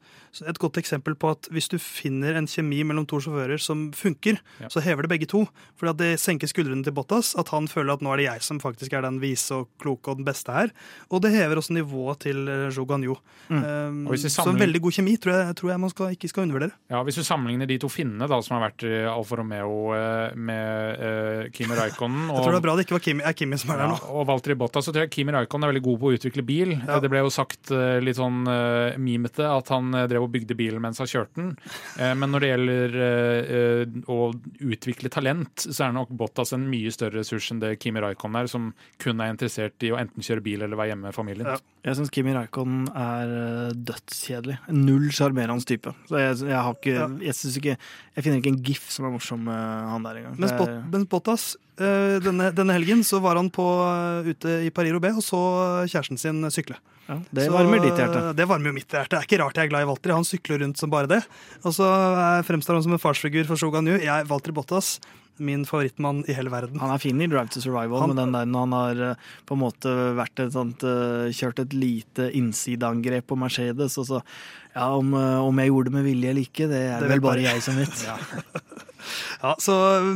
et 0.49 0.59
godt 0.59 0.79
eksempel 0.81 1.15
på 1.15 1.35
at 1.37 1.49
hvis 1.53 1.69
du 1.69 1.77
finner 1.79 2.35
en 2.41 2.47
kjemi 2.49 2.81
mellom 2.83 3.05
to 3.07 3.21
sjåfører 3.21 3.61
som 3.61 3.91
funker, 3.93 4.41
Ja. 4.61 4.69
så 4.73 4.81
hever 4.81 5.03
det 5.03 5.11
begge 5.11 5.27
to. 5.29 5.45
Fordi 5.77 5.91
at 5.91 5.97
det 6.01 6.21
senker 6.21 6.49
skuldrene 6.49 6.64
til 6.65 6.95
Bottas. 6.97 7.35
At 7.41 7.51
han 7.55 7.69
føler 7.71 7.97
at 7.97 8.05
nå 8.05 8.13
er 8.15 8.23
det 8.23 8.29
jeg 8.29 8.45
som 8.47 8.61
faktisk 8.63 8.95
er 8.97 9.05
den 9.07 9.21
vise 9.23 9.55
og 9.55 9.69
kloke 9.83 10.13
og 10.13 10.21
den 10.21 10.29
beste 10.29 10.53
her. 10.55 10.73
Og 11.11 11.23
det 11.25 11.35
hever 11.35 11.61
også 11.61 11.77
nivået 11.77 12.25
til 12.25 12.49
uh, 12.49 13.05
Jo. 13.05 13.17
Mm. 13.49 13.65
Um, 13.65 14.07
Og 14.09 14.19
Så 14.19 14.49
en 14.49 14.59
veldig 14.61 14.81
god 14.81 14.93
kjemi 14.93 15.17
tror 15.17 15.35
jeg, 15.35 15.57
tror 15.57 15.71
jeg 15.71 15.81
man 15.81 15.91
skal, 15.91 16.13
ikke 16.17 16.29
skal 16.29 16.47
undervurdere. 16.47 16.77
Ja, 16.91 17.03
Hvis 17.03 17.17
du 17.17 17.25
sammenligner 17.25 17.67
de 17.67 17.79
to 17.79 17.89
finnene 17.89 18.29
da, 18.29 18.41
som 18.43 18.57
har 18.57 18.71
vært 18.71 18.85
i 18.87 19.05
Alfa 19.09 19.37
Romeo 19.37 19.93
eh, 19.95 20.35
med 20.37 21.01
uh, 21.01 21.51
Kimi 21.53 21.77
Raikkonen 21.79 22.31
Jeg 22.31 22.43
tror 22.45 22.55
det 22.55 22.61
er 22.61 22.67
bra 22.67 22.77
det 22.77 22.87
ikke 22.87 22.97
var 22.97 23.05
Kimi, 23.05 23.25
er 23.25 23.37
Kimi 23.37 23.59
som 23.61 23.75
er 23.75 23.83
der 23.83 23.93
Ja, 23.93 23.99
nå. 23.99 24.13
og 24.15 24.27
Valtteri 24.29 24.57
Bottas 24.59 24.89
så 24.89 24.95
tror 24.95 25.05
jeg 25.05 25.13
Kimi 25.15 25.35
Raikkonen 25.35 25.67
er 25.67 25.75
veldig 25.75 25.85
god 25.85 26.01
på 26.01 26.11
å 26.11 26.17
utvikle 26.17 26.47
bil. 26.47 26.75
Ja. 26.79 27.01
Det 27.03 27.11
ble 27.13 27.25
jo 27.25 27.33
sagt 27.33 27.73
eh, 27.75 27.99
litt 28.05 28.19
sånn 28.19 28.45
uh, 28.49 28.97
mimete 29.01 29.47
at 29.49 29.71
han 29.75 29.93
eh, 29.95 30.07
drev 30.11 30.27
og 30.27 30.33
bygde 30.35 30.57
bilen 30.59 30.83
mens 30.85 31.01
han 31.03 31.11
kjørte 31.11 31.41
den. 31.41 31.53
Uh, 31.99 32.13
men 32.19 32.33
når 32.33 32.45
det 32.45 32.51
gjelder 32.51 32.97
uh, 32.99 33.55
eh, 33.59 33.97
å 34.11 34.19
utvikle 34.75 35.13
talent, 35.13 35.67
så 35.67 35.89
er 35.89 35.97
nok 35.97 36.13
Bottas 36.15 36.54
en 36.55 36.67
mye 36.71 36.91
større 36.95 37.19
ressurs 37.21 37.51
enn 37.53 37.61
det 37.63 37.75
Kimi 37.83 38.01
Raikon 38.03 38.37
er, 38.41 38.47
som 38.51 38.71
kun 39.03 39.21
er 39.21 39.33
interessert 39.35 39.83
i 39.87 39.91
å 39.95 39.99
enten 40.01 40.23
kjøre 40.25 40.43
bil 40.45 40.63
eller 40.65 40.79
være 40.79 40.93
hjemme 40.95 41.11
med 41.11 41.17
familien. 41.17 41.51
Ja. 41.51 41.59
Jeg 41.85 41.99
syns 41.99 42.11
Kimi 42.15 42.33
Raikon 42.33 42.87
er 42.97 43.35
eh, 43.41 43.75
dødskjedelig. 43.91 44.57
Null 44.73 45.11
sjarmerende 45.15 45.67
type. 45.69 45.93
Så 46.09 46.19
jeg, 46.23 46.39
jeg 46.49 46.57
har 46.57 46.79
ikke 46.79 46.95
Ja. 46.95 47.09
Jeg 47.21 47.35
ikke 47.61 47.77
Jeg 48.15 48.25
finner 48.25 48.39
ikke 48.41 48.53
en 48.55 48.63
gif 48.65 48.89
som 48.95 49.05
er 49.09 49.13
morsom 49.15 49.45
med 49.45 49.91
han 49.91 50.03
der 50.07 50.23
engang. 50.23 50.39
Mens, 50.39 50.55
spot, 50.55 50.69
er- 50.71 50.83
mens 50.95 51.09
Bottas 51.11 51.45
eh, 51.83 52.17
denne, 52.25 52.53
denne 52.55 52.73
helgen 52.79 53.03
så 53.05 53.21
var 53.21 53.37
han 53.37 53.51
på, 53.51 53.65
eh, 53.91 54.31
ute 54.33 54.59
i 54.65 54.71
Paris-Roubais 54.71 55.19
og 55.19 55.25
så 55.27 55.41
kjæresten 55.91 56.19
sin 56.21 56.41
sykle. 56.55 56.79
ja, 57.09 57.19
det 57.35 57.49
Så, 57.49 57.53
varmer 57.53 57.83
ditt 57.83 57.99
hjerte. 58.01 58.23
Det 58.39 58.47
varmer 58.49 58.71
jo 58.71 58.77
mitt 58.79 58.89
hjerte. 58.89 59.11
Det 59.11 59.19
er 59.19 59.27
ikke 59.29 59.41
rart 59.43 59.59
jeg 59.59 59.67
er 59.67 59.73
glad 59.75 59.83
i 59.85 59.89
Walter. 59.91 60.15
Han 60.15 60.25
sykler 60.25 60.63
rundt 60.63 60.79
som 60.81 60.89
bare 60.95 61.11
det. 61.11 61.21
Og 61.65 61.75
så 61.77 61.85
fremstår 62.49 62.79
han 62.79 62.87
som 62.87 62.93
en 62.97 63.03
farsfigur 63.03 63.45
for 63.51 63.57
Shogun 63.61 63.91
Yu. 63.91 63.99
Jeg, 64.01 64.29
Walter 64.31 64.53
Bottas, 64.57 64.95
min 65.39 65.65
favorittmann 65.67 66.23
i 66.29 66.35
hele 66.37 66.51
verden. 66.53 66.79
Han 66.81 66.91
er 66.95 66.99
fin 67.03 67.21
i 67.21 67.27
Drive 67.27 67.49
to 67.51 67.61
Survival, 67.61 68.01
Han- 68.01 68.13
men 68.15 68.17
den 68.21 68.33
der 68.37 68.47
når 68.47 68.61
han 68.67 68.73
har 68.79 69.11
eh, 69.11 69.15
på 69.47 69.55
en 69.57 69.63
måte 69.65 69.95
et 70.39 70.53
sånt, 70.53 70.85
eh, 70.85 71.31
kjørt 71.35 71.59
et 71.59 71.73
lite 71.75 72.31
innsideangrep 72.33 73.27
på 73.27 73.37
Mercedes, 73.39 73.99
og 73.99 74.07
så 74.07 74.23
Ja, 74.75 74.89
om, 74.97 75.13
eh, 75.15 75.39
om 75.39 75.57
jeg 75.59 75.69
gjorde 75.71 75.85
det 75.85 75.93
med 75.95 76.05
vilje 76.05 76.31
eller 76.31 76.43
ikke, 76.43 76.67
det 76.69 76.81
er 76.91 77.01
Det 77.01 77.09
vel 77.11 77.21
bare 77.21 77.43
jeg 77.43 77.63
som 77.63 77.77
vet. 77.77 77.95
Ja, 79.43 79.55
så, 79.61 79.75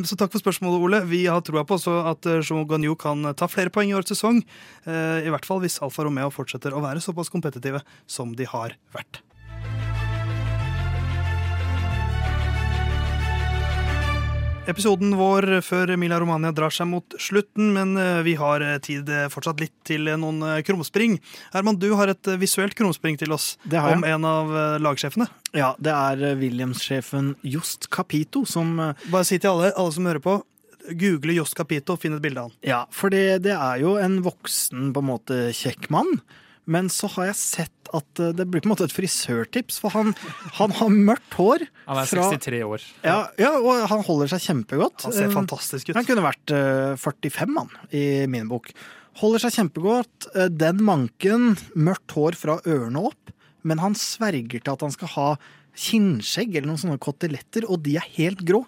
så 0.09 0.17
takk 0.17 0.33
for 0.33 0.41
spørsmålet, 0.41 0.81
Ole. 0.81 1.01
Vi 1.07 1.27
har 1.27 1.43
troa 1.45 1.63
på 1.69 1.77
også 1.77 1.99
at 2.09 2.25
Jean 2.41 2.65
Gagnou 2.67 2.97
kan 2.97 3.21
ta 3.37 3.47
flere 3.47 3.69
poeng 3.69 3.91
i 3.91 3.93
årets 3.93 4.15
sesong. 4.17 4.41
I 4.89 5.29
hvert 5.29 5.45
fall 5.45 5.61
hvis 5.61 5.77
Alfa 5.85 6.07
Romeo 6.07 6.31
fortsetter 6.33 6.73
å 6.73 6.81
være 6.81 7.03
såpass 7.05 7.29
kompetitive 7.29 7.83
som 8.07 8.33
de 8.35 8.47
har 8.49 8.73
vært. 8.97 9.21
Episoden 14.69 15.15
vår 15.17 15.63
før 15.65 15.95
Emilia 15.95 16.19
Romania 16.21 16.51
drar 16.53 16.73
seg 16.75 16.91
mot 16.91 17.15
slutten, 17.17 17.71
men 17.73 17.95
eh, 17.97 18.19
vi 18.27 18.35
har 18.37 18.61
eh, 18.61 18.75
tid 18.85 19.09
eh, 19.09 19.25
fortsatt 19.33 19.63
litt 19.63 19.73
til 19.89 20.11
noen 20.21 20.43
krumspring. 20.67 21.17
Herman, 21.55 21.79
du 21.81 21.89
har 21.97 22.13
et 22.13 22.29
visuelt 22.37 22.77
krumspring 22.77 23.17
til 23.17 23.33
oss 23.33 23.55
om 23.65 24.05
en 24.05 24.27
av 24.29 24.53
lagsjefene. 24.85 25.25
Ja, 25.57 25.73
det 25.81 25.95
er 25.95 26.37
Williams-sjefen 26.37 27.33
Jost 27.49 27.89
Capito 27.95 28.45
som 28.49 28.77
Bare 29.09 29.25
si 29.25 29.39
til 29.41 29.55
alle, 29.55 29.73
alle 29.73 29.95
som 29.95 30.09
hører 30.11 30.21
på, 30.25 30.37
google 31.01 31.39
Jost 31.39 31.57
Capito 31.57 31.97
og 31.97 32.03
finn 32.03 32.19
et 32.19 32.25
bilde 32.25 32.45
av 32.45 32.51
han. 32.51 32.59
Ja, 32.69 32.83
for 32.93 33.15
det, 33.15 33.41
det 33.49 33.57
er 33.57 33.81
jo 33.81 33.97
en 33.97 34.21
voksen, 34.27 34.91
på 34.93 35.05
en 35.05 35.11
måte, 35.15 35.41
kjekk 35.57 35.89
mann. 35.95 36.13
Men 36.69 36.91
så 36.93 37.09
har 37.15 37.31
jeg 37.31 37.39
sett 37.41 37.91
at 37.97 38.21
eh, 38.21 38.35
det 38.37 38.45
blir 38.53 38.61
på 38.61 38.69
en 38.69 38.75
måte 38.75 38.85
et 38.85 38.93
frisørtips, 38.93 39.79
for 39.81 39.95
han, 39.95 40.11
han 40.59 40.75
har 40.77 40.93
mørkt 40.93 41.37
hår. 41.39 41.65
Han 41.89 42.01
er 42.03 42.11
fra- 42.11 42.27
63 42.35 42.61
år. 42.69 42.85
Ja, 43.07 43.19
ja, 43.41 43.55
og 43.57 43.87
han 43.89 44.03
holder 44.05 44.29
seg 44.35 44.45
kjempegodt. 44.51 45.07
Han 45.09 45.17
ser 45.17 45.31
Eh, 45.31 45.35
fantastisk 45.35 45.89
ut. 45.89 45.97
Han 45.97 46.05
kunne 46.09 46.27
vært 46.27 46.53
eh, 46.53 46.93
45, 47.01 47.55
mann, 47.57 47.73
i 47.97 48.27
min 48.29 48.51
bok. 48.53 48.69
Holder 49.23 49.47
seg 49.47 49.57
kjempegodt. 49.57 50.29
Eh, 50.37 50.51
Den 50.53 50.85
manken, 50.85 51.55
mørkt 51.75 52.13
hår 52.19 52.37
fra 52.37 52.59
ørene 52.69 53.07
opp, 53.09 53.33
men 53.65 53.81
han 53.83 53.97
sverger 53.99 54.61
til 54.61 54.75
at 54.77 54.85
han 54.85 54.93
skal 54.95 55.15
ha 55.17 55.29
kinnskjegg 55.79 56.57
eller 56.59 56.69
noen 56.73 56.81
sånne 56.85 57.01
koteletter, 57.03 57.65
og 57.71 57.81
de 57.87 57.97
er 58.01 58.07
helt 58.19 58.45
grå. 58.47 58.65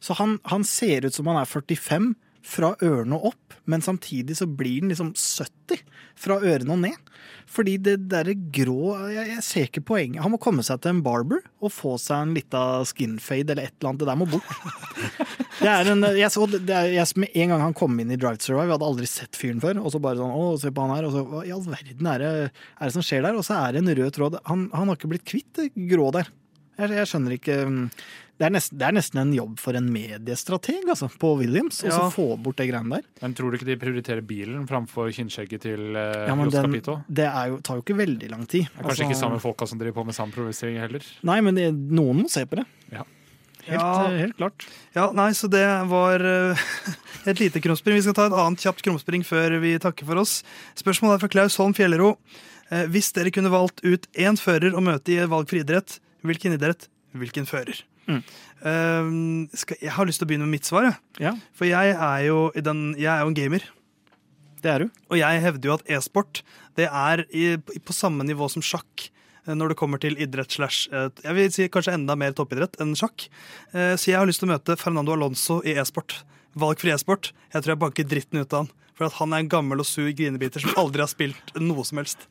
Så 0.00 0.14
han, 0.20 0.38
han 0.48 0.62
ser 0.64 1.06
ut 1.08 1.16
som 1.16 1.26
han 1.28 1.40
er 1.42 1.48
45 1.50 2.12
fra 2.46 2.72
ørene 2.80 3.18
og 3.18 3.32
opp, 3.32 3.56
men 3.68 3.82
samtidig 3.84 4.38
så 4.38 4.46
blir 4.48 4.80
den 4.82 4.92
liksom 4.92 5.12
70 5.14 5.82
fra 6.20 6.38
ørene 6.40 6.74
og 6.74 6.82
ned. 6.82 7.10
Fordi 7.50 7.74
det 7.82 7.96
derre 8.10 8.32
grå 8.54 8.94
jeg, 9.10 9.26
jeg 9.32 9.44
ser 9.44 9.66
ikke 9.68 9.84
poenget. 9.90 10.22
Han 10.24 10.32
må 10.32 10.40
komme 10.42 10.64
seg 10.66 10.80
til 10.82 10.94
en 10.94 11.02
barber 11.04 11.42
og 11.60 11.72
få 11.74 11.96
seg 12.00 12.24
en 12.24 12.34
lita 12.36 12.62
skinfade 12.88 13.52
eller 13.52 13.68
et 13.68 13.74
eller 13.76 13.90
annet. 13.90 14.02
Det 14.02 14.10
der 14.10 14.20
må 14.20 14.28
bort. 14.30 14.50
Det 15.60 15.68
er 15.68 15.90
en, 15.92 16.06
jeg 16.16 16.32
så, 16.32 16.46
det 16.48 16.72
er, 16.72 16.86
jeg, 16.94 17.04
med 17.20 17.34
en 17.36 17.50
gang 17.52 17.62
han 17.66 17.74
kom 17.76 17.98
inn 18.00 18.12
i 18.14 18.16
Drive 18.16 18.38
to 18.40 18.46
Survive, 18.46 18.62
jeg 18.64 18.72
hadde 18.78 18.86
aldri 18.86 19.08
sett 19.10 19.36
fyren 19.36 19.58
før. 19.60 19.82
Og 19.82 19.92
så 19.92 19.98
bare 20.00 20.16
sånn, 20.16 20.32
å, 20.32 20.54
se 20.56 20.70
på 20.72 20.86
han 20.86 20.94
her, 20.94 21.04
og 21.04 21.12
så 21.12 21.24
hva 21.28 21.42
i 21.44 21.52
all 21.52 21.66
verden 21.66 22.08
er 22.08 22.22
det, 22.22 22.30
er 22.48 22.88
det 22.88 22.94
som 22.94 23.04
skjer 23.04 23.26
der? 23.26 23.36
Og 23.36 23.44
så 23.44 23.58
er 23.58 23.76
det 23.76 23.82
en 23.82 23.92
rød 23.98 24.14
tråd. 24.16 24.38
Han, 24.48 24.62
han 24.72 24.88
har 24.88 24.96
ikke 24.96 25.10
blitt 25.12 25.26
kvitt 25.28 25.50
det 25.58 25.68
grå 25.90 26.08
der. 26.16 26.30
Jeg, 26.80 26.94
jeg 26.96 27.10
skjønner 27.10 27.36
ikke 27.36 27.58
det 28.40 28.46
er, 28.48 28.52
nesten, 28.54 28.78
det 28.80 28.86
er 28.88 28.94
nesten 28.96 29.20
en 29.20 29.32
jobb 29.36 29.58
for 29.60 29.76
en 29.76 29.90
mediestrateg 29.92 30.86
altså, 30.88 31.10
på 31.20 31.34
Williams, 31.42 31.82
å 31.84 31.90
Ja. 31.90 31.98
så 31.98 32.06
få 32.14 32.24
bort 32.40 32.56
det 32.56 32.70
greiene 32.70 32.96
der. 32.96 33.04
Men 33.20 33.34
tror 33.36 33.52
du 33.52 33.58
ikke 33.58 33.68
de 33.68 33.76
prioriterer 33.76 34.24
bilen 34.24 34.62
framfor 34.70 35.10
kinnskjegget 35.12 35.60
til 35.66 35.94
eh, 36.00 36.24
Ja, 36.30 36.34
men 36.38 36.48
Jos 36.48 36.54
den, 36.56 36.70
Capito? 36.70 36.94
det 37.06 37.26
er 37.28 37.50
jo, 37.52 37.58
tar 37.60 37.76
jo 37.76 37.84
ikke 37.84 37.98
veldig 38.00 38.30
lang 38.32 38.46
tid. 38.48 38.64
Det 38.64 38.72
er 38.72 38.82
kanskje 38.82 38.90
Altså, 38.96 39.08
ikke 39.10 39.20
samme 39.20 39.40
folka 39.44 39.68
som 39.68 39.78
driver 39.82 40.00
på 40.00 40.06
med 40.08 40.16
samme 40.16 40.32
provisering 40.32 40.80
heller. 40.80 41.04
Nei, 41.22 41.40
men 41.44 41.54
det, 41.60 41.68
noen 41.74 42.22
må 42.24 42.30
se 42.32 42.46
på 42.48 42.56
det. 42.62 42.64
Ja. 42.90 43.04
Helt, 43.66 43.76
Ja. 43.76 44.06
eh, 44.08 44.18
helt 44.24 44.36
klart. 44.40 44.64
Ja, 44.96 45.10
nei, 45.12 45.28
så 45.36 45.50
det 45.52 45.66
var 45.92 46.24
eh, 46.24 46.56
et 47.30 47.38
lite 47.44 47.60
krumspring. 47.60 47.98
Vi 48.00 48.06
skal 48.08 48.16
ta 48.16 48.26
et 48.30 48.38
annet 48.40 48.64
kjapt 48.64 48.80
krumspring 48.86 49.20
før 49.22 49.58
vi 49.60 49.74
takker 49.78 50.08
for 50.08 50.16
oss. 50.22 50.38
Spørsmålet 50.80 51.18
er 51.18 51.26
fra 51.26 51.28
Klaus 51.36 51.58
Holm 51.60 51.76
Fjellero. 51.76 52.14
Eh, 52.72 52.86
Hvis 52.88 53.12
dere 53.12 53.28
kunne 53.36 53.52
valgt 53.52 53.84
ut 53.84 54.08
én 54.16 54.40
fører 54.40 54.72
å 54.72 54.80
møte 54.80 55.12
i 55.12 55.20
valgfri 55.28 55.60
idrett, 55.60 55.98
hvilken 56.24 56.56
idrett, 56.56 56.88
hvilken 57.12 57.44
fører? 57.44 57.84
Mm. 58.10 58.22
Uh, 58.60 59.46
skal, 59.56 59.78
jeg 59.80 59.92
har 59.96 60.08
lyst 60.08 60.20
til 60.20 60.26
å 60.26 60.30
begynne 60.30 60.48
med 60.48 60.58
mitt 60.58 60.68
svar. 60.68 60.90
Ja, 61.22 61.32
For 61.56 61.68
jeg 61.68 61.94
er, 61.94 62.18
jo 62.26 62.50
i 62.58 62.62
den, 62.64 62.90
jeg 63.00 63.08
er 63.12 63.22
jo 63.24 63.30
en 63.32 63.38
gamer. 63.38 63.64
det 64.60 64.70
er 64.74 64.84
du. 64.84 64.90
Og 65.08 65.16
jeg 65.20 65.40
hevder 65.46 65.70
jo 65.70 65.76
at 65.78 65.86
e-sport 65.96 66.42
det 66.76 66.86
er 66.90 67.24
i, 67.32 67.54
på 67.56 67.92
samme 67.96 68.24
nivå 68.28 68.46
som 68.52 68.62
sjakk 68.64 69.06
eh, 69.46 69.54
når 69.56 69.72
det 69.72 69.78
kommer 69.80 69.98
til 70.00 70.14
idrett 70.20 70.52
slash 70.52 70.88
eh, 70.92 71.08
Jeg 71.24 71.34
vil 71.38 71.50
si 71.54 71.68
kanskje 71.72 71.94
enda 71.96 72.14
mer 72.16 72.32
toppidrett 72.36 72.76
enn 72.80 72.92
sjakk. 72.96 73.24
Eh, 73.72 73.94
Så 73.96 74.12
jeg 74.12 74.18
har 74.20 74.28
lyst 74.28 74.40
til 74.44 74.50
å 74.50 74.52
møte 74.54 74.76
Fernando 74.80 75.16
Alonso 75.16 75.62
i 75.64 75.74
e-sport. 75.80 76.20
Valgfri 76.58 76.92
e-sport. 76.94 77.32
Jeg 77.54 77.62
tror 77.62 77.74
jeg 77.74 77.82
banker 77.84 78.06
dritten 78.10 78.42
ut 78.42 78.52
av 78.52 78.64
han. 78.64 78.70
For 78.98 79.08
at 79.08 79.16
han 79.16 79.32
er 79.32 79.40
en 79.40 79.48
gammel 79.48 79.80
og 79.80 79.88
sur 79.88 80.10
grinebiter 80.12 80.60
som 80.60 80.76
aldri 80.80 81.00
har 81.00 81.08
spilt 81.08 81.54
noe 81.56 81.84
som 81.88 82.02
helst. 82.02 82.26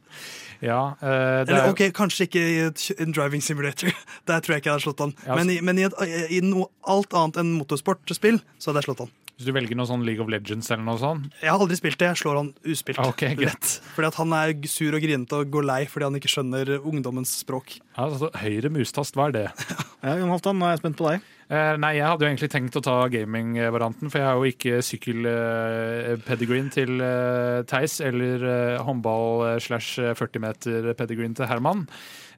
Ja, 0.62 0.94
uh, 1.00 1.08
det 1.48 1.54
Eller 1.54 1.64
er, 1.64 1.72
ok, 1.72 1.86
kanskje 1.96 2.28
ikke 2.28 2.44
i 2.44 2.60
en 3.00 3.16
driving 3.16 3.42
simulator. 3.42 3.90
Der 4.30 4.44
tror 4.44 4.56
jeg 4.56 4.62
ikke 4.62 4.70
jeg 4.70 4.76
hadde 4.76 4.86
slått 4.86 5.02
han. 5.06 5.16
Ja, 5.26 5.40
Men, 5.40 5.50
i, 5.50 5.62
men 5.66 5.80
i, 5.82 5.88
et, 5.88 5.96
i 6.30 6.44
noe 6.46 6.68
alt 6.86 7.16
annet 7.18 7.42
enn 7.42 7.56
motorsportspill 7.58 8.42
så 8.60 8.70
hadde 8.70 8.84
jeg 8.84 8.90
slått 8.92 9.06
han. 9.08 9.16
Hvis 9.40 9.48
du 9.48 9.54
velger 9.56 9.78
noe 9.80 9.88
sånn 9.88 10.02
League 10.04 10.20
of 10.20 10.28
Legends 10.28 10.68
eller 10.68 10.84
noe 10.84 11.00
sånt 11.00 11.30
Jeg 11.40 11.48
har 11.48 11.62
aldri 11.64 11.78
spilt 11.80 11.96
det. 12.02 12.10
Jeg 12.10 12.20
slår 12.20 12.40
han 12.42 12.50
uspilt. 12.68 13.00
Ah, 13.00 13.08
ok, 13.08 13.24
greit. 13.40 13.70
Fordi 13.96 14.10
at 14.10 14.18
han 14.20 14.34
er 14.36 14.52
sur 14.68 14.98
og 14.98 15.00
grinete 15.06 15.38
og 15.40 15.54
går 15.54 15.64
lei 15.64 15.78
fordi 15.88 16.10
han 16.10 16.18
ikke 16.20 16.32
skjønner 16.34 16.74
ungdommens 16.82 17.32
språk. 17.40 17.78
altså, 17.96 18.28
Høyre 18.36 18.68
mustast, 18.76 19.16
hva 19.16 19.30
er 19.30 19.38
det? 19.38 19.46
Ja, 20.04 20.14
Jon 20.16 20.32
Halvdan, 20.32 20.56
nå 20.60 20.64
er 20.68 20.76
jeg 20.76 20.80
spent 20.80 20.96
på 21.00 21.08
deg. 21.10 21.24
Eh, 21.52 21.74
nei, 21.82 21.90
jeg 21.98 22.06
hadde 22.08 22.24
jo 22.24 22.30
egentlig 22.30 22.48
tenkt 22.54 22.78
å 22.80 22.84
ta 22.84 22.94
gaming-varianten, 23.12 24.12
for 24.12 24.22
jeg 24.22 24.28
har 24.30 24.38
jo 24.40 24.52
ikke 24.52 24.80
sykkel-pedigreen 24.86 26.70
til 26.72 27.02
eh, 27.04 27.60
Theis 27.68 27.98
eller 28.06 28.46
eh, 28.48 28.78
håndball 28.86 29.46
eh, 29.50 29.60
slash 29.64 30.00
40 30.20 30.44
meter-pedigreen 30.46 31.36
til 31.36 31.50
Herman. 31.52 31.88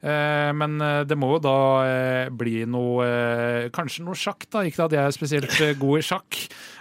Eh, 0.02 0.50
men 0.58 0.82
eh, 0.82 1.04
det 1.06 1.14
må 1.20 1.28
jo 1.36 1.42
da 1.44 1.58
eh, 1.86 2.30
bli 2.34 2.64
noe 2.66 3.06
Kanskje 3.74 4.06
noe 4.08 4.18
sjakk, 4.18 4.48
da. 4.50 4.64
Ikke 4.66 4.88
at 4.88 4.96
jeg 4.96 5.02
er 5.06 5.14
spesielt 5.14 5.58
god 5.78 6.02
i 6.02 6.06
sjakk, 6.06 6.40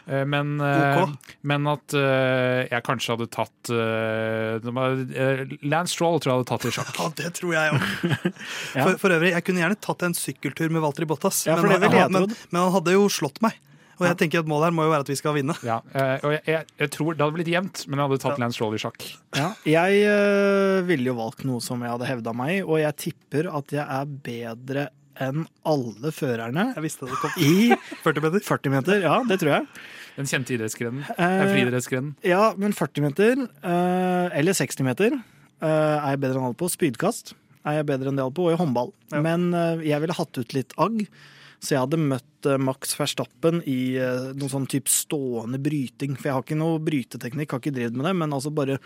eh, 0.09 0.25
men, 0.25 0.55
okay. 0.65 1.37
Men 1.45 1.69
at 1.71 1.97
jeg 1.97 2.85
kanskje 2.87 3.17
hadde 3.17 3.29
tatt 3.35 3.73
Lance 4.65 5.93
Stroll 5.95 6.21
tror 6.23 6.33
jeg 6.33 6.39
hadde 6.39 6.49
tatt 6.49 6.69
i 6.71 6.75
sjakk. 6.79 6.93
Ja, 6.97 7.09
det 7.21 7.33
tror 7.37 7.57
jeg 7.57 7.77
òg. 7.77 7.89
Ja. 8.71 8.85
for, 8.87 8.97
for 9.03 9.13
øvrig, 9.13 9.33
jeg 9.35 9.45
kunne 9.45 9.63
gjerne 9.63 9.77
tatt 9.83 10.03
en 10.07 10.15
sykkeltur 10.17 10.71
med 10.73 10.83
Walter 10.85 11.07
Bottas, 11.09 11.43
Ja, 11.49 11.57
men, 11.59 11.73
han, 11.83 12.13
men, 12.15 12.29
men 12.53 12.61
han 12.61 12.73
hadde 12.77 12.95
jo 12.95 13.09
slått 13.13 13.41
meg. 13.45 13.57
Og 14.01 14.07
jeg 14.09 14.17
tenker 14.23 14.41
at 14.43 14.49
målet 14.49 14.71
her 14.71 14.75
må 14.77 14.87
jo 14.87 14.93
være 14.95 15.05
at 15.05 15.11
vi 15.13 15.17
skal 15.21 15.35
vinne. 15.37 15.55
Ja, 15.67 15.79
eh, 15.93 16.15
og 16.25 16.33
jeg, 16.35 16.41
jeg, 16.49 16.67
jeg 16.81 16.91
tror 16.95 17.13
det 17.15 17.21
hadde 17.27 17.37
blitt 17.37 17.51
jevnt, 17.53 17.83
men 17.87 18.01
jeg 18.01 18.09
hadde 18.09 18.19
tatt 18.23 18.39
Ja. 18.39 18.43
Lance 18.45 18.63
Roll 18.65 18.77
i 18.79 18.81
sjakk. 18.81 19.05
Ja, 19.37 19.51
jeg 19.69 19.99
øh, 20.09 20.79
ville 20.89 21.11
jo 21.13 21.17
valgt 21.19 21.45
noe 21.45 21.61
som 21.65 21.83
jeg 21.85 21.93
hadde 21.93 22.09
hevda 22.09 22.33
meg 22.37 22.55
i, 22.57 22.63
og 22.65 22.81
jeg 22.81 22.97
tipper 23.05 23.51
at 23.61 23.75
jeg 23.77 23.85
er 23.85 24.09
bedre 24.31 24.87
enn 25.21 25.43
alle 25.69 26.13
førerne 26.17 26.71
Jeg 26.79 26.85
visste 26.87 27.05
det 27.11 27.19
kom. 27.21 27.35
i 27.45 27.75
40 28.07 28.25
meter. 28.25 28.45
40 28.47 28.73
meter. 28.73 29.03
Ja, 29.05 29.19
det 29.29 29.37
tror 29.43 29.53
jeg. 29.59 29.67
Den 30.17 30.31
kjente 30.31 30.55
idrettsgrenen. 30.57 31.03
Eh, 31.13 31.35
Den 31.43 31.53
friidrettsgrenen. 31.53 32.15
Ja, 32.25 32.47
men 32.57 32.73
40 32.77 33.05
meter, 33.05 33.45
eller 33.63 34.57
60 34.57 34.87
meter, 34.89 35.19
er 35.61 36.09
jeg 36.15 36.23
bedre 36.25 36.41
enn 36.41 36.47
alle 36.49 36.57
på. 36.57 36.71
Spydkast 36.73 37.35
er 37.69 37.77
jeg 37.83 37.87
bedre 37.93 38.09
enn 38.09 38.17
de 38.17 38.25
alle 38.25 38.33
på, 38.33 38.49
og 38.49 38.55
i 38.57 38.59
håndball. 38.63 38.95
Ja. 39.13 39.21
Men 39.25 39.51
jeg 39.85 40.01
ville 40.01 40.17
hatt 40.17 40.41
ut 40.41 40.57
litt 40.57 40.73
agg. 40.81 41.05
Så 41.61 41.75
jeg 41.75 41.85
hadde 41.85 42.01
møtt 42.01 42.49
øh, 42.49 42.59
Max 42.61 42.97
Verstappen 42.97 43.61
i 43.69 43.95
noen 44.01 44.53
sånn 44.53 44.69
type 44.71 44.91
stående 44.93 45.61
bryting. 45.63 46.17
For 46.17 46.31
jeg 46.31 46.37
har 46.37 46.47
ikke 46.47 46.61
noe 46.61 46.81
bryteteknikk, 46.85 47.53
har 47.53 47.63
ikke 47.63 47.77
drevet 47.77 47.99
med 47.99 48.09
det, 48.09 48.17
men 48.23 48.37
altså 48.37 48.53
bare, 48.55 48.79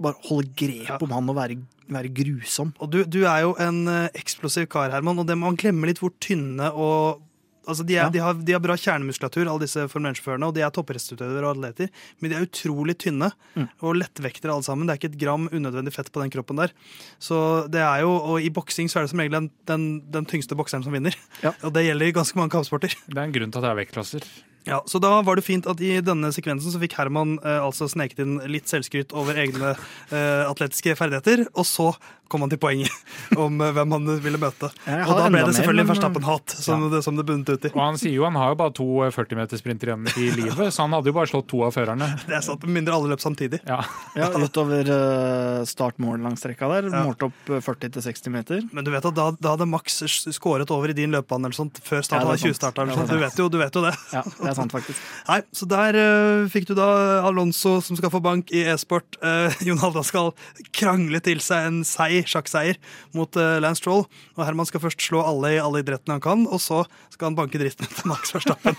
bare 0.00 0.20
holde 0.28 0.54
grep 0.56 1.04
om 1.04 1.12
han 1.14 1.28
og 1.30 1.38
være, 1.38 1.58
være 1.92 2.12
grusom. 2.16 2.72
Og 2.80 2.90
du, 2.92 3.02
du 3.04 3.22
er 3.28 3.44
jo 3.44 3.54
en 3.60 3.84
eh, 3.90 4.10
eksplosiv 4.16 4.68
kar, 4.72 4.92
Herman, 4.94 5.20
og 5.20 5.28
det 5.28 5.36
man 5.40 5.58
glemmer 5.60 5.90
litt 5.90 6.00
hvor 6.02 6.14
tynne 6.24 6.72
og 6.72 7.22
Altså, 7.66 7.84
de, 7.86 7.96
er, 7.96 8.04
Ja. 8.04 8.08
de, 8.10 8.18
har, 8.20 8.34
de 8.34 8.52
har 8.52 8.60
bra 8.60 8.74
kjernemuskulatur, 8.76 9.48
alle 9.48 9.60
disse 9.64 9.86
Formel 9.88 10.12
1-sjåførene, 10.12 10.46
og 10.48 10.54
de 10.54 10.60
er 10.62 10.70
toppidrettsutøvere 10.70 11.44
og 11.48 11.56
atleter, 11.56 11.88
men 12.20 12.30
de 12.30 12.36
er 12.36 12.46
utrolig 12.46 12.96
tynne 12.98 13.32
Mm. 13.56 13.68
og 13.82 13.94
lettvektere 13.96 14.50
alle 14.52 14.62
sammen. 14.66 14.86
Det 14.86 14.94
er 14.94 14.98
ikke 14.98 15.12
et 15.14 15.20
gram 15.20 15.48
unødvendig 15.48 15.92
fett 15.94 16.10
på 16.12 16.20
den 16.20 16.30
kroppen 16.30 16.56
der. 16.58 16.72
Så 17.20 17.68
det 17.70 17.80
er 17.80 18.00
jo, 18.02 18.10
Og 18.14 18.40
i 18.42 18.48
boksing 18.50 18.88
så 18.90 18.98
er 18.98 19.02
det 19.04 19.10
som 19.10 19.18
regel 19.20 19.32
den, 19.38 19.50
den, 19.66 19.84
den 20.10 20.24
tyngste 20.26 20.56
bokseren 20.56 20.82
som 20.84 20.92
vinner. 20.92 21.14
Ja. 21.42 21.52
Og 21.62 21.72
det 21.72 21.84
gjelder 21.86 22.06
i 22.08 22.12
ganske 22.12 22.36
mange 22.36 22.50
kampsporter. 22.50 22.94
Det 23.06 23.16
er 23.18 23.22
en 23.28 23.32
grunn 23.32 23.50
til 23.52 23.58
at 23.58 23.64
det 23.64 23.70
er 23.70 23.80
vektklasser. 23.84 24.26
Ja, 24.66 24.78
Så 24.88 24.98
da 24.98 25.20
var 25.20 25.36
det 25.36 25.44
fint 25.44 25.66
at 25.68 25.78
i 25.84 26.00
denne 26.00 26.30
sekvensen 26.32 26.72
så 26.72 26.80
fikk 26.80 26.94
Herman 26.96 27.34
eh, 27.44 27.60
altså 27.60 27.84
sneket 27.86 28.18
inn 28.24 28.38
litt 28.48 28.64
selvskryt 28.66 29.12
over 29.12 29.34
egne 29.36 29.74
eh, 30.10 30.44
atletiske 30.48 30.94
ferdigheter, 30.96 31.46
og 31.54 31.66
så 31.68 31.90
kom 32.28 32.42
han 32.44 32.50
til 32.52 32.58
poenget 32.62 32.90
om 33.44 33.60
eh, 33.62 33.72
hvem 33.76 33.94
han 33.94 34.08
ville 34.24 34.40
møte. 34.40 34.70
Og 34.88 35.12
da 35.18 35.28
ble 35.30 35.42
det 35.46 35.54
selvfølgelig 35.58 35.84
men- 35.84 35.92
Verstappen-hat, 35.94 36.54
som, 36.64 36.86
det, 36.92 37.02
som 37.04 37.16
det 37.18 37.26
bunnet 37.28 37.48
ut 37.52 37.66
i. 37.68 37.70
Og 37.74 37.80
han 37.82 37.98
sier 38.00 38.14
jo 38.16 38.24
han 38.26 38.38
har 38.40 38.54
jo 38.54 38.58
bare 38.62 38.74
to 38.74 38.86
40-metersprinter 39.14 39.90
igjen 39.92 40.08
i 40.18 40.30
livet, 40.34 40.72
så 40.74 40.86
han 40.86 40.94
hadde 40.96 41.10
jo 41.12 41.16
bare 41.16 41.30
slått 41.30 41.48
to 41.52 41.62
av 41.66 41.74
førerne. 41.76 42.08
Det 42.28 42.36
er 42.38 42.44
sant, 42.46 42.62
med 42.66 42.78
mindre 42.80 42.96
alle 42.96 43.12
løp 43.12 43.22
samtidig. 43.22 43.60
Ja. 43.68 43.80
Ja, 44.18 44.30
utover 44.40 44.88
uh, 44.88 45.64
start-mål-langstrekka 45.68 46.68
der. 46.72 46.88
Ja. 46.90 47.02
Målt 47.06 47.22
opp 47.26 47.50
øh, 47.52 47.60
40-60 47.64 48.32
meter. 48.34 48.62
Men 48.74 48.86
du 48.86 48.90
vet 48.94 49.04
at 49.08 49.14
da, 49.16 49.28
da 49.38 49.54
hadde 49.54 49.66
Max 49.70 50.00
skåret 50.34 50.70
over 50.74 50.90
i 50.92 50.96
din 50.96 51.12
løpebane 51.14 51.48
eller 51.48 51.56
sånt, 51.58 51.78
før 51.84 52.02
starten 52.06 52.26
av 52.28 52.34
det 52.34 52.40
er 52.40 52.44
sant. 52.44 52.54
20-starteren. 52.56 52.92
Ja, 52.94 52.96
det 52.96 53.04
er 53.04 53.06
så 53.06 53.14
du, 53.14 53.24
vet 53.24 53.38
jo- 53.42 53.48
du 53.52 53.58
vet 53.60 53.78
jo 53.78 53.82
det. 53.84 53.94
Ja, 54.14 54.22
det 54.24 54.50
er 54.52 54.58
sant, 54.58 54.74
faktisk. 54.74 55.02
Nei, 55.30 55.40
Så 55.54 55.68
der 55.70 55.98
uh, 56.00 56.48
fikk 56.52 56.68
du 56.70 56.74
da 56.78 56.88
Alonso 57.28 57.76
som 57.84 57.98
skal 57.98 58.12
få 58.14 58.22
bank 58.24 58.52
i 58.54 58.64
e-sport. 58.72 59.18
Uh, 59.24 59.50
Jon 59.66 59.80
Halda 59.82 60.02
skal 60.06 60.32
krangle 60.76 61.20
til 61.24 61.40
seg 61.44 61.68
en 61.68 61.80
seier, 61.88 62.13
sjakkseier 62.28 62.78
mot 63.16 63.38
uh, 63.40 63.56
Lance 63.62 63.82
Stroll. 63.82 64.04
Og 64.36 64.44
Herman 64.46 64.68
skal 64.68 64.82
først 64.84 65.02
slå 65.02 65.24
alle 65.24 65.54
i 65.56 65.60
alle 65.62 65.82
idrettene 65.82 66.18
han 66.18 66.24
kan, 66.24 66.46
og 66.46 66.62
så 66.62 66.84
skal 67.14 67.30
han 67.30 67.38
banke 67.38 67.60
dritten 67.60 67.88
ut 67.88 68.00
av 68.04 68.12
Max 68.12 68.34
Verstappen. 68.36 68.78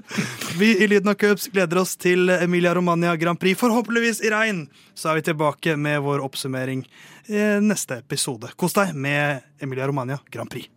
vi 0.60 0.74
i 0.82 0.90
Lyden 0.90 1.12
av 1.12 1.18
Cups 1.20 1.48
gleder 1.52 1.82
oss 1.84 1.94
til 2.00 2.32
Emilia 2.40 2.74
Romagna 2.78 3.14
Grand 3.20 3.40
Prix, 3.40 3.60
forhåpentligvis 3.60 4.24
i 4.26 4.34
regn. 4.34 4.66
Så 4.98 5.12
er 5.12 5.20
vi 5.20 5.28
tilbake 5.30 5.78
med 5.78 6.02
vår 6.04 6.24
oppsummering 6.24 6.86
i 7.30 7.48
neste 7.62 8.02
episode. 8.02 8.54
Kos 8.58 8.78
deg 8.78 8.96
med 8.96 9.44
Emilia 9.62 9.90
Romagna 9.90 10.22
Grand 10.32 10.50
Prix. 10.50 10.71